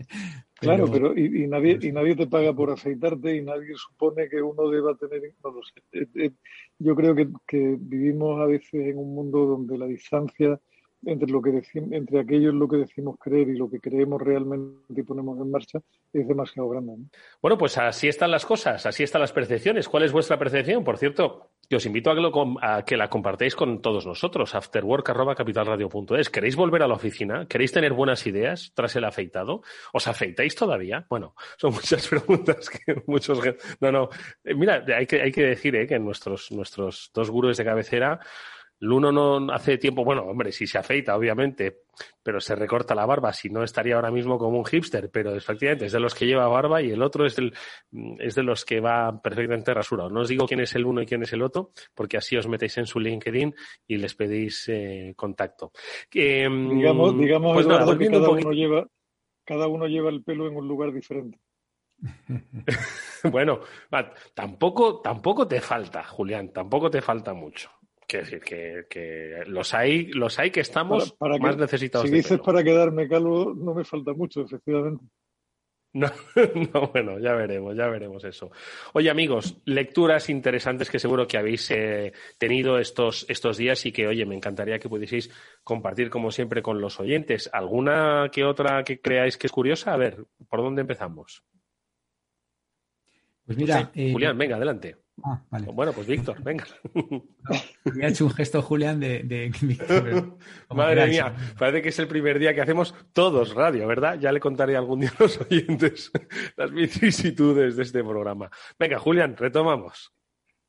Claro, 0.54 0.90
pero 0.90 1.18
y, 1.18 1.46
nadie 1.48 1.78
y 1.82 1.92
nadie 1.92 2.16
te 2.16 2.28
paga 2.28 2.54
por 2.54 2.70
afeitarte 2.70 3.36
y 3.36 3.42
nadie 3.42 3.74
supone 3.76 4.30
que 4.30 4.42
uno 4.42 4.70
deba 4.70 4.96
tener, 4.96 5.22
no 5.44 5.52
lo 5.52 5.62
sé. 5.64 5.82
Eh, 5.92 6.08
eh, 6.16 6.32
yo 6.80 6.96
creo 6.96 7.14
que, 7.14 7.28
que 7.46 7.76
vivimos 7.78 8.40
a 8.40 8.46
veces 8.46 8.74
en 8.74 8.98
un 8.98 9.14
mundo 9.14 9.46
donde 9.46 9.78
la 9.78 9.86
distancia 9.86 10.62
entre 11.04 11.32
lo 11.32 11.42
que 11.42 11.62
entre 11.74 12.52
lo 12.52 12.68
que 12.68 12.78
decimos 12.78 13.18
creer 13.20 13.50
y 13.50 13.58
lo 13.58 13.70
que 13.70 13.80
creemos 13.80 14.22
realmente 14.22 15.02
y 15.02 15.04
ponemos 15.04 15.40
en 15.40 15.50
marcha 15.50 15.80
es 16.14 16.28
demasiado 16.28 16.70
grande. 16.70 16.94
Bueno, 17.42 17.58
pues 17.58 17.78
así 17.78 18.08
están 18.08 18.32
las 18.32 18.46
cosas, 18.46 18.86
así 18.86 19.04
están 19.04 19.22
las 19.22 19.32
percepciones. 19.32 19.88
¿Cuál 19.88 20.04
es 20.04 20.12
vuestra 20.12 20.38
percepción? 20.38 20.84
Por 20.84 20.98
cierto, 20.98 21.52
que 21.68 21.78
os 21.78 21.86
invito 21.86 22.12
a 22.12 22.16
que, 22.16 22.56
a 22.62 22.86
que 22.86 22.98
la 22.98 23.10
compartáis 23.10 23.56
con 23.56 23.82
todos 23.82 24.06
nosotros. 24.06 24.54
Afterwork@capitalradio.es. 24.54 26.30
¿Queréis 26.30 26.56
volver 26.56 26.84
a 26.84 26.88
la 26.88 26.96
oficina? 26.96 27.48
¿Queréis 27.48 27.72
tener 27.72 27.94
buenas 27.94 28.28
ideas 28.28 28.72
tras 28.76 28.96
el 28.96 29.06
afeitado? 29.06 29.62
¿Os 29.94 30.08
afeitáis 30.08 30.56
todavía? 30.56 31.06
Bueno, 31.10 31.34
son 31.58 31.74
muchas 31.74 32.08
preguntas 32.10 32.70
que 32.70 33.02
muchos. 33.08 33.40
No, 33.80 33.92
no. 33.92 34.10
Eh, 34.44 34.54
mira, 34.54 34.84
hay 34.96 35.08
que, 35.08 35.22
hay 35.22 35.32
que 35.32 35.44
decir 35.44 35.76
eh, 35.76 35.88
que 35.88 35.98
nuestros, 35.98 36.52
nuestros 36.52 37.10
dos 37.14 37.30
gurús 37.30 37.58
de 37.58 37.66
cabecera 37.66 38.20
el 38.82 38.92
uno 38.92 39.12
no 39.12 39.54
hace 39.54 39.78
tiempo, 39.78 40.04
bueno, 40.04 40.24
hombre, 40.24 40.52
si 40.52 40.66
se 40.66 40.80
afeita, 40.80 41.16
obviamente, 41.16 41.84
pero 42.24 42.40
se 42.40 42.56
recorta 42.56 42.96
la 42.96 43.06
barba, 43.06 43.32
si 43.32 43.48
no 43.50 43.64
estaría 43.64 43.96
ahora 43.96 44.10
mismo 44.10 44.40
como 44.40 44.58
un 44.58 44.66
hipster, 44.66 45.12
pero 45.12 45.36
efectivamente 45.36 45.86
es 45.86 45.92
de 45.92 46.00
los 46.00 46.16
que 46.16 46.26
lleva 46.26 46.48
barba 46.48 46.82
y 46.82 46.90
el 46.90 47.04
otro 47.04 47.28
es, 47.28 47.36
del, 47.36 47.54
es 48.18 48.34
de 48.34 48.42
los 48.42 48.66
que 48.66 48.80
va 48.80 49.22
perfectamente 49.22 49.72
rasurado. 49.72 50.10
No 50.10 50.22
os 50.22 50.30
digo 50.30 50.48
quién 50.48 50.62
es 50.62 50.74
el 50.74 50.86
uno 50.86 51.02
y 51.02 51.06
quién 51.06 51.22
es 51.22 51.32
el 51.32 51.44
otro, 51.44 51.72
porque 51.94 52.18
así 52.18 52.36
os 52.38 52.48
metéis 52.48 52.76
en 52.80 52.88
su 52.88 53.00
LinkedIn 53.00 53.54
y 53.88 53.98
les 53.98 54.16
pedís 54.16 54.68
eh, 54.70 55.14
contacto. 55.16 55.72
Mm, 56.14 56.76
digamos, 56.76 57.18
digamos 57.20 57.54
pues 57.54 57.68
que 57.68 58.10
cada 58.10 58.30
uno, 58.30 58.52
lleva, 58.52 58.88
cada 59.46 59.68
uno 59.68 59.86
lleva 59.86 60.10
el 60.10 60.24
pelo 60.24 60.48
en 60.48 60.56
un 60.56 60.68
lugar 60.68 60.92
diferente. 60.92 61.38
bueno, 63.32 63.60
tampoco, 64.34 65.02
tampoco 65.02 65.48
te 65.48 65.62
falta, 65.62 66.04
Julián, 66.04 66.52
tampoco 66.52 66.90
te 66.90 67.00
falta 67.00 67.36
mucho. 67.36 67.70
Quiero 68.12 68.26
decir 68.26 68.42
que, 68.90 69.44
los 69.48 69.74
hay, 69.74 70.08
los 70.08 70.38
hay 70.38 70.52
que 70.52 70.60
estamos 70.60 71.16
más 71.40 71.56
necesitados. 71.56 72.10
Si 72.10 72.14
dices 72.14 72.42
para 72.42 72.62
quedarme 72.62 73.08
calvo, 73.08 73.54
no 73.56 73.74
me 73.74 73.86
falta 73.86 74.12
mucho, 74.12 74.42
efectivamente. 74.42 75.06
No, 75.94 76.12
no, 76.74 76.88
bueno, 76.88 77.20
ya 77.20 77.34
veremos, 77.36 77.74
ya 77.74 77.88
veremos 77.88 78.22
eso. 78.26 78.52
Oye, 78.92 79.10
amigos, 79.10 79.62
lecturas 79.64 80.30
interesantes 80.30 80.90
que 80.90 81.00
seguro 81.00 81.26
que 81.26 81.38
habéis 81.38 81.72
eh, 81.72 82.12
tenido 82.38 82.80
estos, 82.80 83.26
estos 83.30 83.56
días 83.56 83.86
y 83.86 83.94
que, 83.94 84.08
oye, 84.08 84.26
me 84.26 84.36
encantaría 84.36 84.78
que 84.78 84.90
pudieseis 84.90 85.32
compartir, 85.64 86.10
como 86.10 86.32
siempre, 86.32 86.62
con 86.62 86.82
los 86.82 87.00
oyentes. 87.00 87.50
¿Alguna 87.54 88.28
que 88.30 88.44
otra 88.44 88.84
que 88.84 89.00
creáis 89.00 89.38
que 89.38 89.48
es 89.48 89.54
curiosa? 89.54 89.94
A 89.94 89.98
ver, 89.98 90.26
¿por 90.50 90.62
dónde 90.62 90.82
empezamos? 90.82 91.46
Pues 93.46 93.58
mira. 93.58 93.90
Eh, 93.96 94.12
Julián, 94.12 94.38
venga, 94.38 94.58
adelante. 94.58 94.98
Ah, 95.24 95.42
vale. 95.50 95.68
Bueno, 95.72 95.94
pues 95.94 96.08
Víctor, 96.08 96.42
venga. 96.44 96.66
Me 97.96 98.06
ha 98.06 98.10
hecho 98.10 98.26
un 98.26 98.32
gesto 98.32 98.62
Julián 98.62 99.00
de, 99.00 99.52
Madre 100.70 101.08
mía, 101.08 101.36
parece 101.58 101.82
que 101.82 101.90
es 101.90 102.00
el 102.00 102.08
primer 102.08 102.40
día 102.40 102.54
que 102.54 102.62
hacemos 102.62 102.96
todos 103.14 103.54
radio, 103.54 103.88
¿verdad? 103.88 104.20
Ya 104.20 104.32
le 104.32 104.40
contaré 104.40 104.76
algún 104.76 105.02
día 105.02 105.12
a 105.18 105.24
los 105.24 105.40
oyentes 105.42 106.12
las 106.58 106.72
vicisitudes 106.72 107.76
de 107.76 107.84
este 107.84 108.04
programa. 108.04 108.50
Venga, 108.80 109.00
Julián, 109.00 109.36
retomamos. 109.38 110.12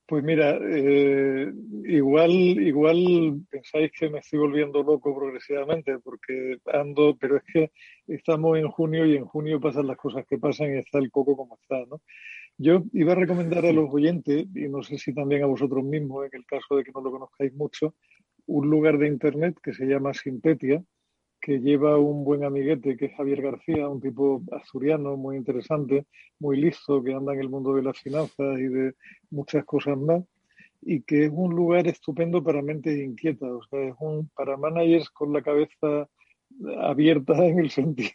Pues 0.05 0.24
mira, 0.24 0.59
eh, 0.61 1.51
igual, 1.84 2.30
igual 2.30 3.40
pensáis 3.49 3.90
que 3.93 4.11
me 4.11 4.18
estoy 4.18 4.40
volviendo 4.40 4.82
loco 4.82 5.16
progresivamente 5.16 5.99
porque 6.01 6.59
ando, 6.70 7.16
pero 7.18 7.36
es 7.38 7.43
que 7.51 7.70
estamos 8.09 8.59
en 8.59 8.68
junio 8.68 9.07
y 9.07 9.16
en 9.16 9.24
junio 9.24 9.61
pasan 9.61 9.86
las 9.86 9.97
cosas 9.97 10.26
que 10.28 10.38
pasan 10.38 10.74
y 10.74 10.78
está 10.78 10.99
el 10.99 11.11
coco 11.11 11.36
como 11.36 11.57
está, 11.62 11.76
¿no? 11.88 12.03
Yo 12.59 12.85
iba 12.93 13.13
a 13.13 13.17
recomendar 13.17 13.67
a 13.67 13.73
los 13.73 13.93
oyentes, 13.93 14.47
y 14.55 14.69
no 14.69 14.83
sé 14.83 14.99
si 14.99 15.15
también 15.15 15.43
a 15.43 15.47
vosotros 15.47 15.85
mismos, 15.85 16.27
en 16.27 16.41
el 16.41 16.47
caso 16.47 16.77
de 16.77 16.85
que 16.85 16.93
no 16.93 17.01
lo 17.01 17.11
conozcáis 17.11 17.53
mucho, 17.55 17.95
un 18.47 18.69
lugar 18.69 18.99
de 18.99 19.09
internet 19.09 19.57
que 19.63 19.73
se 19.73 19.87
llama 19.87 20.15
Sintetia, 20.15 20.83
que 21.41 21.59
lleva 21.59 21.99
un 21.99 22.25
buen 22.25 22.45
amiguete 22.45 22.97
que 22.97 23.07
es 23.07 23.17
Javier 23.17 23.43
García, 23.43 23.89
un 23.89 24.01
tipo 24.01 24.43
asturiano 24.53 25.17
muy 25.17 25.37
interesante, 25.37 26.07
muy 26.39 26.57
listo, 26.61 27.03
que 27.03 27.15
anda 27.15 27.35
en 27.35 27.41
el 27.41 27.49
mundo 27.49 27.75
de 27.75 27.83
las 27.83 27.99
finanzas 27.99 28.59
y 28.59 28.69
de 28.69 28.95
muchas 29.31 29.65
cosas 29.65 29.99
más, 29.99 30.23
y 30.81 31.03
que 31.03 31.27
es 31.27 31.33
un 31.33 31.55
lugar 31.55 31.87
estupendo 31.89 32.43
para 32.45 32.63
mentes 32.63 32.97
inquietas, 32.97 33.51
o 33.51 33.63
sea, 33.69 33.89
es 33.89 33.95
un 33.99 34.29
para 34.37 34.57
managers 34.57 35.11
con 35.11 35.33
la 35.33 35.43
cabeza 35.43 36.09
abierta 36.81 37.35
en 37.45 37.59
el 37.59 37.71
sentido, 37.71 38.11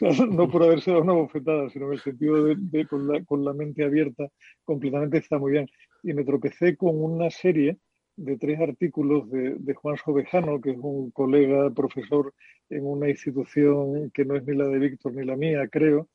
no 0.30 0.50
por 0.50 0.62
haberse 0.62 0.90
dado 0.90 1.02
una 1.02 1.12
bofetada, 1.12 1.68
sino 1.70 1.86
en 1.86 1.92
el 1.92 2.00
sentido 2.00 2.44
de, 2.44 2.86
con, 2.86 3.44
la, 3.44 3.52
mente 3.52 3.84
abierta, 3.84 4.28
completamente 4.64 5.18
está 5.18 5.38
muy 5.38 5.52
bien. 5.52 5.68
Y 6.02 6.12
me 6.12 6.24
tropecé 6.24 6.76
con 6.76 7.02
una 7.02 7.30
serie 7.30 7.78
de 8.16 8.36
tres 8.36 8.60
artículos 8.60 9.30
de, 9.30 9.74
Juan 9.74 9.96
Sobejano, 9.96 10.60
que 10.60 10.72
es 10.72 10.78
un 10.78 11.10
colega 11.10 11.70
profesor 11.70 12.34
en 12.68 12.86
una 12.86 13.08
institución 13.08 14.10
que 14.10 14.24
no 14.24 14.36
es 14.36 14.44
ni 14.44 14.56
la 14.56 14.66
de 14.66 14.78
Víctor 14.78 15.14
ni 15.14 15.24
la 15.24 15.36
mía, 15.36 15.68
creo, 15.68 16.08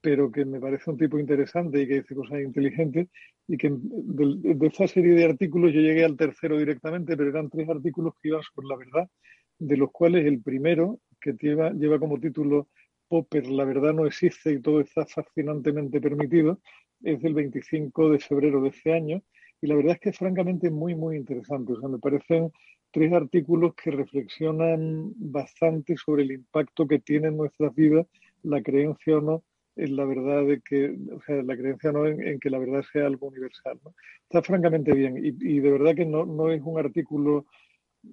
pero 0.00 0.30
que 0.30 0.44
me 0.44 0.60
parece 0.60 0.90
un 0.90 0.98
tipo 0.98 1.18
interesante 1.18 1.80
y 1.80 1.88
que 1.88 2.00
dice 2.00 2.14
cosas 2.14 2.40
inteligentes, 2.40 3.08
y 3.46 3.56
que 3.56 3.70
de, 3.70 4.54
de 4.54 4.66
esta 4.66 4.88
serie 4.88 5.14
de 5.14 5.24
artículos 5.24 5.72
yo 5.72 5.80
llegué 5.80 6.04
al 6.04 6.16
tercero 6.16 6.58
directamente, 6.58 7.16
pero 7.16 7.30
eran 7.30 7.50
tres 7.50 7.68
artículos 7.68 8.14
que 8.20 8.28
iban 8.28 8.42
sobre 8.42 8.68
la 8.68 8.76
verdad 8.76 9.10
de 9.58 9.76
los 9.76 9.90
cuales 9.90 10.26
el 10.26 10.40
primero, 10.42 11.00
que 11.20 11.32
lleva, 11.32 11.72
lleva 11.72 11.98
como 11.98 12.20
título 12.20 12.68
Popper, 13.08 13.46
la 13.46 13.64
verdad 13.64 13.92
no 13.94 14.06
existe 14.06 14.52
y 14.52 14.60
todo 14.60 14.80
está 14.80 15.06
fascinantemente 15.06 16.00
permitido, 16.00 16.60
es 17.02 17.20
del 17.22 17.34
25 17.34 18.10
de 18.10 18.18
febrero 18.18 18.60
de 18.62 18.70
este 18.70 18.92
año. 18.92 19.22
Y 19.60 19.66
la 19.66 19.76
verdad 19.76 19.92
es 19.94 20.00
que 20.00 20.10
es 20.10 20.18
francamente 20.18 20.70
muy, 20.70 20.94
muy 20.94 21.16
interesante. 21.16 21.72
O 21.72 21.80
sea, 21.80 21.88
me 21.88 21.98
parecen 21.98 22.52
tres 22.90 23.12
artículos 23.12 23.74
que 23.74 23.90
reflexionan 23.90 25.12
bastante 25.16 25.96
sobre 25.96 26.24
el 26.24 26.32
impacto 26.32 26.86
que 26.86 26.98
tiene 26.98 27.28
en 27.28 27.36
nuestras 27.36 27.74
vidas 27.74 28.06
la 28.42 28.62
creencia 28.62 29.18
o 29.18 29.20
no 29.20 29.44
en 29.76 29.96
la 29.96 30.04
verdad 30.04 30.46
de 30.46 30.60
que, 30.60 30.96
o 31.12 31.20
sea, 31.22 31.42
la 31.42 31.56
creencia 31.56 31.92
no 31.92 32.06
en, 32.06 32.38
que 32.38 32.50
la 32.50 32.58
verdad 32.58 32.84
sea 32.92 33.06
algo 33.06 33.28
universal. 33.28 33.80
¿no? 33.84 33.94
Está 34.22 34.42
francamente 34.42 34.92
bien 34.92 35.18
y, 35.18 35.28
y, 35.40 35.60
de 35.60 35.70
verdad 35.70 35.94
que 35.94 36.06
no, 36.06 36.24
no 36.24 36.50
es 36.50 36.62
un 36.62 36.78
artículo 36.78 37.46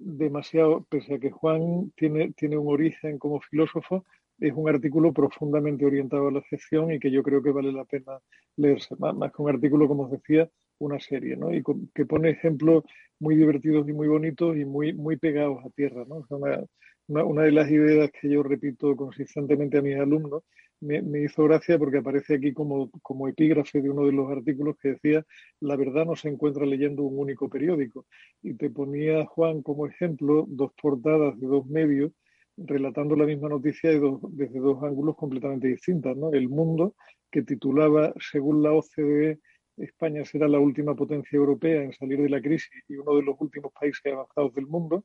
demasiado, 0.00 0.84
pese 0.88 1.14
a 1.14 1.18
que 1.18 1.30
Juan 1.30 1.92
tiene, 1.96 2.32
tiene 2.32 2.56
un 2.56 2.72
origen 2.72 3.18
como 3.18 3.40
filósofo, 3.40 4.04
es 4.38 4.52
un 4.54 4.68
artículo 4.68 5.12
profundamente 5.12 5.86
orientado 5.86 6.28
a 6.28 6.32
la 6.32 6.42
gestión 6.42 6.92
y 6.92 6.98
que 6.98 7.10
yo 7.10 7.22
creo 7.22 7.42
que 7.42 7.52
vale 7.52 7.72
la 7.72 7.84
pena 7.84 8.18
leerse, 8.56 8.96
más, 8.98 9.14
más 9.14 9.32
que 9.32 9.42
un 9.42 9.50
artículo, 9.50 9.86
como 9.86 10.04
os 10.04 10.10
decía, 10.10 10.48
una 10.78 10.98
serie, 10.98 11.36
¿no? 11.36 11.54
Y 11.54 11.62
que 11.94 12.06
pone 12.06 12.30
ejemplos 12.30 12.84
muy 13.20 13.36
divertidos 13.36 13.88
y 13.88 13.92
muy 13.92 14.08
bonitos 14.08 14.56
y 14.56 14.64
muy, 14.64 14.92
muy 14.92 15.16
pegados 15.16 15.64
a 15.64 15.70
tierra, 15.70 16.04
¿no? 16.08 16.26
una, 16.30 16.64
una, 17.08 17.42
de 17.42 17.52
las 17.52 17.70
ideas 17.70 18.10
que 18.10 18.28
yo 18.28 18.42
repito 18.42 18.96
consistentemente 18.96 19.78
a 19.78 19.82
mis 19.82 19.96
alumnos 19.96 20.42
me, 20.80 21.22
hizo 21.22 21.44
gracia 21.44 21.78
porque 21.78 21.98
aparece 21.98 22.34
aquí 22.34 22.52
como, 22.52 22.90
como 23.02 23.28
epígrafe 23.28 23.80
de 23.80 23.90
uno 23.90 24.06
de 24.06 24.12
los 24.12 24.30
artículos 24.30 24.76
que 24.80 24.90
decía, 24.90 25.24
la 25.60 25.76
verdad 25.76 26.06
no 26.06 26.16
se 26.16 26.28
encuentra 26.28 26.66
leyendo 26.66 27.04
un 27.04 27.18
único 27.18 27.48
periódico. 27.48 28.06
Y 28.42 28.54
te 28.54 28.68
ponía 28.68 29.24
Juan 29.26 29.62
como 29.62 29.86
ejemplo 29.86 30.44
dos 30.48 30.72
portadas 30.80 31.38
de 31.38 31.46
dos 31.46 31.66
medios 31.66 32.12
relatando 32.56 33.16
la 33.16 33.26
misma 33.26 33.48
noticia 33.48 33.90
desde 33.90 34.58
dos 34.58 34.82
ángulos 34.82 35.16
completamente 35.16 35.68
distintos. 35.68 36.16
¿no? 36.16 36.32
El 36.32 36.48
Mundo, 36.48 36.94
que 37.30 37.42
titulaba, 37.42 38.12
según 38.20 38.62
la 38.62 38.72
OCDE, 38.72 39.38
España 39.76 40.24
será 40.24 40.48
la 40.48 40.58
última 40.58 40.94
potencia 40.94 41.36
europea 41.36 41.82
en 41.82 41.92
salir 41.92 42.20
de 42.20 42.28
la 42.28 42.42
crisis 42.42 42.84
y 42.88 42.96
uno 42.96 43.16
de 43.16 43.22
los 43.22 43.36
últimos 43.40 43.72
países 43.72 44.12
avanzados 44.12 44.54
del 44.54 44.66
mundo, 44.66 45.04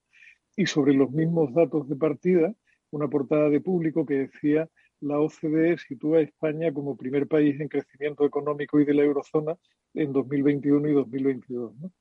y 0.58 0.66
sobre 0.66 0.94
los 0.94 1.12
mismos 1.12 1.54
datos 1.54 1.88
de 1.88 1.96
partida, 1.96 2.54
una 2.92 3.08
portada 3.08 3.50
de 3.50 3.62
público 3.62 4.06
que 4.06 4.16
decía 4.16 4.68
la 5.00 5.20
OCDE 5.20 5.78
sitúa 5.78 6.18
a 6.18 6.22
España 6.22 6.74
como 6.74 6.98
primer 6.98 7.28
país 7.28 7.60
en 7.62 7.68
crecimiento 7.68 8.26
económico 8.26 8.80
y 8.80 8.86
de 8.86 8.96
la 8.96 9.04
eurozona 9.04 9.56
en 9.94 10.12
2021 10.12 10.90
y 10.90 10.94
2022. 10.94 11.76
¿no? 11.78 11.92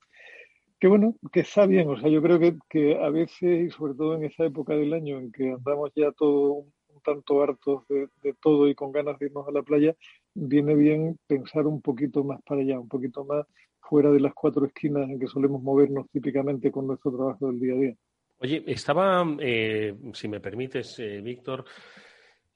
Que 0.80 0.88
bueno, 0.88 1.14
que 1.30 1.40
está 1.40 1.66
bien, 1.66 1.88
o 1.90 2.00
sea, 2.00 2.08
yo 2.08 2.22
creo 2.22 2.40
que, 2.70 2.98
a 2.98 3.10
veces, 3.10 3.66
y 3.66 3.70
sobre 3.70 3.94
todo 3.94 4.14
en 4.14 4.24
esa 4.24 4.46
época 4.46 4.74
del 4.74 4.94
año 4.94 5.18
en 5.18 5.30
que 5.30 5.52
andamos 5.52 5.90
ya 5.94 6.10
todo 6.12 6.52
un, 6.52 6.72
tanto 7.04 7.42
hartos 7.42 7.86
de, 7.88 8.08
de, 8.22 8.34
todo 8.40 8.68
y 8.68 8.74
con 8.74 8.90
ganas 8.90 9.18
de 9.18 9.26
irnos 9.26 9.46
a 9.46 9.52
la 9.52 9.62
playa, 9.62 9.94
viene 10.34 10.74
bien 10.74 11.18
pensar 11.26 11.66
un 11.66 11.80
poquito 11.80 12.24
más 12.24 12.40
para 12.42 12.62
allá, 12.62 12.80
un 12.80 12.88
poquito 12.88 13.24
más 13.24 13.46
fuera 13.80 14.10
de 14.10 14.20
las 14.20 14.34
cuatro 14.34 14.66
esquinas 14.66 15.08
en 15.08 15.20
que 15.20 15.28
solemos 15.28 15.62
movernos 15.62 16.08
típicamente 16.10 16.72
con 16.72 16.86
nuestro 16.86 17.12
trabajo 17.12 17.46
del 17.46 17.60
día 17.60 17.74
a 17.74 17.76
día. 17.76 17.96
Oye, 18.38 18.64
estaba, 18.66 19.24
eh, 19.40 19.94
si 20.12 20.28
me 20.28 20.40
permites, 20.40 20.98
eh, 20.98 21.20
Víctor, 21.22 21.64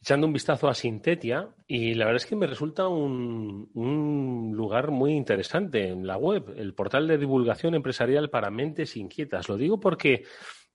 echando 0.01 0.27
un 0.27 0.33
vistazo 0.33 0.69
a 0.69 0.75
Sintetia 0.75 1.49
y 1.67 1.95
la 1.95 2.05
verdad 2.05 2.23
es 2.23 2.27
que 2.27 2.37
me 2.37 2.47
resulta 2.47 2.89
un, 2.89 3.71
un, 3.75 4.53
lugar 4.55 4.91
muy 4.91 5.13
interesante 5.13 5.89
en 5.89 6.07
la 6.07 6.19
web, 6.19 6.55
el 6.57 6.75
portal 6.75 7.07
de 7.09 7.19
divulgación 7.19 7.75
empresarial 7.75 8.29
para 8.29 8.51
mentes 8.51 8.97
inquietas. 8.97 9.49
Lo 9.49 9.57
digo 9.57 9.81
porque 9.81 10.25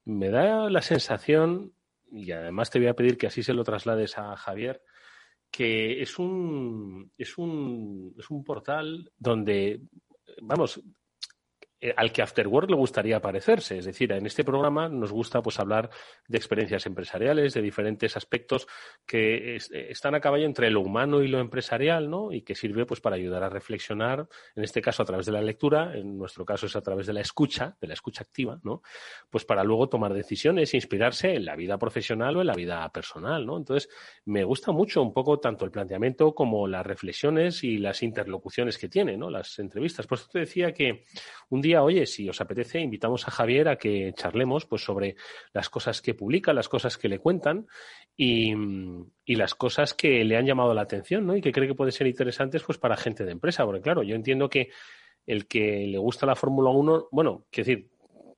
me 0.06 0.30
da 0.30 0.70
la 0.70 0.82
sensación, 0.82 1.74
y 2.12 2.32
además 2.32 2.72
te 2.72 2.80
voy 2.80 2.88
a 2.88 2.96
pedir 2.96 3.18
que 3.18 3.28
así 3.28 3.44
se 3.44 3.54
lo 3.54 3.64
traslades 3.64 4.18
a 4.18 4.36
Javier, 4.36 4.82
que 5.52 6.02
es 6.02 6.18
un, 6.18 7.12
es 7.18 7.38
un, 7.38 8.16
es 8.18 8.30
un 8.30 8.44
portal 8.44 9.12
donde, 9.18 9.82
vamos, 10.42 10.82
al 11.96 12.12
que 12.12 12.22
Afterwork 12.22 12.70
le 12.70 12.76
gustaría 12.76 13.22
parecerse. 13.22 13.78
Es 13.78 13.86
decir, 13.86 14.12
en 14.12 14.26
este 14.26 14.44
programa 14.44 14.90
nos 14.90 15.12
gusta 15.12 15.42
pues 15.42 15.60
hablar 15.60 15.90
de 16.28 16.38
experiencias 16.38 16.86
empresariales, 16.86 17.54
de 17.54 17.62
diferentes 17.62 18.18
aspectos 18.18 18.68
que 19.06 19.58
están 19.58 20.16
a 20.16 20.20
caballo 20.20 20.46
entre 20.46 20.72
lo 20.72 20.82
humano 20.82 21.22
y 21.22 21.28
lo 21.28 21.40
empresarial, 21.40 22.10
¿no? 22.10 22.32
Y 22.32 22.42
que 22.42 22.56
sirve 22.56 22.86
pues 22.86 23.02
para 23.02 23.16
ayudar 23.16 23.44
a 23.44 23.50
reflexionar, 23.50 24.28
en 24.56 24.64
este 24.64 24.82
caso 24.82 25.04
a 25.04 25.06
través 25.06 25.26
de 25.26 25.32
la 25.32 25.42
lectura, 25.42 25.96
en 25.96 26.18
nuestro 26.18 26.46
caso 26.46 26.66
es 26.66 26.76
a 26.76 26.82
través 26.82 27.08
de 27.08 27.14
la 27.14 27.22
escucha, 27.22 27.76
de 27.80 27.88
la 27.88 27.94
escucha 27.94 28.24
activa, 28.24 28.60
¿no? 28.64 28.82
Pues 29.30 29.46
para 29.46 29.64
luego 29.64 29.90
tomar 29.90 30.14
decisiones 30.14 30.74
e 30.74 30.78
inspirarse 30.78 31.36
en 31.36 31.46
la 31.46 31.56
vida 31.56 31.78
profesional 31.78 32.38
o 32.38 32.42
en 32.42 32.48
la 32.48 32.56
vida 32.56 32.88
personal, 32.90 33.46
¿no? 33.46 33.58
Entonces, 33.58 33.90
me 34.26 34.44
gusta 34.44 34.72
mucho 34.72 35.02
un 35.02 35.14
poco 35.14 35.40
tanto 35.40 35.66
el 35.66 35.72
planteamiento 35.72 36.34
como 36.34 36.68
las 36.68 36.86
reflexiones 36.86 37.64
y 37.64 37.78
las 37.78 38.02
interlocuciones 38.04 38.78
que 38.78 38.90
tiene, 38.90 39.18
¿no? 39.18 39.30
Las 39.30 39.60
entrevistas. 39.60 40.08
Por 40.08 40.18
eso 40.18 40.28
te 40.32 40.40
decía 40.40 40.74
que 40.74 41.06
un 41.50 41.62
día, 41.66 41.84
oye, 41.84 42.06
si 42.06 42.30
os 42.30 42.40
apetece, 42.40 42.80
invitamos 42.80 43.28
a 43.28 43.32
Javier 43.32 43.68
a 43.68 43.76
que 43.76 44.14
charlemos 44.16 44.66
pues, 44.66 44.84
sobre 44.84 45.16
las 45.54 45.70
cosas 45.70 46.02
que 46.02 46.14
publica, 46.14 46.54
las 46.54 46.70
cosas 46.70 46.98
que 46.98 47.10
le 47.10 47.20
cuentan 47.20 47.68
y, 48.16 48.54
las 49.28 49.56
cosas 49.56 49.94
que 49.94 50.24
le 50.24 50.38
han 50.38 50.46
llamado 50.46 50.74
la 50.74 50.82
atención 50.82 51.26
¿no? 51.26 51.36
y 51.36 51.42
que 51.42 51.52
cree 51.52 51.68
que 51.68 51.76
pueden 51.76 51.92
ser 51.92 52.08
interesantes 52.08 52.64
pues, 52.64 52.78
para 52.78 52.96
gente 52.96 53.26
de 53.26 53.32
empresa. 53.32 53.66
Porque, 53.66 53.82
claro, 53.82 54.04
yo 54.04 54.16
entiendo 54.16 54.50
que 54.50 54.70
el 55.26 55.48
que 55.48 55.88
le 55.88 55.98
gusta 55.98 56.26
la 56.26 56.36
Fórmula 56.36 56.70
1, 56.70 57.10
bueno, 57.12 57.46
quiero 57.52 57.68
decir, 57.68 57.90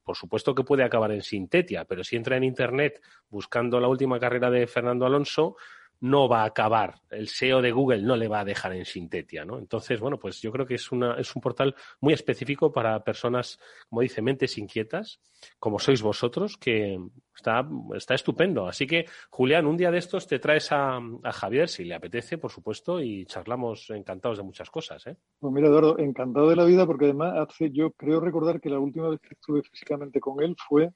por 0.03 0.15
supuesto 0.15 0.55
que 0.55 0.63
puede 0.63 0.83
acabar 0.83 1.11
en 1.11 1.21
Sintetia, 1.21 1.83
pero 1.85 2.03
si 2.03 2.15
entra 2.15 2.37
en 2.37 2.45
Internet 2.45 3.01
buscando 3.29 3.79
la 3.79 3.89
última 3.89 4.19
carrera 4.19 4.49
de 4.49 4.65
Fernando 4.65 5.05
Alonso, 5.05 5.57
no 5.99 6.27
va 6.29 6.43
a 6.43 6.45
acabar, 6.45 6.95
el 7.09 7.27
SEO 7.27 7.61
de 7.61 7.71
Google 7.71 8.03
no 8.03 8.15
le 8.15 8.27
va 8.27 8.41
a 8.41 8.45
dejar 8.45 8.73
en 8.73 8.85
Sintetia, 8.85 9.45
¿no? 9.45 9.57
Entonces, 9.57 9.99
bueno, 9.99 10.17
pues 10.19 10.41
yo 10.41 10.51
creo 10.51 10.65
que 10.65 10.75
es, 10.75 10.91
una, 10.91 11.15
es 11.15 11.35
un 11.35 11.41
portal 11.41 11.75
muy 11.99 12.13
específico 12.13 12.71
para 12.71 13.03
personas, 13.03 13.59
como 13.89 14.01
dice, 14.01 14.21
mentes 14.21 14.57
inquietas, 14.57 15.19
como 15.59 15.79
sois 15.79 16.01
vosotros, 16.01 16.57
que 16.57 16.99
está, 17.35 17.67
está 17.95 18.13
estupendo. 18.13 18.67
Así 18.67 18.85
que, 18.85 19.05
Julián, 19.29 19.65
un 19.65 19.77
día 19.77 19.91
de 19.91 19.97
estos 19.97 20.27
te 20.27 20.39
traes 20.39 20.71
a, 20.71 20.99
Javier, 21.23 21.67
si 21.67 21.83
le 21.83 21.95
apetece, 21.95 22.37
por 22.37 22.51
supuesto, 22.51 23.01
y 23.01 23.25
charlamos 23.25 23.89
encantados 23.89 24.37
de 24.37 24.43
muchas 24.43 24.69
cosas, 24.69 25.05
¿eh? 25.07 25.17
Pues 25.39 25.53
mira, 25.53 25.67
Eduardo, 25.67 25.97
encantado 25.97 26.49
de 26.49 26.55
la 26.55 26.65
vida, 26.65 26.85
porque 26.85 27.05
además 27.05 27.33
hace, 27.37 27.71
yo 27.71 27.91
creo 27.91 28.19
recordar 28.19 28.59
que 28.61 28.69
la 28.69 28.79
última 28.79 29.09
vez 29.09 29.19
que 29.19 29.33
estuve 29.33 29.63
físicamente 29.63 30.19
con 30.19 30.43
él 30.43 30.55
fue 30.67 30.91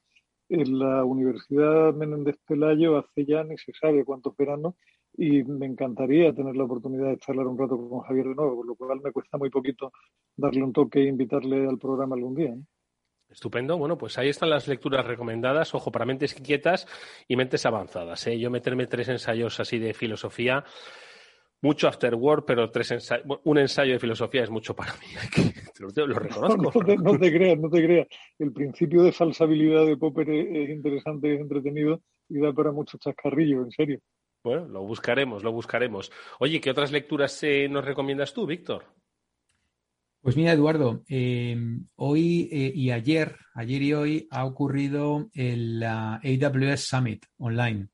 en 0.51 0.79
la 0.79 1.05
Universidad 1.05 1.93
Menéndez 1.93 2.35
Pelayo 2.45 2.97
hace 2.97 3.25
ya 3.25 3.43
ni 3.43 3.57
se 3.57 3.71
sabe 3.71 4.03
cuántos 4.03 4.35
veranos 4.35 4.75
y 5.17 5.43
me 5.43 5.65
encantaría 5.65 6.33
tener 6.33 6.55
la 6.55 6.65
oportunidad 6.65 7.09
de 7.09 7.19
charlar 7.19 7.47
un 7.47 7.57
rato 7.57 7.77
con 7.77 8.01
Javier 8.01 8.27
de 8.27 8.35
nuevo, 8.35 8.57
por 8.57 8.65
lo 8.65 8.75
cual 8.75 8.99
me 9.01 9.11
cuesta 9.11 9.37
muy 9.37 9.49
poquito 9.49 9.93
darle 10.35 10.63
un 10.63 10.73
toque 10.73 10.99
e 10.99 11.07
invitarle 11.07 11.67
al 11.67 11.77
programa 11.77 12.15
algún 12.15 12.35
día. 12.35 12.53
Estupendo. 13.29 13.77
Bueno, 13.77 13.97
pues 13.97 14.17
ahí 14.17 14.27
están 14.27 14.49
las 14.49 14.67
lecturas 14.67 15.05
recomendadas. 15.05 15.73
Ojo, 15.73 15.89
para 15.89 16.05
mentes 16.05 16.37
inquietas 16.37 16.85
y 17.29 17.37
mentes 17.37 17.65
avanzadas. 17.65 18.27
¿eh? 18.27 18.37
Yo 18.37 18.51
meterme 18.51 18.87
tres 18.87 19.07
ensayos 19.07 19.57
así 19.61 19.79
de 19.79 19.93
filosofía 19.93 20.65
mucho 21.61 21.87
after 21.87 22.15
work, 22.15 22.45
pero 22.45 22.71
tres 22.71 22.93
un 23.43 23.57
ensayo 23.57 23.93
de 23.93 23.99
filosofía 23.99 24.43
es 24.43 24.49
mucho 24.49 24.75
para 24.75 24.93
mí. 24.93 25.07
lo, 25.79 26.19
reconozco. 26.19 26.83
No, 26.83 27.17
te, 27.19 27.31
creas, 27.31 27.59
no 27.59 27.69
te 27.69 27.83
creas. 27.83 28.07
El 28.39 28.51
principio 28.51 29.03
de 29.03 29.11
falsabilidad 29.11 29.85
de 29.85 29.97
Popper 29.97 30.29
es, 30.29 30.69
interesante, 30.69 31.35
es 31.35 31.41
entretenido 31.41 32.01
y 32.29 32.39
da 32.39 32.51
para 32.51 32.71
mucho 32.71 32.97
chascarrillo, 32.97 33.63
en 33.63 33.71
serio. 33.71 33.99
Bueno, 34.43 34.67
lo 34.67 34.83
buscaremos, 34.83 35.43
lo 35.43 35.51
buscaremos. 35.51 36.11
Oye, 36.39 36.59
¿qué 36.59 36.71
otras 36.71 36.91
lecturas 36.91 37.41
eh, 37.43 37.67
nos 37.69 37.85
recomiendas 37.85 38.33
tú, 38.33 38.47
Víctor? 38.47 38.85
Pues 40.19 40.35
mira, 40.35 40.53
Eduardo, 40.53 41.03
eh, 41.09 41.55
hoy 41.95 42.49
eh, 42.51 42.71
y 42.73 42.91
ayer, 42.91 43.37
ayer 43.55 43.81
y 43.81 43.93
hoy 43.93 44.27
ha 44.31 44.45
ocurrido 44.45 45.29
el 45.33 45.83
AWS 45.83 46.81
Summit 46.87 47.25
online. 47.37 47.87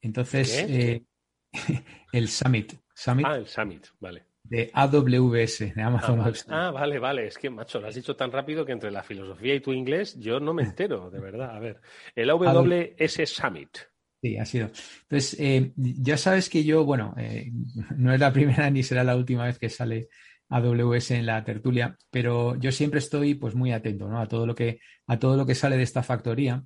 Entonces, 0.00 0.64
el 2.12 2.28
Summit, 2.28 2.74
Summit. 2.94 3.26
Ah, 3.28 3.36
el 3.36 3.46
Summit, 3.46 3.86
vale. 4.00 4.24
De 4.42 4.70
AWS, 4.72 5.74
de 5.74 5.82
Amazon 5.82 6.20
ah, 6.20 6.32
Ah, 6.48 6.70
vale, 6.70 6.98
vale. 6.98 7.26
Es 7.26 7.38
que, 7.38 7.50
macho, 7.50 7.80
lo 7.80 7.86
has 7.86 7.94
dicho 7.94 8.16
tan 8.16 8.32
rápido 8.32 8.64
que 8.64 8.72
entre 8.72 8.90
la 8.90 9.02
filosofía 9.02 9.54
y 9.54 9.60
tu 9.60 9.72
inglés 9.72 10.18
yo 10.18 10.40
no 10.40 10.52
me 10.52 10.62
entero, 10.62 11.10
de 11.10 11.20
verdad. 11.20 11.54
A 11.54 11.60
ver, 11.60 11.80
el 12.16 12.30
AWS 12.30 13.28
Summit. 13.28 13.78
Sí, 14.22 14.36
ha 14.36 14.44
sido. 14.44 14.70
Entonces, 15.02 15.36
eh, 15.38 15.72
ya 15.76 16.16
sabes 16.16 16.48
que 16.50 16.64
yo, 16.64 16.84
bueno, 16.84 17.14
eh, 17.16 17.50
no 17.96 18.12
es 18.12 18.20
la 18.20 18.32
primera 18.32 18.68
ni 18.70 18.82
será 18.82 19.04
la 19.04 19.16
última 19.16 19.44
vez 19.44 19.58
que 19.58 19.70
sale 19.70 20.08
AWS 20.50 21.12
en 21.12 21.26
la 21.26 21.44
tertulia, 21.44 21.96
pero 22.10 22.56
yo 22.56 22.72
siempre 22.72 22.98
estoy 22.98 23.34
pues 23.34 23.54
muy 23.54 23.72
atento 23.72 24.08
¿no? 24.08 24.20
a 24.20 24.26
todo 24.26 24.46
lo 24.46 24.54
que 24.54 24.80
a 25.06 25.18
todo 25.18 25.36
lo 25.36 25.46
que 25.46 25.54
sale 25.54 25.76
de 25.76 25.84
esta 25.84 26.02
factoría 26.02 26.64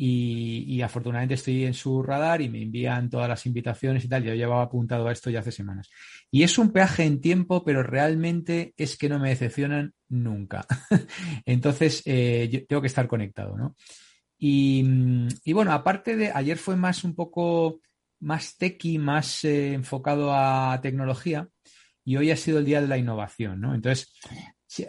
y, 0.00 0.80
afortunadamente 0.80 1.34
estoy 1.34 1.64
en 1.64 1.74
su 1.74 2.04
radar 2.04 2.40
y 2.40 2.48
me 2.48 2.62
envían 2.62 3.10
todas 3.10 3.28
las 3.28 3.44
invitaciones 3.46 4.04
y 4.04 4.08
tal. 4.08 4.22
Yo 4.22 4.32
llevaba 4.32 4.62
apuntado 4.62 5.08
a 5.08 5.12
esto 5.12 5.28
ya 5.28 5.40
hace 5.40 5.50
semanas. 5.50 5.90
Y 6.30 6.44
es 6.44 6.56
un 6.56 6.70
peaje 6.70 7.02
en 7.02 7.20
tiempo, 7.20 7.64
pero 7.64 7.82
realmente 7.82 8.74
es 8.76 8.96
que 8.96 9.08
no 9.08 9.18
me 9.18 9.30
decepcionan 9.30 9.92
nunca. 10.08 10.64
Entonces, 11.44 12.02
eh, 12.06 12.48
yo 12.50 12.64
tengo 12.66 12.80
que 12.80 12.86
estar 12.86 13.08
conectado, 13.08 13.56
¿no? 13.56 13.74
Y, 14.38 14.84
bueno, 15.52 15.72
aparte 15.72 16.16
de, 16.16 16.30
ayer 16.32 16.58
fue 16.58 16.76
más 16.76 17.02
un 17.02 17.16
poco 17.16 17.80
más 18.20 18.56
techy, 18.56 18.98
más 18.98 19.44
eh, 19.44 19.72
enfocado 19.72 20.32
a 20.32 20.78
tecnología 20.80 21.48
y 22.04 22.16
hoy 22.16 22.30
ha 22.30 22.36
sido 22.36 22.60
el 22.60 22.64
día 22.64 22.80
de 22.80 22.86
la 22.86 22.98
innovación, 22.98 23.60
¿no? 23.60 23.74
Entonces, 23.74 24.12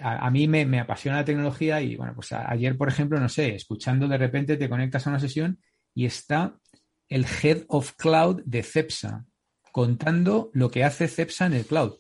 a, 0.02 0.30
mí 0.30 0.48
me, 0.48 0.80
apasiona 0.80 1.18
la 1.18 1.26
tecnología 1.26 1.82
y 1.82 1.96
bueno, 1.96 2.14
pues 2.14 2.32
ayer, 2.34 2.78
por 2.78 2.90
ejemplo, 2.90 3.20
no 3.20 3.30
sé, 3.30 3.56
escuchando 3.56 4.08
de 4.08 4.18
repente 4.18 4.58
te 4.58 4.70
conectas 4.70 5.08
a 5.08 5.10
una 5.10 5.20
sesión 5.20 5.60
y 5.94 6.06
está 6.06 6.58
el 7.08 7.26
Head 7.26 7.64
of 7.68 7.94
Cloud 7.94 8.42
de 8.46 8.64
CEPSA 8.64 9.26
contando 9.72 10.50
lo 10.54 10.70
que 10.70 10.84
hace 10.84 11.08
CEPSA 11.08 11.48
en 11.48 11.54
el 11.54 11.66
cloud. 11.66 11.96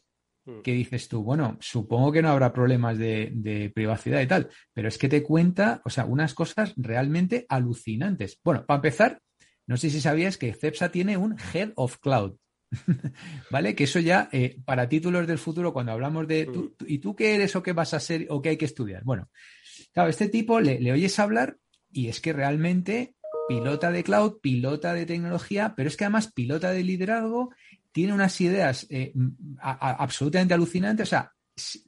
Hmm. 0.45 0.61
¿Qué 0.61 0.73
dices 0.73 1.07
tú? 1.07 1.23
Bueno, 1.23 1.57
supongo 1.61 2.11
que 2.11 2.21
no 2.21 2.29
habrá 2.29 2.51
problemas 2.51 2.97
de, 2.97 3.31
de, 3.33 3.69
privacidad 3.69 4.21
y 4.21 4.27
tal, 4.27 4.49
pero 4.73 4.87
es 4.87 4.97
que 4.97 5.09
te 5.09 5.23
cuenta, 5.23 5.81
o 5.85 5.89
sea, 5.89 6.05
unas 6.05 6.33
cosas 6.33 6.73
realmente 6.75 7.45
alucinantes. 7.47 8.39
Bueno, 8.43 8.65
para 8.65 8.77
empezar, 8.77 9.21
no 9.67 9.77
sé 9.77 9.89
si 9.89 10.01
sabías 10.01 10.37
que 10.37 10.53
CEPSA 10.53 10.89
tiene 10.89 11.17
un 11.17 11.37
Head 11.53 11.71
of 11.75 11.97
Cloud. 11.99 12.35
¿Vale? 13.51 13.75
Que 13.75 13.85
eso 13.85 13.99
ya, 13.99 14.29
eh, 14.31 14.57
para 14.65 14.87
títulos 14.87 15.25
del 15.27 15.37
futuro, 15.37 15.73
cuando 15.73 15.91
hablamos 15.91 16.27
de, 16.27 16.45
tú, 16.45 16.75
¿y 16.87 16.99
tú 16.99 17.15
qué 17.15 17.35
eres 17.35 17.55
o 17.55 17.63
qué 17.63 17.73
vas 17.73 17.93
a 17.93 17.99
ser 17.99 18.27
o 18.29 18.41
qué 18.41 18.49
hay 18.49 18.57
que 18.57 18.65
estudiar? 18.65 19.03
Bueno, 19.03 19.29
claro, 19.93 20.09
este 20.09 20.29
tipo 20.29 20.59
le, 20.59 20.91
oyes 20.91 21.17
hablar 21.19 21.57
y 21.91 22.07
es 22.07 22.21
que 22.21 22.33
realmente 22.33 23.15
pilota 23.47 23.91
de 23.91 24.03
cloud, 24.03 24.39
pilota 24.41 24.93
de 24.93 25.05
tecnología, 25.05 25.73
pero 25.75 25.89
es 25.89 25.97
que 25.97 26.05
además 26.05 26.31
pilota 26.31 26.71
de 26.71 26.83
liderazgo, 26.83 27.51
tiene 27.91 28.13
unas 28.13 28.39
ideas 28.39 28.85
eh, 28.91 29.13
absolutamente 29.59 30.53
alucinantes, 30.53 31.07
o 31.07 31.09
sea, 31.09 31.33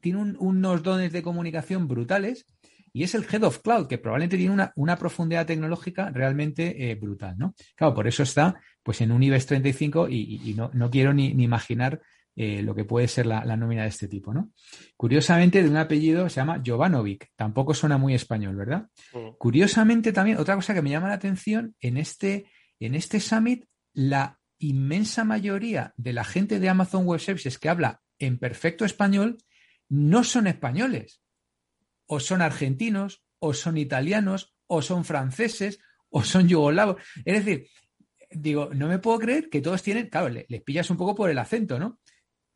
tiene 0.02 0.36
unos 0.40 0.84
dones 0.84 1.12
de 1.12 1.22
comunicación 1.22 1.88
brutales 1.88 2.46
y 2.94 3.04
es 3.04 3.16
el 3.16 3.26
Head 3.30 3.44
of 3.44 3.60
Cloud, 3.60 3.88
que 3.88 3.98
probablemente 3.98 4.38
tiene 4.38 4.70
una, 4.76 4.98
profundidad 4.98 5.46
tecnológica 5.46 6.10
realmente 6.10 6.90
eh, 6.90 6.96
brutal, 6.96 7.38
¿no? 7.38 7.56
Claro, 7.76 7.94
por 7.94 8.08
eso 8.08 8.24
está 8.24 8.60
pues 8.84 9.02
en 9.02 9.12
un 9.12 9.24
IBEX 9.24 9.46
35 9.46 10.10
y, 10.10 10.56
no, 10.56 10.90
quiero 10.90 11.14
ni, 11.14 11.28
imaginar 11.28 12.02
eh, 12.36 12.62
lo 12.62 12.74
que 12.74 12.86
puede 12.86 13.08
ser 13.08 13.26
la, 13.26 13.44
nómina 13.58 13.84
de 13.84 13.90
este 13.90 14.08
tipo, 14.08 14.34
¿no? 14.34 14.52
Curiosamente, 14.96 15.62
de 15.64 15.70
un 15.70 15.78
apellido 15.78 16.30
se 16.30 16.38
llama 16.38 16.62
Jovanovic, 16.66 17.30
tampoco 17.36 17.74
suena 17.74 17.98
muy 17.98 18.14
español, 18.14 18.56
¿verdad? 18.56 18.88
Mm. 19.14 19.38
Curiosamente 19.38 20.14
también, 20.14 20.38
otra 20.38 20.56
cosa 20.56 20.74
que 20.74 20.82
me 20.82 20.90
llama 20.90 21.10
la 21.10 21.16
atención, 21.16 21.76
en 21.80 21.98
este, 21.98 22.46
en 22.80 22.96
este 22.96 23.20
summit, 23.20 23.66
la 23.94 24.40
inmensa 24.60 25.24
mayoría 25.24 25.94
de 25.98 26.14
la 26.14 26.24
gente 26.24 26.60
de 26.60 26.70
Amazon 26.70 27.06
Web 27.06 27.20
Services 27.20 27.58
que 27.58 27.70
habla 27.70 28.02
en 28.20 28.38
perfecto 28.38 28.86
español 28.86 29.38
no 29.90 30.24
son 30.24 30.48
españoles 30.48 31.22
o 32.14 32.20
son 32.20 32.42
argentinos, 32.42 33.24
o 33.40 33.54
son 33.54 33.78
italianos, 33.78 34.54
o 34.68 34.82
son 34.82 35.06
franceses, 35.06 35.80
o 36.10 36.26
son 36.26 36.50
yugoslavos. 36.50 37.02
Es 37.24 37.46
decir, 37.46 37.70
digo, 38.32 38.70
no 38.74 38.88
me 38.88 39.00
puedo 39.00 39.20
creer 39.20 39.50
que 39.50 39.62
todos 39.62 39.84
tienen, 39.84 40.08
claro, 40.08 40.30
les, 40.30 40.62
pillas 40.64 40.90
un 40.90 40.98
poco 40.98 41.16
por 41.16 41.30
el 41.30 41.38
acento, 41.38 41.80
¿no? 41.80 42.00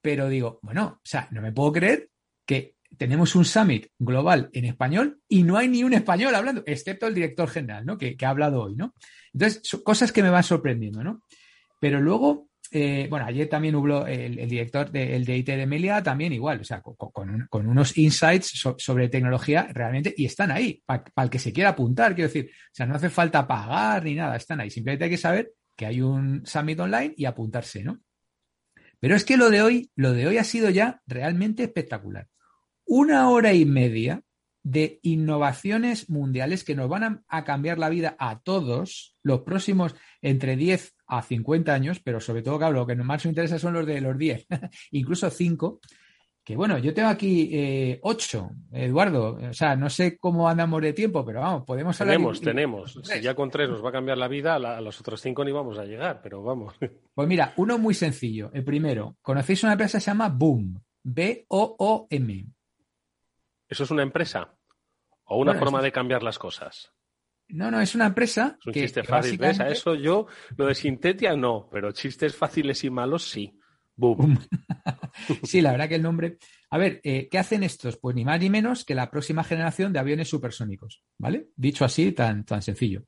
Pero 0.01 0.29
digo, 0.29 0.59
bueno, 0.61 0.99
o 1.03 1.05
sea, 1.05 1.27
no 1.31 1.41
me 1.41 1.51
puedo 1.51 1.71
creer 1.73 2.09
que 2.45 2.75
tenemos 2.97 3.35
un 3.35 3.45
summit 3.45 3.87
global 3.97 4.49
en 4.53 4.65
español 4.65 5.19
y 5.27 5.43
no 5.43 5.57
hay 5.57 5.67
ni 5.67 5.83
un 5.83 5.93
español 5.93 6.35
hablando, 6.35 6.63
excepto 6.65 7.07
el 7.07 7.15
director 7.15 7.49
general, 7.49 7.85
¿no? 7.85 7.97
Que, 7.97 8.15
que 8.15 8.25
ha 8.25 8.29
hablado 8.29 8.61
hoy, 8.61 8.75
¿no? 8.75 8.93
Entonces, 9.33 9.61
son 9.63 9.81
cosas 9.81 10.11
que 10.11 10.23
me 10.23 10.29
van 10.29 10.43
sorprendiendo, 10.43 11.03
¿no? 11.03 11.21
Pero 11.79 11.99
luego, 11.99 12.49
eh, 12.71 13.07
bueno, 13.09 13.25
ayer 13.25 13.47
también 13.47 13.75
hubo 13.75 14.05
el, 14.05 14.35
director 14.49 14.91
de, 14.91 15.15
el 15.15 15.25
de 15.25 15.37
IT 15.37 15.47
de 15.47 15.65
Melia, 15.65 16.01
también 16.01 16.33
igual, 16.33 16.61
o 16.61 16.63
sea, 16.63 16.81
con, 16.81 17.67
unos 17.67 17.97
insights 17.97 18.51
sobre 18.77 19.09
tecnología 19.09 19.67
realmente, 19.71 20.13
y 20.17 20.25
están 20.25 20.51
ahí, 20.51 20.81
para 20.85 21.03
el 21.17 21.29
que 21.29 21.39
se 21.39 21.53
quiera 21.53 21.69
apuntar, 21.69 22.15
quiero 22.15 22.27
decir, 22.27 22.49
o 22.51 22.75
sea, 22.75 22.85
no 22.85 22.95
hace 22.95 23.09
falta 23.09 23.47
pagar 23.47 24.03
ni 24.03 24.15
nada, 24.15 24.35
están 24.35 24.59
ahí, 24.59 24.69
simplemente 24.69 25.05
hay 25.05 25.11
que 25.11 25.17
saber 25.17 25.53
que 25.75 25.85
hay 25.85 26.01
un 26.01 26.45
summit 26.45 26.79
online 26.79 27.13
y 27.17 27.25
apuntarse, 27.25 27.83
¿no? 27.83 28.01
Pero 28.99 29.15
es 29.15 29.25
que 29.25 29.37
lo 29.37 29.49
de 29.49 29.61
hoy, 29.61 29.91
lo 29.95 30.13
de 30.13 30.27
hoy 30.27 30.37
ha 30.37 30.43
sido 30.43 30.69
ya 30.69 31.01
realmente 31.05 31.63
espectacular. 31.63 32.27
Una 32.85 33.29
hora 33.29 33.53
y 33.53 33.65
media 33.65 34.23
de 34.63 34.99
innovaciones 35.03 36.09
mundiales 36.09 36.63
que 36.63 36.75
nos 36.75 36.89
van 36.89 37.03
a, 37.03 37.23
a, 37.27 37.43
cambiar 37.43 37.77
la 37.77 37.89
vida 37.89 38.15
a 38.17 38.39
todos 38.39 39.15
los 39.21 39.41
próximos 39.41 39.93
entre 40.21 40.55
10 40.55 40.95
a 41.07 41.21
50 41.21 41.71
años, 41.71 41.99
pero 42.03 42.19
sobre 42.19 42.41
todo, 42.41 42.57
claro, 42.57 42.73
lo 42.73 42.87
que 42.87 42.95
más 42.95 43.23
nos 43.23 43.25
interesa 43.25 43.59
son 43.59 43.73
los 43.73 43.85
de 43.85 44.01
los 44.01 44.17
10, 44.17 44.47
incluso 44.91 45.29
5, 45.29 45.79
que 46.45 46.55
bueno, 46.55 46.77
yo 46.77 46.93
tengo 46.93 47.09
aquí 47.09 47.49
eh, 47.51 47.99
ocho, 48.03 48.51
Eduardo. 48.71 49.39
O 49.49 49.53
sea, 49.53 49.75
no 49.75 49.89
sé 49.89 50.15
cómo 50.15 50.47
andamos 50.47 50.79
de 50.79 50.93
tiempo, 50.93 51.25
pero 51.25 51.41
vamos, 51.41 51.63
podemos 51.65 51.99
hablar. 51.99 52.17
Tenemos, 52.17 52.39
tenemos. 52.39 52.99
Si 53.01 53.19
ya 53.19 53.33
con 53.33 53.49
tres 53.49 53.67
nos 53.67 53.83
va 53.83 53.89
a 53.89 53.91
cambiar 53.91 54.19
la 54.19 54.27
vida, 54.27 54.53
a, 54.53 54.79
los 54.79 54.99
otros 54.99 55.19
cinco 55.19 55.43
ni 55.43 55.51
vamos 55.51 55.79
a 55.79 55.85
llegar, 55.85 56.21
pero 56.21 56.43
vamos. 56.43 56.75
Pues 57.15 57.29
mira, 57.29 57.53
uno 57.55 57.77
muy 57.77 57.93
sencillo. 57.93 58.51
El 58.53 58.65
primero, 58.65 59.15
¿conocéis 59.21 59.63
una 59.63 59.71
empresa 59.71 59.97
que 59.97 60.01
se 60.01 60.11
llama 60.11 60.27
Boom? 60.27 60.83
B-O-O-M. 61.01 62.45
¿Eso 63.69 63.83
es 63.85 63.91
una 63.91 64.03
empresa? 64.03 64.53
¿O 65.23 65.39
una 65.39 65.55
forma 65.55 65.81
de 65.81 65.93
cambiar 65.93 66.21
las 66.23 66.37
cosas? 66.37 66.91
No, 67.47 67.71
no, 67.71 67.79
es 67.79 67.95
una 67.95 68.07
empresa. 68.07 68.57
Es 68.59 68.67
un 68.67 68.73
chiste 68.73 69.03
fácil. 69.03 69.37
¿Ves? 69.37 69.61
A 69.61 69.69
eso 69.69 69.95
yo, 69.95 70.27
lo 70.57 70.65
de 70.67 70.75
Sintetia 70.75 71.37
no, 71.37 71.69
pero 71.71 71.93
chistes 71.93 72.35
fáciles 72.35 72.83
y 72.83 72.89
malos 72.89 73.23
sí. 73.23 73.57
Boom. 73.97 74.37
sí, 75.43 75.61
la 75.61 75.71
verdad 75.71 75.87
que 75.87 75.95
el 75.95 76.01
nombre. 76.01 76.37
A 76.69 76.77
ver, 76.77 76.99
eh, 77.03 77.27
¿qué 77.29 77.37
hacen 77.37 77.63
estos? 77.63 77.97
Pues 77.97 78.15
ni 78.15 78.25
más 78.25 78.39
ni 78.39 78.49
menos 78.49 78.83
que 78.83 78.95
la 78.95 79.09
próxima 79.09 79.43
generación 79.43 79.93
de 79.93 79.99
aviones 79.99 80.27
supersónicos, 80.27 81.01
¿vale? 81.17 81.47
Dicho 81.55 81.85
así, 81.85 82.11
tan, 82.11 82.43
tan 82.45 82.61
sencillo. 82.61 83.03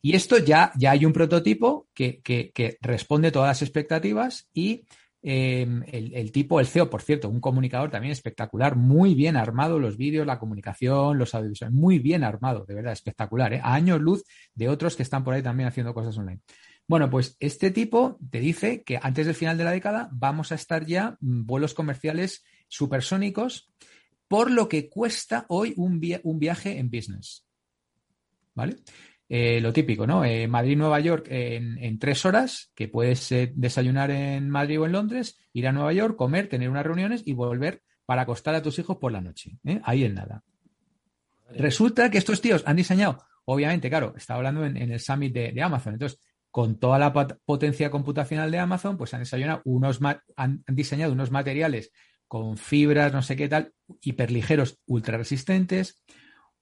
Y 0.00 0.16
esto 0.16 0.38
ya, 0.38 0.72
ya 0.76 0.90
hay 0.90 1.04
un 1.04 1.12
prototipo 1.12 1.88
que, 1.94 2.20
que, 2.22 2.78
responde 2.80 3.30
todas 3.30 3.48
las 3.48 3.62
expectativas 3.62 4.48
y 4.52 4.84
em, 5.22 5.84
el, 5.86 6.32
tipo, 6.32 6.58
el 6.58 6.66
CEO, 6.66 6.90
por 6.90 7.02
cierto, 7.02 7.28
un 7.28 7.40
comunicador 7.40 7.88
también 7.88 8.10
espectacular, 8.10 8.74
muy 8.74 9.14
bien 9.14 9.36
armado, 9.36 9.78
los 9.78 9.96
vídeos, 9.96 10.26
la 10.26 10.40
comunicación, 10.40 11.18
los 11.18 11.36
audiovisuales, 11.36 11.72
muy 11.72 12.00
bien 12.00 12.24
armado, 12.24 12.64
de 12.66 12.74
verdad, 12.74 12.92
espectacular, 12.92 13.52
¿eh? 13.52 13.60
a 13.62 13.74
años 13.74 14.00
luz 14.00 14.24
de 14.54 14.68
otros 14.68 14.96
que 14.96 15.04
están 15.04 15.22
por 15.22 15.34
ahí 15.34 15.42
también 15.42 15.68
haciendo 15.68 15.94
cosas 15.94 16.18
online. 16.18 16.40
Bueno, 16.88 17.08
pues 17.08 17.36
este 17.40 17.70
tipo 17.70 18.18
te 18.30 18.40
dice 18.40 18.82
que 18.82 18.98
antes 19.00 19.26
del 19.26 19.34
final 19.34 19.56
de 19.56 19.64
la 19.64 19.70
década 19.70 20.08
vamos 20.12 20.52
a 20.52 20.56
estar 20.56 20.84
ya 20.84 21.16
mm, 21.20 21.46
vuelos 21.46 21.74
comerciales 21.74 22.44
supersónicos 22.68 23.70
por 24.28 24.50
lo 24.50 24.68
que 24.68 24.88
cuesta 24.88 25.44
hoy 25.48 25.74
un, 25.76 26.00
viaje 26.00 26.78
en 26.78 26.90
business. 26.90 27.44
¿Vale? 28.54 28.76
Eh, 29.28 29.60
lo 29.60 29.74
típico, 29.74 30.06
¿no? 30.06 30.24
Eh, 30.24 30.48
Madrid-Nueva 30.48 31.00
York 31.00 31.26
en, 31.28 31.98
tres 31.98 32.24
horas, 32.24 32.70
que 32.74 32.88
puedes 32.88 33.30
eh, 33.32 33.52
desayunar 33.54 34.10
en 34.10 34.48
Madrid 34.48 34.80
o 34.80 34.86
en 34.86 34.92
Londres, 34.92 35.38
ir 35.52 35.68
a 35.68 35.72
Nueva 35.72 35.92
York, 35.92 36.16
comer, 36.16 36.48
tener 36.48 36.70
unas 36.70 36.84
reuniones 36.84 37.22
y 37.26 37.34
volver 37.34 37.82
para 38.06 38.22
acostar 38.22 38.54
a 38.54 38.62
tus 38.62 38.78
hijos 38.78 38.96
por 38.96 39.12
la 39.12 39.20
noche. 39.20 39.58
Ahí 39.84 40.04
en 40.04 40.14
nada. 40.14 40.42
Resulta 41.50 42.10
que 42.10 42.18
estos 42.18 42.40
tíos 42.40 42.62
han 42.66 42.76
diseñado, 42.76 43.18
obviamente, 43.44 43.90
claro, 43.90 44.14
estaba 44.16 44.38
hablando 44.38 44.64
en, 44.64 44.76
el 44.76 45.00
summit 45.00 45.34
de, 45.34 45.52
de 45.52 45.62
Amazon, 45.62 45.92
entonces 45.92 46.18
con 46.52 46.78
toda 46.78 46.98
la 46.98 47.12
potencia 47.12 47.90
computacional 47.90 48.50
de 48.52 48.58
Amazon, 48.58 48.96
pues 48.96 49.14
han, 49.14 49.24
unos 49.64 50.00
han 50.36 50.62
diseñado 50.68 51.12
unos 51.12 51.32
materiales 51.32 51.90
con 52.28 52.56
fibras, 52.56 53.12
no 53.12 53.22
sé 53.22 53.36
qué 53.36 53.48
tal, 53.48 53.74
hiperligeros, 54.00 54.78
ultra 54.86 55.18
resistentes. 55.18 56.02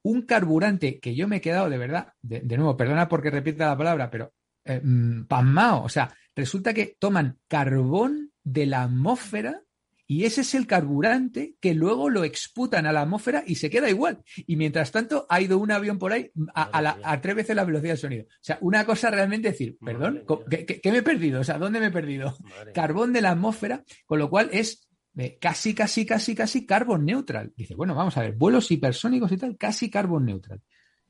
Un 0.03 0.22
carburante 0.22 0.99
que 0.99 1.14
yo 1.14 1.28
me 1.28 1.36
he 1.36 1.41
quedado 1.41 1.68
de 1.68 1.76
verdad, 1.76 2.14
de, 2.22 2.57
nuevo, 2.57 2.76
perdona 2.76 3.09
porque 3.09 3.30
repita 3.30 3.68
la 3.68 3.76
palabra, 3.76 4.11
pero 4.11 4.32
eh, 4.64 4.80
mm, 4.82 5.26
pasmao. 5.26 5.84
O 5.84 5.88
sea, 5.88 6.12
resulta 6.34 6.72
que 6.72 6.97
toman 6.99 7.38
carbón 7.47 8.32
de 8.43 8.66
la 8.66 8.84
atmósfera 8.84 9.62
y 10.11 10.25
ese 10.25 10.41
es 10.41 10.57
el 10.57 10.67
carburante 10.67 11.55
que 11.61 11.73
luego 11.73 12.11
lo 12.11 12.25
exputan 12.25 12.85
a 12.85 12.91
la 12.91 13.03
atmósfera 13.03 13.45
y 13.47 13.55
se 13.55 13.71
queda 13.71 13.89
igual. 13.89 14.19
Y 14.45 14.57
mientras 14.57 14.91
tanto, 14.91 15.25
ha 15.29 15.41
ido 15.41 15.57
un 15.57 15.71
avión 15.71 16.01
por 16.01 16.13
ahí 16.13 16.33
a, 16.53 17.21
tres 17.21 17.37
veces 17.37 17.55
la 17.55 17.63
velocidad 17.63 17.93
del 17.93 17.99
sonido. 17.99 18.25
O 18.25 18.41
sea, 18.41 18.59
una 18.61 18.85
cosa 18.85 19.13
realmente 19.13 19.53
decir, 19.53 19.79
perdón, 19.79 20.25
¿qué, 20.51 20.81
me 20.91 20.99
he 20.99 21.03
perdido? 21.03 21.43
O 21.43 21.45
sea, 21.45 21.59
¿dónde 21.59 21.79
me 21.79 21.87
he 21.87 21.91
perdido? 21.93 22.37
Carbón 22.75 23.13
de 23.13 23.21
la 23.21 23.31
atmósfera, 23.31 23.85
con 24.05 24.19
lo 24.19 24.29
cual 24.29 24.51
es 24.53 24.89
eh, 25.17 25.39
casi, 25.41 25.75
casi, 25.75 26.05
casi, 26.05 26.35
casi 26.35 26.67
carbon 26.67 27.05
neutral. 27.05 27.53
Dice, 27.57 27.77
bueno, 27.77 27.95
vamos 27.95 28.17
a 28.17 28.23
ver, 28.23 28.33
vuelos 28.33 28.69
hipersónicos 28.69 29.31
y 29.31 29.37
tal, 29.37 29.57
casi 29.57 29.91
carbon 29.91 30.25
neutral. 30.25 30.61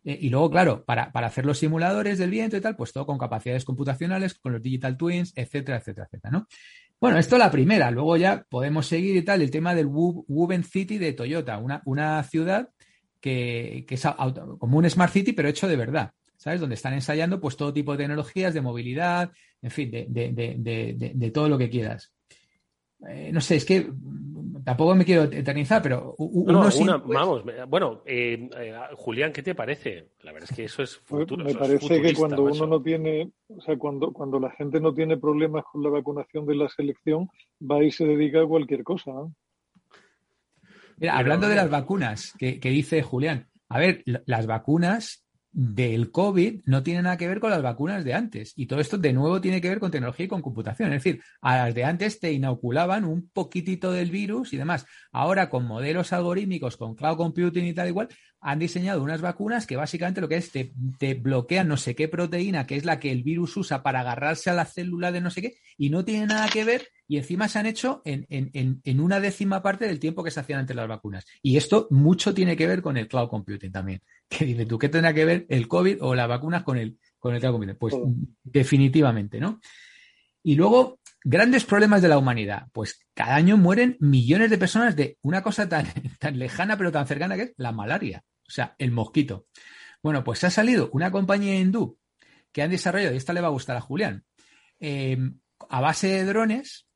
Eh, 0.04 0.18
y 0.20 0.28
luego, 0.28 0.50
claro, 0.50 0.84
para, 0.84 1.10
para, 1.10 1.28
hacer 1.28 1.46
los 1.46 1.56
simuladores 1.56 2.18
del 2.18 2.28
viento 2.28 2.58
y 2.58 2.60
tal, 2.60 2.76
pues 2.76 2.92
todo 2.92 3.06
con 3.06 3.16
capacidades 3.16 3.64
computacionales, 3.64 4.34
con 4.34 4.52
los 4.52 4.62
digital 4.62 4.98
twins, 4.98 5.32
etcétera, 5.36 5.78
etcétera, 5.78 6.06
etcétera, 6.06 6.32
¿no? 6.32 6.46
Bueno, 7.00 7.18
esto 7.18 7.38
la 7.38 7.50
primera, 7.50 7.90
luego 7.90 8.16
ya 8.18 8.44
podemos 8.48 8.86
seguir 8.86 9.16
y 9.16 9.22
tal, 9.22 9.40
el 9.40 9.50
tema 9.50 9.74
del 9.74 9.86
Woven 9.86 10.64
City 10.64 10.98
de 10.98 11.14
Toyota, 11.14 11.56
una, 11.56 11.80
una 11.86 12.22
ciudad 12.24 12.68
que, 13.20 13.86
es 13.88 14.06
como 14.58 14.76
un 14.76 14.88
Smart 14.88 15.12
City, 15.12 15.32
pero 15.32 15.48
hecho 15.48 15.66
de 15.66 15.76
verdad, 15.76 16.12
¿sabes? 16.36 16.60
Donde 16.60 16.74
están 16.74 16.92
ensayando 16.92 17.40
pues 17.40 17.56
todo 17.56 17.72
tipo 17.72 17.92
de 17.92 17.98
tecnologías, 17.98 18.52
de 18.52 18.60
movilidad, 18.60 19.32
en 19.62 19.70
fin, 19.70 19.90
de, 19.90 20.06
de, 20.08 21.12
de 21.14 21.30
todo 21.30 21.48
lo 21.48 21.56
que 21.56 21.70
quieras. 21.70 22.12
Eh, 23.08 23.30
no 23.32 23.40
sé, 23.40 23.56
es 23.56 23.64
que 23.64 23.90
tampoco 24.64 24.94
me 24.94 25.04
quiero 25.04 25.24
eternizar, 25.24 25.82
pero 25.82 26.14
uno 26.18 26.68
vamos, 27.06 27.44
bueno, 27.68 28.02
eh, 28.06 28.48
eh, 28.56 28.74
Julián, 28.96 29.32
¿qué 29.32 29.42
te 29.42 29.54
parece? 29.54 30.10
La 30.22 30.32
verdad 30.32 30.48
es 30.50 30.56
que 30.56 30.64
eso 30.64 30.82
es 30.82 31.00
pues 31.06 31.22
futuro. 31.22 31.44
Me 31.44 31.54
parece 31.54 32.00
que 32.00 32.14
cuando 32.14 32.44
uno 32.44 32.66
no 32.66 32.82
tiene, 32.82 33.30
o 33.48 33.60
sea, 33.60 33.76
cuando, 33.76 34.12
cuando 34.12 34.38
la 34.38 34.50
gente 34.50 34.80
no 34.80 34.94
tiene 34.94 35.16
problemas 35.16 35.64
con 35.70 35.82
la 35.82 35.90
vacunación 35.90 36.46
de 36.46 36.54
la 36.54 36.68
selección, 36.68 37.28
va 37.60 37.82
y 37.82 37.90
se 37.90 38.04
dedica 38.04 38.42
a 38.42 38.46
cualquier 38.46 38.84
cosa. 38.84 39.12
Mira, 40.96 41.16
hablando 41.16 41.48
de 41.48 41.56
las 41.56 41.70
vacunas, 41.70 42.34
que, 42.38 42.60
que 42.60 42.70
dice 42.70 43.02
Julián, 43.02 43.48
a 43.68 43.78
ver, 43.78 44.02
las 44.04 44.46
vacunas 44.46 45.24
del 45.52 46.10
COVID 46.10 46.62
no 46.66 46.82
tiene 46.82 47.02
nada 47.02 47.16
que 47.16 47.26
ver 47.26 47.40
con 47.40 47.50
las 47.50 47.62
vacunas 47.62 48.04
de 48.04 48.14
antes. 48.14 48.52
Y 48.56 48.66
todo 48.66 48.80
esto 48.80 48.98
de 48.98 49.12
nuevo 49.12 49.40
tiene 49.40 49.60
que 49.60 49.68
ver 49.68 49.80
con 49.80 49.90
tecnología 49.90 50.26
y 50.26 50.28
con 50.28 50.42
computación. 50.42 50.92
Es 50.92 51.02
decir, 51.02 51.22
a 51.40 51.56
las 51.56 51.74
de 51.74 51.84
antes 51.84 52.20
te 52.20 52.32
inoculaban 52.32 53.04
un 53.04 53.28
poquitito 53.28 53.92
del 53.92 54.10
virus 54.10 54.52
y 54.52 54.56
demás. 54.56 54.86
Ahora 55.12 55.50
con 55.50 55.66
modelos 55.66 56.12
algorítmicos, 56.12 56.76
con 56.76 56.94
cloud 56.94 57.16
computing 57.16 57.64
y 57.64 57.74
tal 57.74 57.88
igual, 57.88 58.08
han 58.40 58.58
diseñado 58.58 59.02
unas 59.02 59.20
vacunas 59.20 59.66
que 59.66 59.76
básicamente 59.76 60.20
lo 60.20 60.28
que 60.28 60.36
es 60.36 60.50
te, 60.50 61.14
bloquean 61.14 61.68
no 61.68 61.76
sé 61.76 61.94
qué 61.94 62.08
proteína, 62.08 62.66
que 62.66 62.76
es 62.76 62.84
la 62.84 62.98
que 62.98 63.12
el 63.12 63.22
virus 63.22 63.56
usa 63.56 63.82
para 63.82 64.00
agarrarse 64.00 64.48
a 64.48 64.54
la 64.54 64.64
célula 64.64 65.12
de 65.12 65.20
no 65.20 65.30
sé 65.30 65.42
qué, 65.42 65.54
y 65.76 65.90
no 65.90 66.04
tiene 66.04 66.26
nada 66.26 66.48
que 66.48 66.64
ver, 66.64 66.88
y 67.06 67.18
encima 67.18 67.48
se 67.48 67.58
han 67.58 67.66
hecho 67.66 68.00
en, 68.04 68.26
en, 68.30 68.80
en 68.82 69.00
una 69.00 69.20
décima 69.20 69.62
parte 69.62 69.86
del 69.86 70.00
tiempo 70.00 70.24
que 70.24 70.30
se 70.30 70.40
hacían 70.40 70.60
antes 70.60 70.74
las 70.74 70.88
vacunas. 70.88 71.26
Y 71.42 71.58
esto 71.58 71.86
mucho 71.90 72.32
tiene 72.32 72.56
que 72.56 72.66
ver 72.66 72.80
con 72.80 72.96
el 72.96 73.08
cloud 73.08 73.28
computing 73.28 73.72
también. 73.72 74.00
Que 74.38 74.44
dice 74.44 74.64
tú, 74.64 74.78
¿qué 74.78 74.88
tendrá 74.88 75.12
que 75.12 75.24
ver 75.24 75.46
el 75.48 75.66
COVID 75.66 76.02
o 76.02 76.14
las 76.14 76.28
vacunas 76.28 76.62
con 76.62 76.78
el, 76.78 76.98
con 77.18 77.34
el? 77.34 77.76
Pues 77.76 77.96
definitivamente, 78.44 79.40
¿no? 79.40 79.60
Y 80.44 80.54
luego, 80.54 81.00
grandes 81.24 81.64
problemas 81.64 82.00
de 82.00 82.08
la 82.08 82.16
humanidad. 82.16 82.68
Pues 82.72 83.04
cada 83.12 83.34
año 83.34 83.56
mueren 83.56 83.96
millones 83.98 84.48
de 84.48 84.56
personas 84.56 84.94
de 84.94 85.18
una 85.22 85.42
cosa 85.42 85.68
tan, 85.68 85.84
tan 86.20 86.38
lejana 86.38 86.78
pero 86.78 86.92
tan 86.92 87.08
cercana 87.08 87.34
que 87.34 87.42
es 87.42 87.52
la 87.56 87.72
malaria 87.72 88.24
o 88.50 88.52
sea, 88.52 88.74
el 88.78 88.90
mosquito. 88.90 89.46
Bueno, 90.02 90.24
pues 90.24 90.42
ha 90.42 90.50
salido 90.50 90.90
una 90.92 91.12
compañía 91.12 91.54
hindú 91.54 91.98
que 92.52 92.62
han 92.62 92.70
desarrollado, 92.70 93.14
y 93.14 93.16
esta 93.16 93.32
le 93.32 93.40
va 93.40 93.46
a 93.46 93.52
gustar 93.52 93.76
a 93.76 93.80
Julián, 93.80 94.24
eh, 94.80 95.16
a 95.68 95.80
base 95.80 96.08
de 96.08 96.24
drones, 96.24 96.88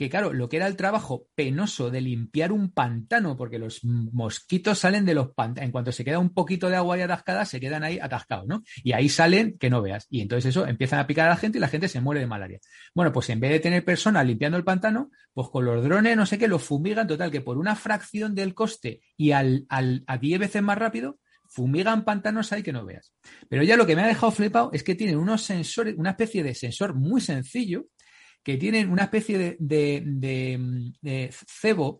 que 0.00 0.08
claro, 0.08 0.32
lo 0.32 0.48
que 0.48 0.56
era 0.56 0.66
el 0.66 0.76
trabajo 0.76 1.26
penoso 1.34 1.90
de 1.90 2.00
limpiar 2.00 2.52
un 2.52 2.72
pantano, 2.72 3.36
porque 3.36 3.58
los 3.58 3.84
mosquitos 3.84 4.78
salen 4.78 5.04
de 5.04 5.12
los 5.12 5.34
pantanos, 5.34 5.66
en 5.66 5.72
cuanto 5.72 5.92
se 5.92 6.06
queda 6.06 6.18
un 6.18 6.32
poquito 6.32 6.70
de 6.70 6.76
agua 6.76 6.94
ahí 6.94 7.02
atascada, 7.02 7.44
se 7.44 7.60
quedan 7.60 7.84
ahí 7.84 7.98
atascados, 7.98 8.46
¿no? 8.46 8.62
Y 8.82 8.92
ahí 8.92 9.10
salen 9.10 9.58
que 9.58 9.68
no 9.68 9.82
veas. 9.82 10.06
Y 10.08 10.22
entonces 10.22 10.48
eso 10.48 10.66
empiezan 10.66 11.00
a 11.00 11.06
picar 11.06 11.26
a 11.26 11.32
la 11.32 11.36
gente 11.36 11.58
y 11.58 11.60
la 11.60 11.68
gente 11.68 11.86
se 11.86 12.00
muere 12.00 12.22
de 12.22 12.26
malaria. 12.26 12.60
Bueno, 12.94 13.12
pues 13.12 13.28
en 13.28 13.40
vez 13.40 13.50
de 13.50 13.60
tener 13.60 13.84
personas 13.84 14.26
limpiando 14.26 14.56
el 14.56 14.64
pantano, 14.64 15.10
pues 15.34 15.48
con 15.50 15.66
los 15.66 15.84
drones, 15.84 16.16
no 16.16 16.24
sé 16.24 16.38
qué, 16.38 16.48
los 16.48 16.62
fumigan, 16.62 17.06
total, 17.06 17.30
que 17.30 17.42
por 17.42 17.58
una 17.58 17.76
fracción 17.76 18.34
del 18.34 18.54
coste 18.54 19.02
y 19.18 19.32
al, 19.32 19.66
al 19.68 20.02
a 20.06 20.16
10 20.16 20.40
veces 20.40 20.62
más 20.62 20.78
rápido, 20.78 21.18
fumigan 21.46 22.06
pantanos 22.06 22.52
ahí 22.52 22.62
que 22.62 22.72
no 22.72 22.86
veas. 22.86 23.12
Pero 23.50 23.62
ya 23.64 23.76
lo 23.76 23.86
que 23.86 23.96
me 23.96 24.02
ha 24.02 24.06
dejado 24.06 24.32
flipado 24.32 24.70
es 24.72 24.82
que 24.82 24.94
tienen 24.94 25.18
unos 25.18 25.42
sensores, 25.42 25.94
una 25.98 26.10
especie 26.10 26.42
de 26.42 26.54
sensor 26.54 26.94
muy 26.94 27.20
sencillo, 27.20 27.84
que 28.42 28.56
tienen 28.56 28.90
una 28.90 29.04
especie 29.04 29.56
de, 29.58 30.92
cebo, 31.46 31.98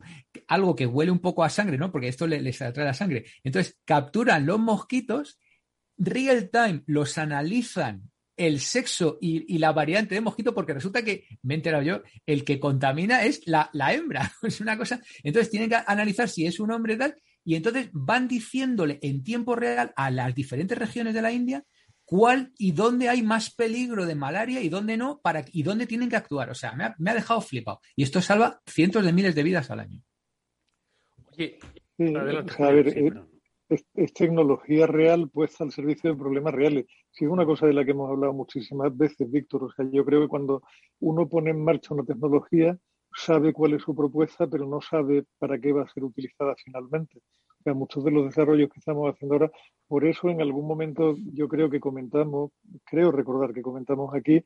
algo 0.49 0.75
que 0.75 0.87
huele 0.87 1.11
un 1.11 1.21
poco 1.21 1.45
a 1.45 1.51
sangre, 1.51 1.77
¿no? 1.77 1.93
Porque 1.93 2.09
esto 2.09 2.27
les, 2.27 2.63
atrae 2.63 2.87
la 2.87 2.95
sangre. 2.95 3.27
Entonces, 3.45 3.79
capturan 3.85 4.47
los 4.47 4.59
mosquitos, 4.59 5.39
real 5.97 6.51
time, 6.51 6.83
los 6.87 7.19
analizan 7.19 8.11
el 8.37 8.61
sexo 8.61 9.19
y, 9.21 9.59
la 9.59 9.73
variante 9.73 10.15
de 10.15 10.23
mosquito, 10.23 10.55
porque 10.55 10.73
resulta 10.73 11.05
que, 11.05 11.27
me 11.43 11.55
he 11.55 11.57
enterado 11.59 11.83
yo, 11.83 12.03
el 12.25 12.43
que 12.45 12.59
contamina 12.59 13.23
es 13.25 13.47
la, 13.47 13.69
la 13.75 13.93
hembra. 13.93 14.33
es 14.43 14.61
una 14.61 14.79
cosa. 14.79 15.01
Entonces 15.23 15.51
tienen 15.51 15.69
que 15.69 15.77
analizar 15.87 16.29
si 16.29 16.47
es 16.47 16.59
un 16.59 16.71
hombre 16.73 16.97
tal, 16.97 17.15
y 17.45 17.55
entonces 17.55 17.91
van 17.93 18.29
diciéndole 18.29 18.99
en 19.03 19.23
tiempo 19.23 19.57
real 19.57 19.93
a 19.95 20.11
las 20.11 20.35
diferentes 20.35 20.79
regiones 20.79 21.13
de 21.13 21.23
la 21.23 21.33
India 21.33 21.65
cuál 22.11 22.53
y 22.59 22.73
dónde 22.73 23.09
hay 23.09 23.23
más 23.23 23.55
peligro 23.55 24.05
de 24.05 24.17
malaria 24.17 24.61
y 24.61 24.69
dónde 24.69 24.97
no, 24.97 25.21
para, 25.23 25.45
y 25.53 25.63
dónde 25.63 25.87
tienen 25.87 26.11
que 26.11 26.17
actuar. 26.17 26.51
O 26.51 26.57
sea, 26.57 26.73
me 26.73 26.83
ha, 26.83 26.97
me 26.99 27.13
ha 27.13 27.15
dejado 27.15 27.41
flipado. 27.41 27.79
Y 27.95 28.03
esto 28.03 28.21
salva 28.21 28.61
cientos 28.67 29.05
de 29.05 29.13
miles 29.13 29.37
de 29.37 29.45
vidas 29.45 29.71
al 29.71 29.79
año. 29.79 30.03
Sí, 31.31 31.55
a 32.01 32.71
ver, 32.73 32.89
eh, 32.89 33.13
es, 33.69 33.87
es, 33.95 34.13
tecnología 34.13 34.89
real 34.89 35.31
puesta 35.31 35.63
al 35.63 35.71
servicio 35.71 36.11
de 36.11 36.19
problemas 36.19 36.53
reales. 36.53 36.87
Sí, 37.13 37.27
es 37.27 37.31
una 37.31 37.47
cosa 37.47 37.69
de 37.69 37.75
la 37.75 37.85
que 37.85 37.93
hemos 37.93 38.11
hablado 38.11 38.33
muchísimas 38.33 38.97
veces, 38.97 39.31
Víctor. 39.31 39.63
O 39.63 39.71
sea, 39.71 39.87
yo 39.93 40.05
creo 40.05 40.23
que 40.23 40.29
cuando 40.29 40.65
uno 40.99 41.29
pone 41.29 41.51
en 41.51 41.63
marcha 41.63 41.95
una 41.95 42.03
tecnología, 42.03 42.77
sabe 43.15 43.53
cuál 43.53 43.75
es 43.75 43.83
su 43.83 43.95
propuesta, 43.95 44.47
pero 44.47 44.67
no 44.67 44.81
sabe 44.81 45.25
para 45.39 45.59
qué 45.59 45.73
va 45.73 45.83
a 45.83 45.89
ser 45.89 46.05
utilizada 46.05 46.55
finalmente. 46.63 47.19
O 47.19 47.63
sea, 47.63 47.75
muchos 47.75 48.05
de 48.05 48.11
los 48.11 48.25
desarrollos 48.25 48.71
que 48.71 48.79
estamos 48.79 49.13
haciendo 49.13 49.35
ahora, 49.35 49.51
por 49.87 50.05
eso 50.05 50.29
en 50.29 50.41
algún 50.41 50.67
momento 50.67 51.15
yo 51.35 51.49
creo 51.49 51.69
que 51.69 51.81
comentamos, 51.81 52.53
creo 52.85 53.13
recordar 53.13 53.53
que 53.53 53.63
comentamos 53.63 54.15
aquí, 54.15 54.45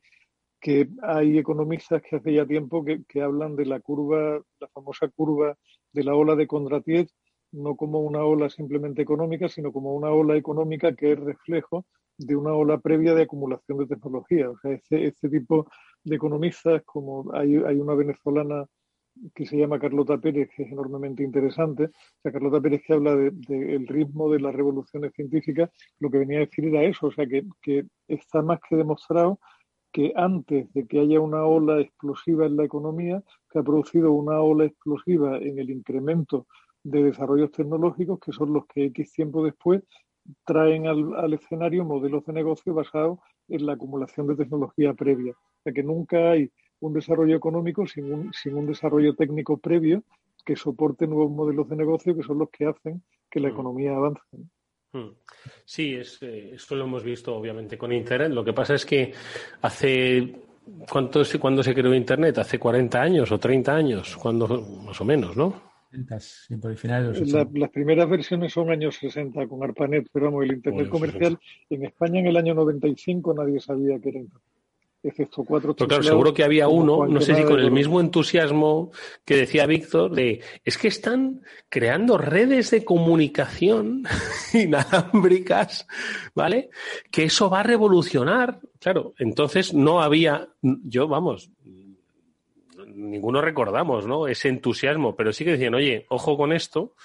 que 0.59 0.89
hay 1.03 1.37
economistas 1.37 2.01
que 2.01 2.17
hace 2.17 2.33
ya 2.33 2.45
tiempo 2.45 2.83
que, 2.83 3.03
que 3.07 3.21
hablan 3.21 3.55
de 3.55 3.65
la 3.65 3.79
curva, 3.79 4.41
la 4.59 4.67
famosa 4.69 5.07
curva 5.09 5.55
de 5.93 6.03
la 6.03 6.15
ola 6.15 6.35
de 6.35 6.47
Kondratiev, 6.47 7.07
no 7.51 7.75
como 7.75 8.01
una 8.01 8.23
ola 8.23 8.49
simplemente 8.49 9.01
económica, 9.01 9.47
sino 9.47 9.71
como 9.71 9.95
una 9.95 10.09
ola 10.09 10.35
económica 10.35 10.93
que 10.93 11.13
es 11.13 11.19
reflejo 11.19 11.85
de 12.17 12.35
una 12.35 12.53
ola 12.53 12.79
previa 12.79 13.13
de 13.13 13.23
acumulación 13.23 13.77
de 13.77 13.87
tecnología. 13.87 14.49
O 14.49 14.57
sea, 14.57 14.71
este, 14.71 15.05
este 15.07 15.29
tipo 15.29 15.67
de 16.05 16.15
economistas, 16.15 16.83
como 16.83 17.33
hay, 17.33 17.55
hay 17.55 17.75
una 17.77 17.95
venezolana 17.95 18.65
que 19.33 19.45
se 19.45 19.57
llama 19.57 19.79
Carlota 19.79 20.17
Pérez, 20.17 20.49
que 20.55 20.63
es 20.63 20.71
enormemente 20.71 21.23
interesante. 21.23 21.85
O 21.85 22.21
sea, 22.21 22.31
Carlota 22.31 22.61
Pérez 22.61 22.81
que 22.85 22.93
habla 22.93 23.15
del 23.15 23.39
de, 23.41 23.85
ritmo 23.87 24.29
de 24.29 24.39
las 24.39 24.53
revoluciones 24.53 25.13
científicas, 25.13 25.69
lo 25.99 26.09
que 26.09 26.19
venía 26.19 26.37
a 26.37 26.45
decir 26.45 26.65
era 26.65 26.83
eso, 26.83 27.07
o 27.07 27.11
sea, 27.11 27.25
que, 27.25 27.43
que 27.61 27.85
está 28.07 28.41
más 28.41 28.59
que 28.67 28.75
demostrado 28.75 29.39
que 29.91 30.11
antes 30.15 30.71
de 30.73 30.85
que 30.87 30.99
haya 30.99 31.21
una 31.21 31.45
ola 31.45 31.79
explosiva 31.79 32.45
en 32.45 32.57
la 32.57 32.65
economía, 32.65 33.23
se 33.51 33.59
ha 33.59 33.63
producido 33.63 34.11
una 34.11 34.41
ola 34.41 34.65
explosiva 34.65 35.37
en 35.37 35.57
el 35.57 35.69
incremento 35.69 36.47
de 36.83 37.03
desarrollos 37.03 37.51
tecnológicos, 37.51 38.19
que 38.19 38.33
son 38.33 38.51
los 38.51 38.65
que 38.67 38.85
X 38.87 39.13
tiempo 39.13 39.43
después 39.43 39.83
traen 40.45 40.87
al, 40.87 41.15
al 41.15 41.33
escenario 41.33 41.85
modelos 41.85 42.25
de 42.25 42.33
negocio 42.33 42.73
basados 42.73 43.19
en 43.47 43.65
la 43.65 43.73
acumulación 43.73 44.27
de 44.27 44.35
tecnología 44.35 44.93
previa. 44.93 45.33
O 45.33 45.63
sea, 45.63 45.73
que 45.73 45.83
nunca 45.83 46.31
hay 46.31 46.51
un 46.79 46.93
desarrollo 46.93 47.35
económico 47.35 47.85
sin 47.87 48.11
un, 48.11 48.33
sin 48.33 48.55
un 48.55 48.67
desarrollo 48.67 49.15
técnico 49.15 49.57
previo 49.57 50.03
que 50.45 50.55
soporte 50.55 51.07
nuevos 51.07 51.31
modelos 51.31 51.67
de 51.69 51.75
negocio 51.75 52.15
que 52.15 52.23
son 52.23 52.39
los 52.39 52.49
que 52.49 52.65
hacen 52.65 53.03
que 53.29 53.39
la 53.39 53.49
economía 53.49 53.95
avance. 53.95 54.21
Sí, 55.65 55.95
es, 55.95 56.21
eh, 56.21 56.51
esto 56.53 56.75
lo 56.75 56.85
hemos 56.85 57.03
visto 57.03 57.35
obviamente 57.35 57.77
con 57.77 57.91
Internet. 57.91 58.31
Lo 58.31 58.45
que 58.45 58.53
pasa 58.53 58.75
es 58.75 58.85
que 58.85 59.13
hace. 59.61 60.35
¿Cuánto, 60.89 61.21
¿Cuándo 61.39 61.61
se 61.61 61.75
creó 61.75 61.93
Internet? 61.93 62.39
¿Hace 62.39 62.57
40 62.57 62.99
años 62.99 63.31
o 63.31 63.37
30 63.37 63.75
años? 63.75 64.15
cuando 64.17 64.47
Más 64.47 64.99
o 64.99 65.05
menos, 65.05 65.35
¿no? 65.35 65.74
De 67.13 67.19
los 67.19 67.31
la, 67.31 67.47
las 67.53 67.69
primeras 67.69 68.09
versiones 68.09 68.53
son 68.53 68.69
años 68.69 68.95
60 68.95 69.47
con 69.47 69.63
ARPANET, 69.63 70.07
pero 70.11 70.25
vamos, 70.25 70.45
el 70.45 70.53
Internet 70.53 70.89
comercial 70.89 71.39
en 71.69 71.85
España 71.85 72.19
en 72.19 72.27
el 72.27 72.37
año 72.37 72.53
95 72.53 73.33
nadie 73.33 73.59
sabía 73.59 73.99
que 73.99 74.09
era 74.09 74.19
Internet 74.19 74.55
excepto 75.07 75.43
cuatro 75.43 75.75
Pero 75.75 75.87
claro, 75.87 76.03
seguro 76.03 76.33
que 76.33 76.43
había 76.43 76.67
uno, 76.67 77.05
no 77.07 77.21
sé 77.21 77.35
si 77.35 77.43
con 77.43 77.59
el 77.59 77.71
mismo 77.71 77.99
entusiasmo 77.99 78.91
que 79.23 79.35
decía 79.35 79.65
Víctor, 79.65 80.13
de 80.13 80.41
es 80.63 80.77
que 80.77 80.87
están 80.87 81.41
creando 81.69 82.17
redes 82.17 82.71
de 82.71 82.83
comunicación 82.83 84.03
inalámbricas, 84.53 85.87
¿vale? 86.33 86.69
Que 87.11 87.25
eso 87.25 87.49
va 87.49 87.61
a 87.61 87.63
revolucionar. 87.63 88.59
Claro, 88.79 89.13
entonces 89.17 89.73
no 89.73 90.01
había, 90.01 90.49
yo, 90.61 91.07
vamos, 91.07 91.51
ninguno 92.95 93.41
recordamos, 93.41 94.07
¿no? 94.07 94.27
Ese 94.27 94.49
entusiasmo, 94.49 95.15
pero 95.15 95.33
sí 95.33 95.43
que 95.45 95.51
decían, 95.51 95.75
oye, 95.75 96.05
ojo 96.09 96.37
con 96.37 96.53
esto. 96.53 96.95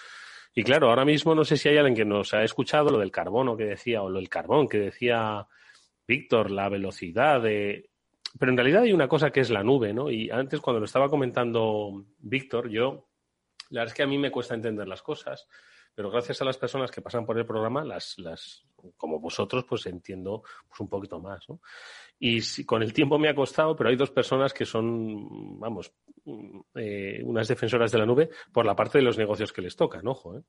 Y 0.55 0.65
claro, 0.65 0.89
ahora 0.89 1.05
mismo 1.05 1.35
no 1.35 1.45
sé 1.45 1.57
si 1.57 1.69
hay 1.69 1.77
alguien 1.77 1.97
que 1.97 2.05
nos 2.05 2.35
ha 2.35 2.43
escuchado 2.43 2.91
lo 2.91 2.99
del 2.99 3.13
carbono 3.13 3.57
que 3.57 3.65
decía, 3.65 4.03
o 4.03 4.09
lo 4.09 4.19
del 4.19 4.29
carbón 4.29 4.69
que 4.69 4.79
decía 4.79 5.47
Víctor, 6.07 6.51
la 6.51 6.69
velocidad 6.69 7.41
de 7.41 7.91
pero 8.39 8.53
en 8.53 8.57
realidad 8.57 8.83
hay 8.83 8.93
una 8.93 9.09
cosa 9.09 9.31
que 9.31 9.41
es 9.41 9.51
la 9.51 9.65
nube, 9.65 9.93
¿no? 9.93 10.11
Y 10.11 10.31
antes 10.31 10.61
cuando 10.61 10.79
lo 10.79 10.87
estaba 10.87 11.09
comentando 11.09 12.05
Víctor, 12.19 12.69
yo, 12.69 13.09
la 13.71 13.81
verdad 13.81 13.93
es 13.93 13.95
que 13.95 14.03
a 14.03 14.07
mí 14.07 14.19
me 14.19 14.31
cuesta 14.31 14.55
entender 14.55 14.87
las 14.87 15.03
cosas, 15.03 15.49
pero 15.95 16.11
gracias 16.11 16.41
a 16.41 16.45
las 16.45 16.57
personas 16.57 16.91
que 16.91 17.03
pasan 17.03 17.27
por 17.27 17.39
el 17.39 17.47
programa, 17.47 17.85
las, 17.85 18.19
las 18.19 18.65
como 18.97 19.21
vosotros, 19.21 19.65
pues 19.69 19.87
entiendo 19.87 20.43
pues 20.69 20.81
un 20.81 20.89
poquito 20.89 21.21
más, 21.21 21.49
¿no? 21.49 21.61
Y 22.19 22.65
con 22.65 22.83
el 22.83 22.93
tiempo 22.93 23.19
me 23.19 23.29
ha 23.29 23.35
costado, 23.35 23.75
pero 23.75 23.89
hay 23.89 23.97
dos 23.97 24.11
personas 24.11 24.53
que 24.53 24.67
son, 24.67 25.59
vamos, 25.59 25.93
eh, 26.75 27.23
unas 27.25 27.49
defensoras 27.49 27.91
de 27.91 27.99
la 27.99 28.05
nube 28.05 28.29
por 28.53 28.67
la 28.67 28.77
parte 28.77 28.99
de 28.99 29.05
los 29.05 29.17
negocios 29.17 29.53
que 29.53 29.63
les 29.63 29.75
tocan, 29.75 30.07
ojo, 30.07 30.37
¿eh? 30.37 30.43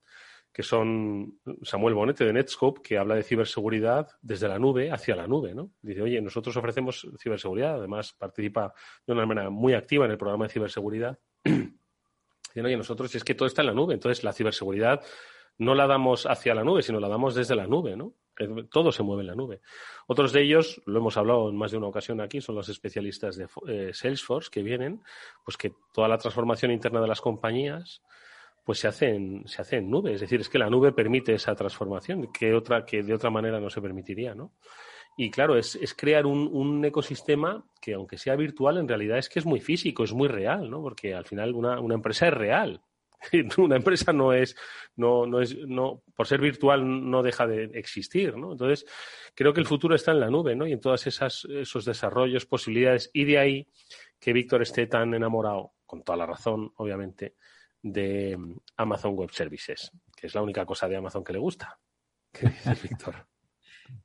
que 0.51 0.63
son 0.63 1.39
Samuel 1.63 1.93
Bonete 1.93 2.25
de 2.25 2.33
Netscope, 2.33 2.81
que 2.81 2.97
habla 2.97 3.15
de 3.15 3.23
ciberseguridad 3.23 4.09
desde 4.21 4.49
la 4.49 4.59
nube 4.59 4.91
hacia 4.91 5.15
la 5.15 5.27
nube, 5.27 5.55
¿no? 5.55 5.71
Dice, 5.81 6.01
oye, 6.01 6.21
nosotros 6.21 6.55
ofrecemos 6.57 7.07
ciberseguridad, 7.17 7.75
además 7.75 8.13
participa 8.13 8.73
de 9.07 9.13
una 9.13 9.25
manera 9.25 9.49
muy 9.49 9.73
activa 9.73 10.05
en 10.05 10.11
el 10.11 10.17
programa 10.17 10.45
de 10.45 10.53
ciberseguridad. 10.53 11.17
Dicen, 11.43 12.65
oye, 12.65 12.75
nosotros 12.75 13.15
es 13.15 13.23
que 13.23 13.33
todo 13.33 13.47
está 13.47 13.61
en 13.61 13.67
la 13.67 13.73
nube, 13.73 13.93
entonces 13.93 14.25
la 14.25 14.33
ciberseguridad 14.33 15.01
no 15.57 15.75
la 15.75 15.87
damos 15.87 16.25
hacia 16.25 16.55
la 16.55 16.63
nube, 16.63 16.81
sino 16.81 16.99
la 16.99 17.07
damos 17.07 17.35
desde 17.35 17.55
la 17.55 17.67
nube, 17.67 17.95
¿no? 17.95 18.13
Todo 18.71 18.91
se 18.91 19.03
mueve 19.03 19.21
en 19.21 19.27
la 19.27 19.35
nube. 19.35 19.61
Otros 20.07 20.33
de 20.33 20.41
ellos, 20.41 20.81
lo 20.85 20.99
hemos 20.99 21.17
hablado 21.17 21.49
en 21.49 21.55
más 21.55 21.71
de 21.71 21.77
una 21.77 21.87
ocasión 21.87 22.21
aquí, 22.21 22.41
son 22.41 22.55
los 22.55 22.69
especialistas 22.69 23.35
de 23.35 23.47
eh, 23.67 23.91
Salesforce 23.93 24.49
que 24.49 24.63
vienen, 24.63 25.01
pues 25.45 25.57
que 25.57 25.73
toda 25.93 26.07
la 26.07 26.17
transformación 26.17 26.71
interna 26.71 27.01
de 27.01 27.07
las 27.07 27.21
compañías 27.21 28.01
pues 28.63 28.79
se 28.79 28.87
hace 28.87 29.09
en, 29.09 29.47
se 29.47 29.81
nube. 29.81 30.13
Es 30.13 30.21
decir, 30.21 30.39
es 30.39 30.49
que 30.49 30.59
la 30.59 30.69
nube 30.69 30.91
permite 30.91 31.33
esa 31.33 31.55
transformación 31.55 32.31
que, 32.31 32.53
otra, 32.53 32.85
que 32.85 33.03
de 33.03 33.13
otra 33.13 33.29
manera 33.29 33.59
no 33.59 33.69
se 33.69 33.81
permitiría, 33.81 34.35
¿no? 34.35 34.53
Y 35.17 35.29
claro, 35.29 35.57
es, 35.57 35.75
es 35.75 35.93
crear 35.93 36.25
un, 36.25 36.47
un, 36.51 36.83
ecosistema 36.85 37.65
que, 37.81 37.93
aunque 37.93 38.17
sea 38.17 38.35
virtual, 38.35 38.77
en 38.77 38.87
realidad 38.87 39.17
es 39.17 39.29
que 39.29 39.39
es 39.39 39.45
muy 39.45 39.59
físico, 39.59 40.03
es 40.03 40.13
muy 40.13 40.27
real, 40.27 40.69
¿no? 40.69 40.81
Porque 40.81 41.13
al 41.13 41.25
final 41.25 41.53
una, 41.53 41.79
una 41.79 41.95
empresa 41.95 42.27
es 42.27 42.33
real. 42.33 42.81
una 43.57 43.75
empresa 43.75 44.11
no 44.13 44.33
es, 44.33 44.55
no, 44.95 45.25
no 45.25 45.41
es, 45.41 45.57
no, 45.57 46.03
por 46.15 46.27
ser 46.27 46.41
virtual 46.41 47.09
no 47.09 47.21
deja 47.21 47.47
de 47.47 47.65
existir, 47.73 48.35
¿no? 48.35 48.53
Entonces, 48.53 48.85
creo 49.35 49.53
que 49.53 49.59
el 49.59 49.67
futuro 49.67 49.95
está 49.95 50.11
en 50.11 50.19
la 50.19 50.29
nube, 50.29 50.55
¿no? 50.55 50.67
Y 50.67 50.73
en 50.73 50.79
todos 50.79 51.05
esos 51.07 51.85
desarrollos, 51.85 52.45
posibilidades, 52.45 53.09
y 53.13 53.25
de 53.25 53.37
ahí 53.37 53.67
que 54.19 54.33
Víctor 54.33 54.61
esté 54.61 54.87
tan 54.87 55.13
enamorado, 55.13 55.73
con 55.85 56.03
toda 56.03 56.17
la 56.17 56.25
razón, 56.25 56.71
obviamente, 56.77 57.35
de 57.81 58.37
Amazon 58.77 59.15
Web 59.15 59.31
Services, 59.31 59.91
que 60.15 60.27
es 60.27 60.35
la 60.35 60.41
única 60.41 60.65
cosa 60.65 60.87
de 60.87 60.97
Amazon 60.97 61.23
que 61.23 61.33
le 61.33 61.39
gusta. 61.39 61.79
¿Qué 62.31 62.47
dices, 62.47 62.81
Víctor? 62.83 63.27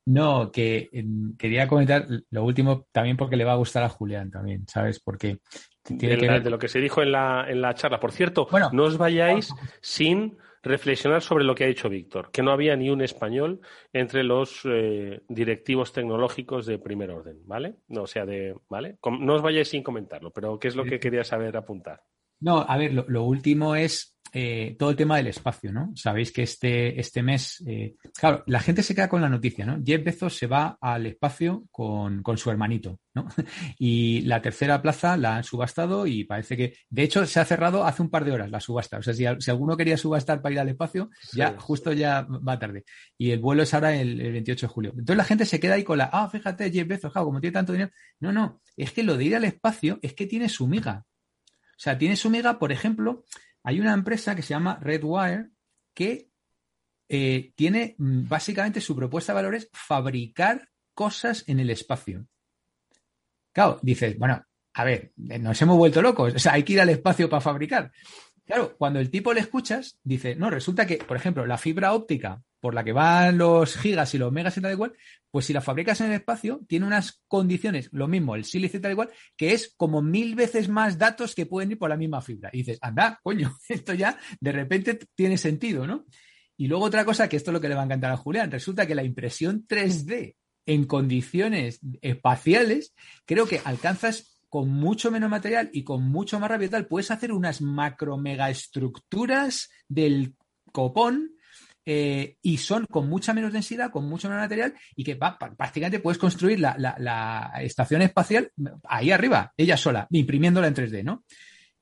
No, 0.07 0.51
que 0.51 0.89
eh, 0.93 1.05
quería 1.39 1.69
comentar 1.69 2.07
lo 2.31 2.45
último 2.45 2.87
también 2.91 3.17
porque 3.17 3.37
le 3.37 3.45
va 3.45 3.53
a 3.53 3.57
gustar 3.57 3.85
a 3.85 3.89
Julián 3.89 4.31
también, 4.31 4.67
¿sabes? 4.67 4.99
Porque 5.01 5.39
tiene 5.87 6.16
de, 6.16 6.20
que 6.20 6.28
ver... 6.28 6.43
de 6.43 6.51
lo 6.51 6.59
que 6.59 6.68
se 6.68 6.80
dijo 6.80 7.03
en 7.03 7.12
la, 7.12 7.47
en 7.49 7.61
la 7.61 7.74
charla. 7.74 8.01
Por 8.01 8.12
cierto, 8.12 8.49
bueno, 8.51 8.70
no 8.72 8.84
os 8.84 8.99
vayáis 8.99 9.55
sin 9.80 10.39
reflexionar 10.62 11.22
sobre 11.22 11.45
lo 11.45 11.55
que 11.55 11.62
ha 11.62 11.68
dicho 11.68 11.89
Víctor, 11.89 12.30
que 12.32 12.43
no 12.43 12.51
había 12.51 12.74
ni 12.74 12.91
un 12.91 13.01
español 13.01 13.61
entre 13.93 14.24
los 14.24 14.62
eh, 14.64 15.22
directivos 15.28 15.93
tecnológicos 15.93 16.66
de 16.66 16.80
primer 16.80 17.12
orden, 17.12 17.39
¿vale? 17.45 17.76
No, 17.87 18.03
o 18.03 18.07
sea, 18.09 18.26
de, 18.26 18.53
¿vale? 18.68 18.99
No 19.20 19.34
os 19.34 19.43
vayáis 19.43 19.68
sin 19.68 19.84
comentarlo, 19.84 20.32
pero 20.32 20.59
¿qué 20.59 20.66
es 20.66 20.74
lo 20.74 20.84
que 20.84 20.99
quería 20.99 21.22
saber 21.22 21.57
apuntar? 21.57 22.03
No, 22.41 22.64
a 22.66 22.76
ver, 22.76 22.93
lo, 22.93 23.05
lo 23.07 23.22
último 23.22 23.76
es 23.76 24.16
eh, 24.33 24.77
todo 24.79 24.91
el 24.91 24.97
tema 24.97 25.16
del 25.16 25.29
espacio, 25.29 25.72
¿no? 25.72 25.93
Sabéis 25.95 26.33
que 26.33 26.43
este, 26.43 26.99
este 26.99 27.22
mes, 27.22 27.62
eh, 27.66 27.95
claro, 28.18 28.43
la 28.47 28.61
gente 28.61 28.83
se 28.83 28.95
queda 28.95 29.09
con 29.09 29.20
la 29.20 29.29
noticia, 29.29 29.64
¿no? 29.64 29.81
Jeff 29.85 30.05
Bezos 30.05 30.37
se 30.37 30.47
va 30.47 30.77
al 30.81 31.07
espacio 31.07 31.64
con, 31.70 32.22
con, 32.22 32.37
su 32.37 32.51
hermanito, 32.51 33.01
¿no? 33.14 33.27
Y 33.79 34.22
la 34.22 34.43
tercera 34.43 34.83
plaza 34.83 35.16
la 35.16 35.37
han 35.37 35.45
subastado 35.45 36.07
y 36.07 36.24
parece 36.24 36.57
que, 36.57 36.77
de 36.91 37.03
hecho, 37.03 37.24
se 37.27 37.41
ha 37.41 37.45
cerrado 37.45 37.85
hace 37.85 38.03
un 38.03 38.11
par 38.11 38.24
de 38.24 38.33
horas 38.33 38.51
la 38.51 38.61
subasta. 38.61 38.99
O 38.99 39.03
sea, 39.03 39.14
si, 39.14 39.24
si 39.39 39.51
alguno 39.51 39.77
quería 39.77 39.97
subastar 39.97 40.43
para 40.43 40.53
ir 40.55 40.61
al 40.61 40.68
espacio, 40.68 41.11
sí. 41.22 41.39
ya 41.39 41.57
justo 41.59 41.93
ya 41.93 42.22
va 42.22 42.59
tarde. 42.59 42.85
Y 43.16 43.31
el 43.31 43.39
vuelo 43.39 43.62
es 43.62 43.74
ahora 43.74 43.95
el, 43.95 44.20
el, 44.20 44.33
28 44.33 44.66
de 44.66 44.72
julio. 44.72 44.91
Entonces 44.91 45.16
la 45.16 45.24
gente 45.24 45.45
se 45.45 45.61
queda 45.61 45.74
ahí 45.74 45.85
con 45.85 45.99
la, 45.99 46.11
ah, 46.12 46.29
fíjate, 46.29 46.70
Jeff 46.70 46.89
Bezos, 46.89 47.12
claro, 47.12 47.27
como 47.27 47.41
tiene 47.41 47.55
tanto 47.55 47.72
dinero. 47.72 47.91
No, 48.20 48.33
no, 48.33 48.61
es 48.77 48.93
que 48.93 49.03
lo 49.03 49.16
de 49.16 49.24
ir 49.24 49.37
al 49.37 49.45
espacio 49.45 49.99
es 50.03 50.14
que 50.14 50.27
tiene 50.27 50.49
su 50.49 50.66
miga. 50.66 51.05
O 51.77 51.79
sea, 51.79 51.99
tiene 51.99 52.16
su 52.16 52.31
miga, 52.31 52.59
por 52.59 52.72
ejemplo, 52.72 53.24
hay 53.67 53.81
una 53.81 53.93
empresa 53.93 54.37
que 54.37 54.43
se 54.43 54.51
llama 54.51 54.79
Redwire 54.81 55.51
que 55.93 56.31
eh, 57.09 57.53
tiene 57.57 57.97
mm, 57.99 58.29
básicamente 58.29 58.81
su 58.81 58.95
propuesta 58.95 59.33
de 59.33 59.37
valores 59.37 59.69
fabricar 59.73 60.69
cosas 60.95 61.43
en 61.49 61.59
el 61.59 61.71
espacio. 61.71 62.29
Claro, 63.53 63.81
dices, 63.83 64.17
bueno, 64.19 64.41
a 64.73 64.85
ver, 64.85 65.12
nos 65.17 65.61
hemos 65.61 65.77
vuelto 65.77 66.01
locos, 66.01 66.35
o 66.35 66.39
sea, 66.39 66.53
hay 66.53 66.62
que 66.62 66.75
ir 66.75 66.81
al 66.81 66.91
espacio 66.91 67.29
para 67.29 67.41
fabricar. 67.41 67.91
Claro, 68.45 68.77
cuando 68.79 69.01
el 69.01 69.11
tipo 69.11 69.35
le 69.35 69.41
escuchas, 69.41 69.99
dice, 70.05 70.37
no, 70.37 70.49
resulta 70.49 70.87
que, 70.87 70.99
por 70.99 71.17
ejemplo, 71.17 71.45
la 71.45 71.59
fibra 71.59 71.93
óptica 71.93 72.45
por 72.67 72.75
la 72.75 72.83
que 72.83 72.93
van 72.93 73.39
los 73.39 73.77
gigas 73.77 74.12
y 74.17 74.19
los 74.19 74.33
megas 74.33 74.57
y 74.57 74.61
tal 74.61 74.73
igual, 74.73 74.93
pues 75.31 75.47
si 75.47 75.53
la 75.53 75.61
fabricas 75.61 76.01
en 76.01 76.09
el 76.09 76.14
espacio, 76.14 76.62
tiene 76.67 76.85
unas 76.85 77.23
condiciones, 77.29 77.89
lo 77.93 78.09
mismo, 78.09 78.35
el 78.35 78.45
sílice 78.45 78.81
tal 78.81 78.91
igual, 78.91 79.09
que 79.37 79.53
es 79.53 79.73
como 79.77 80.03
mil 80.03 80.35
veces 80.35 80.69
más 80.69 80.99
datos 80.99 81.37
que 81.37 81.47
pueden 81.47 81.71
ir 81.71 81.79
por 81.79 81.91
la 81.91 81.97
misma 81.97 82.21
fibra. 82.21 82.51
Y 82.53 82.59
dices, 82.59 82.81
anda, 82.83 83.21
coño, 83.23 83.57
esto 83.69 83.95
ya 83.95 84.19
de 84.41 84.51
repente 84.51 84.99
tiene 85.14 85.39
sentido, 85.39 85.87
¿no? 85.87 86.07
Y 86.57 86.67
luego 86.67 86.87
otra 86.87 87.05
cosa, 87.05 87.29
que 87.29 87.37
esto 87.37 87.53
es 87.53 87.53
lo 87.53 87.61
que 87.61 87.69
le 87.69 87.77
va 87.77 87.83
a 87.83 87.85
encantar 87.85 88.11
a 88.11 88.17
Julián, 88.17 88.51
resulta 88.51 88.85
que 88.85 88.97
la 88.97 89.05
impresión 89.05 89.64
3D 89.64 90.35
en 90.67 90.87
condiciones 90.87 91.79
espaciales, 92.03 92.97
creo 93.27 93.47
que 93.47 93.61
alcanzas 93.64 94.41
con 94.49 94.71
mucho 94.71 95.12
menos 95.12 95.31
material 95.31 95.71
y 95.73 95.85
con 95.85 96.03
mucho 96.03 96.41
más 96.41 96.51
rápido 96.51 96.73
tal, 96.73 96.89
puedes 96.89 97.12
hacer 97.12 97.31
unas 97.31 97.61
macro 97.61 98.19
mega 98.19 98.51
estructuras 98.51 99.71
del 99.87 100.35
copón 100.73 101.36
eh, 101.89 102.37
y 102.43 102.59
son 102.59 102.84
con 102.87 103.09
mucha 103.09 103.32
menos 103.32 103.53
densidad, 103.53 103.93
con 103.93 104.09
mucho 104.09 104.28
menos 104.28 104.43
material 104.43 104.74
y 104.97 105.05
que 105.05 105.14
prácticamente 105.14 106.01
puedes 106.01 106.18
construir 106.18 106.59
la, 106.59 107.53
estación 107.61 108.03
espacial 108.03 108.51
ahí 108.82 109.12
arriba, 109.12 109.53
ella 109.57 109.76
sola, 109.76 110.09
imprimiéndola 110.11 110.66
en 110.66 110.74
3D, 110.74 111.05
¿no? 111.05 111.24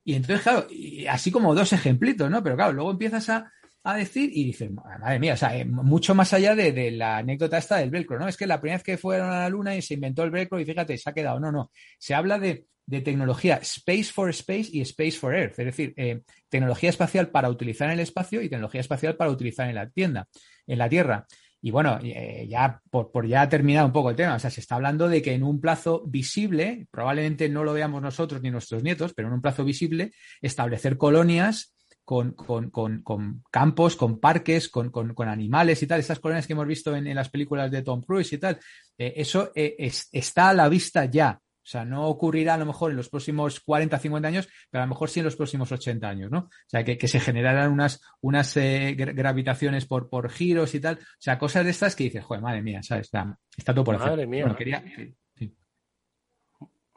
Y 0.04 0.14
entonces, 0.14 0.42
claro, 0.42 0.66
así 1.08 1.30
como 1.30 1.54
dos 1.54 1.72
ejemplitos, 1.72 2.30
¿no? 2.30 2.42
Pero 2.42 2.54
claro, 2.56 2.74
luego 2.74 2.90
empiezas 2.90 3.30
a, 3.30 3.50
a 3.82 3.96
decir 3.96 4.30
y 4.32 4.44
dices, 4.44 4.70
madre 4.70 5.18
mía, 5.18 5.32
o 5.32 5.36
sea, 5.38 5.56
eh, 5.56 5.64
mucho 5.64 6.14
más 6.14 6.34
allá 6.34 6.54
de, 6.54 6.90
la 6.90 7.18
anécdota 7.18 7.56
esta 7.56 7.76
del 7.76 7.90
velcro, 7.90 8.18
¿no? 8.18 8.28
Es 8.28 8.36
que 8.36 8.46
la 8.46 8.60
primera 8.60 8.76
vez 8.76 8.84
que 8.84 8.98
fueron 8.98 9.30
a 9.30 9.40
la 9.40 9.48
luna 9.48 9.74
y 9.74 9.80
se 9.80 9.94
inventó 9.94 10.22
el 10.22 10.30
velcro 10.30 10.60
y 10.60 10.66
fíjate, 10.66 10.98
se 10.98 11.08
ha 11.08 11.14
quedado, 11.14 11.40
no, 11.40 11.50
no, 11.50 11.70
se 11.98 12.14
habla 12.14 12.38
de, 12.38 12.66
tecnología 12.86 13.56
Space 13.62 14.04
for 14.04 14.30
Space 14.30 14.68
y 14.72 14.80
Space 14.82 15.12
for 15.12 15.34
Earth, 15.34 15.58
es 15.58 15.66
decir, 15.66 15.94
eh, 15.96 16.22
tecnología 16.48 16.90
espacial 16.90 17.28
para 17.28 17.48
utilizar 17.48 17.88
en 17.88 17.94
el 17.94 18.00
espacio 18.00 18.42
y 18.42 18.48
tecnología 18.48 18.80
espacial 18.80 19.16
para 19.16 19.30
utilizar 19.30 19.68
en 19.68 19.74
la 19.74 19.88
tienda, 19.88 20.28
en 20.66 20.78
la 20.78 20.88
Tierra. 20.88 21.26
Y 21.62 21.70
bueno, 21.70 21.98
eh, 22.02 22.46
ya 22.46 22.78
por, 22.90 23.10
por, 23.10 23.26
ya 23.26 23.48
terminar 23.48 23.86
un 23.86 23.92
poco 23.92 24.10
el 24.10 24.16
tema, 24.16 24.34
o 24.34 24.38
sea, 24.38 24.50
se 24.50 24.60
está 24.60 24.74
hablando 24.74 25.08
de 25.08 25.22
que 25.22 25.32
en 25.32 25.42
un 25.42 25.62
plazo 25.62 26.02
visible, 26.06 26.86
probablemente 26.90 27.48
no 27.48 27.64
lo 27.64 27.72
veamos 27.72 28.02
nosotros 28.02 28.42
ni 28.42 28.50
nuestros 28.50 28.82
nietos, 28.82 29.14
pero 29.14 29.28
en 29.28 29.34
un 29.34 29.40
plazo 29.40 29.64
visible, 29.64 30.12
establecer 30.42 30.98
colonias 30.98 31.74
con, 32.04 32.32
con, 32.32 32.68
con, 32.68 33.02
con 33.02 33.42
campos, 33.50 33.96
con 33.96 34.20
parques, 34.20 34.68
con, 34.68 34.92
animales 35.26 35.82
y 35.82 35.86
tal, 35.86 36.00
esas 36.00 36.20
colonias 36.20 36.46
que 36.46 36.52
hemos 36.52 36.66
visto 36.66 36.94
en, 36.94 37.14
las 37.14 37.30
películas 37.30 37.70
de 37.70 37.82
Tom 37.82 38.02
Cruise 38.02 38.34
y 38.34 38.38
tal, 38.38 38.58
eh, 38.98 39.14
eso 39.16 39.50
eh, 39.54 39.90
está 40.12 40.50
a 40.50 40.54
la 40.54 40.68
vista 40.68 41.06
ya. 41.06 41.40
O 41.64 41.66
sea, 41.66 41.84
no 41.86 42.06
ocurrirá 42.08 42.54
a 42.54 42.58
lo 42.58 42.66
mejor 42.66 42.90
en 42.90 42.98
los 42.98 43.08
próximos 43.08 43.60
40, 43.60 43.98
50 43.98 44.28
años, 44.28 44.48
pero 44.70 44.82
a 44.82 44.86
lo 44.86 44.90
mejor 44.90 45.08
sí 45.08 45.20
en 45.20 45.24
los 45.24 45.36
próximos 45.36 45.72
80 45.72 46.06
años, 46.06 46.30
¿no? 46.30 46.40
O 46.40 46.50
sea, 46.66 46.84
que, 46.84 47.08
se 47.08 47.20
generarán 47.20 47.72
unas, 47.72 48.02
unas 48.20 48.54
eh, 48.58 48.94
gravitaciones 48.94 49.86
por, 49.86 50.10
por 50.10 50.30
giros 50.30 50.74
y 50.74 50.80
tal. 50.80 50.96
O 50.96 51.16
sea, 51.18 51.38
cosas 51.38 51.64
de 51.64 51.70
estas 51.70 51.96
que 51.96 52.04
dices, 52.04 52.22
joder, 52.22 52.42
madre 52.42 52.60
mía, 52.60 52.82
¿sabes? 52.82 53.06
Está, 53.06 53.38
está 53.56 53.72
todo 53.72 53.84
por 53.84 53.94
hacer. 53.94 54.10
Madre 54.10 54.26
mía. 54.26 54.56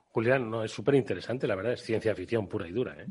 Julián, 0.09 0.49
no, 0.49 0.63
es 0.63 0.71
súper 0.71 0.95
interesante, 0.95 1.47
la 1.47 1.55
verdad, 1.55 1.73
es 1.73 1.81
ciencia 1.81 2.13
ficción 2.13 2.47
pura 2.47 2.67
y 2.67 2.71
dura, 2.71 2.95
¿eh? 2.99 3.05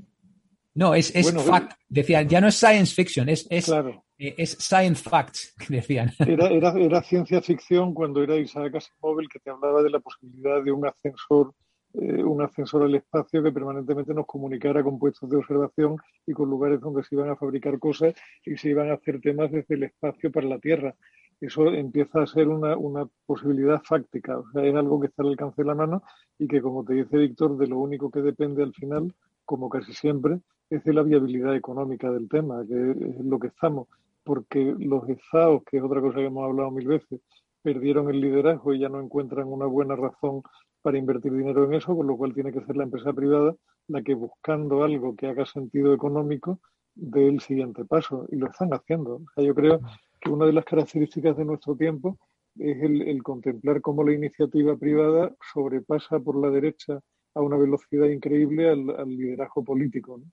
No, 0.75 0.95
es, 0.95 1.15
es 1.15 1.33
fact. 1.33 1.73
Decían, 1.89 2.29
ya 2.29 2.41
no 2.41 2.49
es 2.49 2.57
science 2.57 2.95
fiction, 2.95 3.29
es, 3.31 3.47
es, 3.49 3.69
eh, 3.71 4.03
es 4.19 4.53
science 4.53 5.03
facts, 5.03 5.55
decían. 5.69 6.11
Era, 6.19 6.49
era, 6.49 6.73
era, 6.73 7.03
ciencia 7.03 7.43
ficción 7.43 7.95
cuando 7.95 8.23
era 8.23 8.37
Isaac 8.37 8.77
Asimov 8.77 9.19
que 9.31 9.39
te 9.41 9.51
hablaba 9.51 9.83
de 9.83 9.91
la 9.91 10.01
posibilidad 10.01 10.63
de 10.63 10.73
un 10.73 10.87
ascensor, 10.87 11.53
eh, 11.95 12.23
un 12.23 12.43
ascensor 12.43 12.83
al 12.83 12.95
espacio 12.95 13.43
que 13.43 13.53
permanentemente 13.53 14.15
nos 14.15 14.27
comunicara 14.27 14.83
con 14.83 14.99
puestos 14.99 15.29
de 15.29 15.37
observación 15.37 15.97
y 16.27 16.33
con 16.33 16.49
lugares 16.49 16.81
donde 16.81 17.03
se 17.05 17.15
iban 17.15 17.31
a 17.31 17.37
fabricar 17.37 17.79
cosas 17.79 18.15
y 18.45 18.57
se 18.57 18.71
iban 18.71 18.91
a 18.91 18.95
hacer 18.95 19.21
temas 19.21 19.51
desde 19.51 19.75
el 19.75 19.85
espacio 19.85 20.31
para 20.31 20.47
la 20.47 20.59
Tierra. 20.59 20.95
Eso 21.39 21.67
empieza 21.67 22.23
a 22.23 22.27
ser 22.27 22.49
una, 22.49 22.79
una 22.79 23.07
posibilidad 23.27 23.83
fáctica, 23.83 24.39
o 24.39 24.51
sea, 24.53 24.65
es 24.65 24.75
algo 24.75 24.99
que 24.99 25.09
está 25.09 25.23
al 25.23 25.29
alcance 25.29 25.61
de 25.63 25.69
la 25.69 25.75
mano 25.75 26.03
y 26.39 26.49
que, 26.49 26.63
como 26.63 26.83
te 26.83 26.95
dice 26.95 27.19
Víctor, 27.19 27.59
de 27.59 27.67
lo 27.67 27.79
único 27.79 28.11
que 28.11 28.23
depende 28.23 28.63
al 28.63 28.73
final, 28.73 29.15
como 29.45 29.69
casi 29.69 29.93
siempre, 29.93 30.39
es 30.71 30.83
de 30.83 30.95
la 30.95 31.03
viabilidad 31.03 31.55
económica 31.55 32.11
del 32.11 32.27
tema, 32.29 32.65
que 32.67 32.91
es 32.91 33.25
lo 33.25 33.39
que 33.39 33.49
estamos, 33.49 33.87
porque 34.27 34.75
los 34.79 35.09
estados, 35.09 35.63
que 35.65 35.77
es 35.79 35.83
otra 35.85 36.01
cosa 36.01 36.17
que 36.17 36.27
hemos 36.27 36.45
hablado 36.45 36.73
mil 36.73 36.89
veces, 36.89 37.21
perdieron 37.63 38.11
el 38.11 38.21
liderazgo 38.21 38.75
y 38.75 38.81
ya 38.81 38.89
no 38.89 39.01
encuentran 39.01 39.47
una 39.47 39.67
buena 39.67 39.95
razón 39.95 40.43
para 40.83 40.99
invertir 40.99 41.33
dinero 41.33 41.65
en 41.65 41.75
eso, 41.75 41.97
con 41.97 42.09
lo 42.09 42.17
cual 42.17 42.35
tiene 42.35 42.53
que 42.53 42.61
ser 42.65 42.77
la 42.77 42.85
empresa 42.85 43.13
privada 43.13 43.55
la 43.89 44.03
que 44.03 44.15
buscando 44.15 44.83
algo 44.83 45.15
que 45.15 45.29
haga 45.29 45.47
sentido 45.47 45.95
económico 45.95 46.61
dé 46.95 47.29
el 47.29 47.41
siguiente 47.41 47.85
paso 47.85 48.27
y 48.31 48.37
lo 48.37 48.49
están 48.49 48.71
haciendo. 48.71 49.17
O 49.17 49.27
sea, 49.35 49.45
yo 49.45 49.55
creo 49.55 49.81
que 50.21 50.31
una 50.31 50.47
de 50.47 50.53
las 50.53 50.65
características 50.65 51.37
de 51.37 51.45
nuestro 51.45 51.77
tiempo 51.77 52.19
es 52.59 52.83
el, 52.83 53.03
el 53.03 53.23
contemplar 53.23 53.81
cómo 53.81 54.03
la 54.03 54.13
iniciativa 54.13 54.77
privada 54.77 55.33
sobrepasa 55.53 56.19
por 56.19 56.41
la 56.41 56.51
derecha 56.51 56.99
a 57.35 57.43
una 57.43 57.57
velocidad 57.57 58.09
increíble 58.09 58.71
al, 58.71 58.91
al 58.91 59.09
liderazgo 59.09 59.63
político. 59.63 60.19
¿no? 60.19 60.25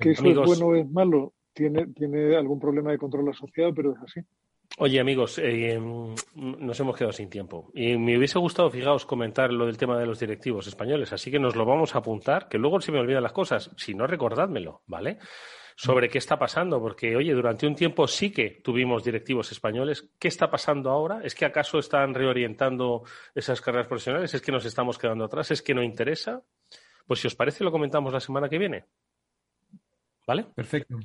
Que 0.00 0.12
eso 0.12 0.24
es 0.26 0.36
bueno 0.36 0.66
o 0.66 0.74
es 0.74 0.90
malo, 0.90 1.34
tiene, 1.54 1.86
tiene 1.88 2.36
algún 2.36 2.60
problema 2.60 2.90
de 2.90 2.98
control 2.98 3.30
asociado, 3.30 3.74
pero 3.74 3.92
es 3.92 3.98
así. 4.02 4.20
Oye, 4.78 4.98
amigos, 4.98 5.38
eh, 5.38 5.80
nos 6.34 6.80
hemos 6.80 6.96
quedado 6.96 7.12
sin 7.12 7.30
tiempo. 7.30 7.70
Y 7.74 7.96
me 7.96 8.18
hubiese 8.18 8.40
gustado, 8.40 8.70
fijaos, 8.70 9.06
comentar 9.06 9.52
lo 9.52 9.66
del 9.66 9.76
tema 9.76 9.96
de 9.98 10.06
los 10.06 10.18
directivos 10.18 10.66
españoles. 10.66 11.12
Así 11.12 11.30
que 11.30 11.38
nos 11.38 11.54
lo 11.54 11.64
vamos 11.64 11.94
a 11.94 11.98
apuntar, 11.98 12.48
que 12.48 12.58
luego 12.58 12.80
se 12.80 12.90
me 12.90 12.98
olvidan 12.98 13.22
las 13.22 13.32
cosas. 13.32 13.70
Si 13.76 13.94
no, 13.94 14.06
recordádmelo, 14.06 14.82
¿vale? 14.86 15.18
Sobre 15.76 16.08
qué 16.08 16.18
está 16.18 16.38
pasando, 16.38 16.80
porque, 16.80 17.14
oye, 17.14 17.32
durante 17.32 17.68
un 17.68 17.76
tiempo 17.76 18.08
sí 18.08 18.32
que 18.32 18.60
tuvimos 18.64 19.04
directivos 19.04 19.52
españoles. 19.52 20.10
¿Qué 20.18 20.26
está 20.26 20.50
pasando 20.50 20.90
ahora? 20.90 21.20
¿Es 21.22 21.36
que 21.36 21.44
acaso 21.44 21.78
están 21.78 22.12
reorientando 22.12 23.04
esas 23.32 23.60
carreras 23.60 23.86
profesionales? 23.86 24.34
¿Es 24.34 24.42
que 24.42 24.52
nos 24.52 24.64
estamos 24.64 24.98
quedando 24.98 25.24
atrás? 25.24 25.52
¿Es 25.52 25.62
que 25.62 25.74
no 25.74 25.84
interesa? 25.84 26.42
Pues 27.06 27.20
si 27.20 27.28
os 27.28 27.36
parece, 27.36 27.62
lo 27.62 27.70
comentamos 27.70 28.12
la 28.12 28.20
semana 28.20 28.48
que 28.48 28.58
viene. 28.58 28.86
¿Vale? 30.26 30.46
Perfecto. 30.54 30.98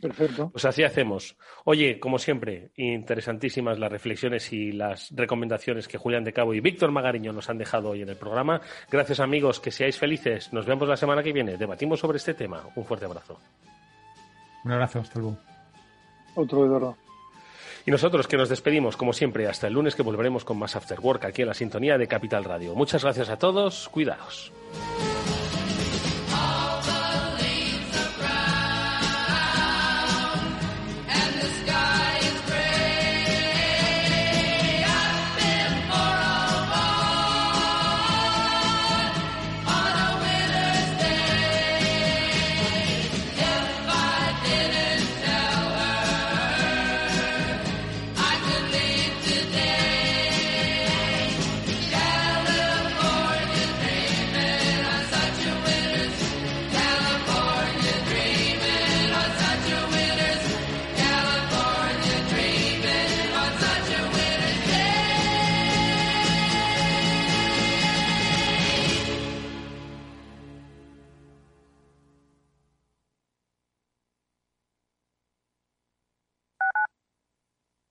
Perfecto. 0.00 0.50
Pues 0.50 0.64
así 0.64 0.82
hacemos. 0.82 1.36
Oye, 1.64 2.00
como 2.00 2.18
siempre, 2.18 2.70
interesantísimas 2.76 3.78
las 3.78 3.92
reflexiones 3.92 4.52
y 4.52 4.72
las 4.72 5.10
recomendaciones 5.14 5.88
que 5.88 5.98
Julián 5.98 6.24
de 6.24 6.32
Cabo 6.32 6.54
y 6.54 6.60
Víctor 6.60 6.90
Magariño 6.90 7.32
nos 7.32 7.50
han 7.50 7.58
dejado 7.58 7.90
hoy 7.90 8.02
en 8.02 8.08
el 8.08 8.16
programa. 8.16 8.60
Gracias 8.90 9.20
amigos, 9.20 9.60
que 9.60 9.70
seáis 9.70 9.98
felices. 9.98 10.52
Nos 10.52 10.66
vemos 10.66 10.88
la 10.88 10.96
semana 10.96 11.22
que 11.22 11.32
viene. 11.32 11.56
Debatimos 11.56 12.00
sobre 12.00 12.16
este 12.16 12.34
tema. 12.34 12.62
Un 12.74 12.84
fuerte 12.84 13.06
abrazo. 13.06 13.38
Un 14.64 14.72
abrazo, 14.72 15.00
hasta 15.00 15.18
luego. 15.18 15.36
Otro 16.34 16.64
Eduardo. 16.64 16.96
Y 17.86 17.90
nosotros 17.90 18.28
que 18.28 18.36
nos 18.36 18.48
despedimos, 18.48 18.96
como 18.96 19.12
siempre, 19.12 19.46
hasta 19.48 19.66
el 19.66 19.72
lunes 19.74 19.94
que 19.94 20.02
volveremos 20.02 20.44
con 20.44 20.58
más 20.58 20.76
After 20.76 21.00
Work 21.00 21.24
aquí 21.24 21.42
en 21.42 21.48
la 21.48 21.54
sintonía 21.54 21.96
de 21.96 22.06
Capital 22.06 22.44
Radio. 22.44 22.74
Muchas 22.74 23.02
gracias 23.02 23.30
a 23.30 23.38
todos. 23.38 23.88
Cuidaos. 23.88 24.52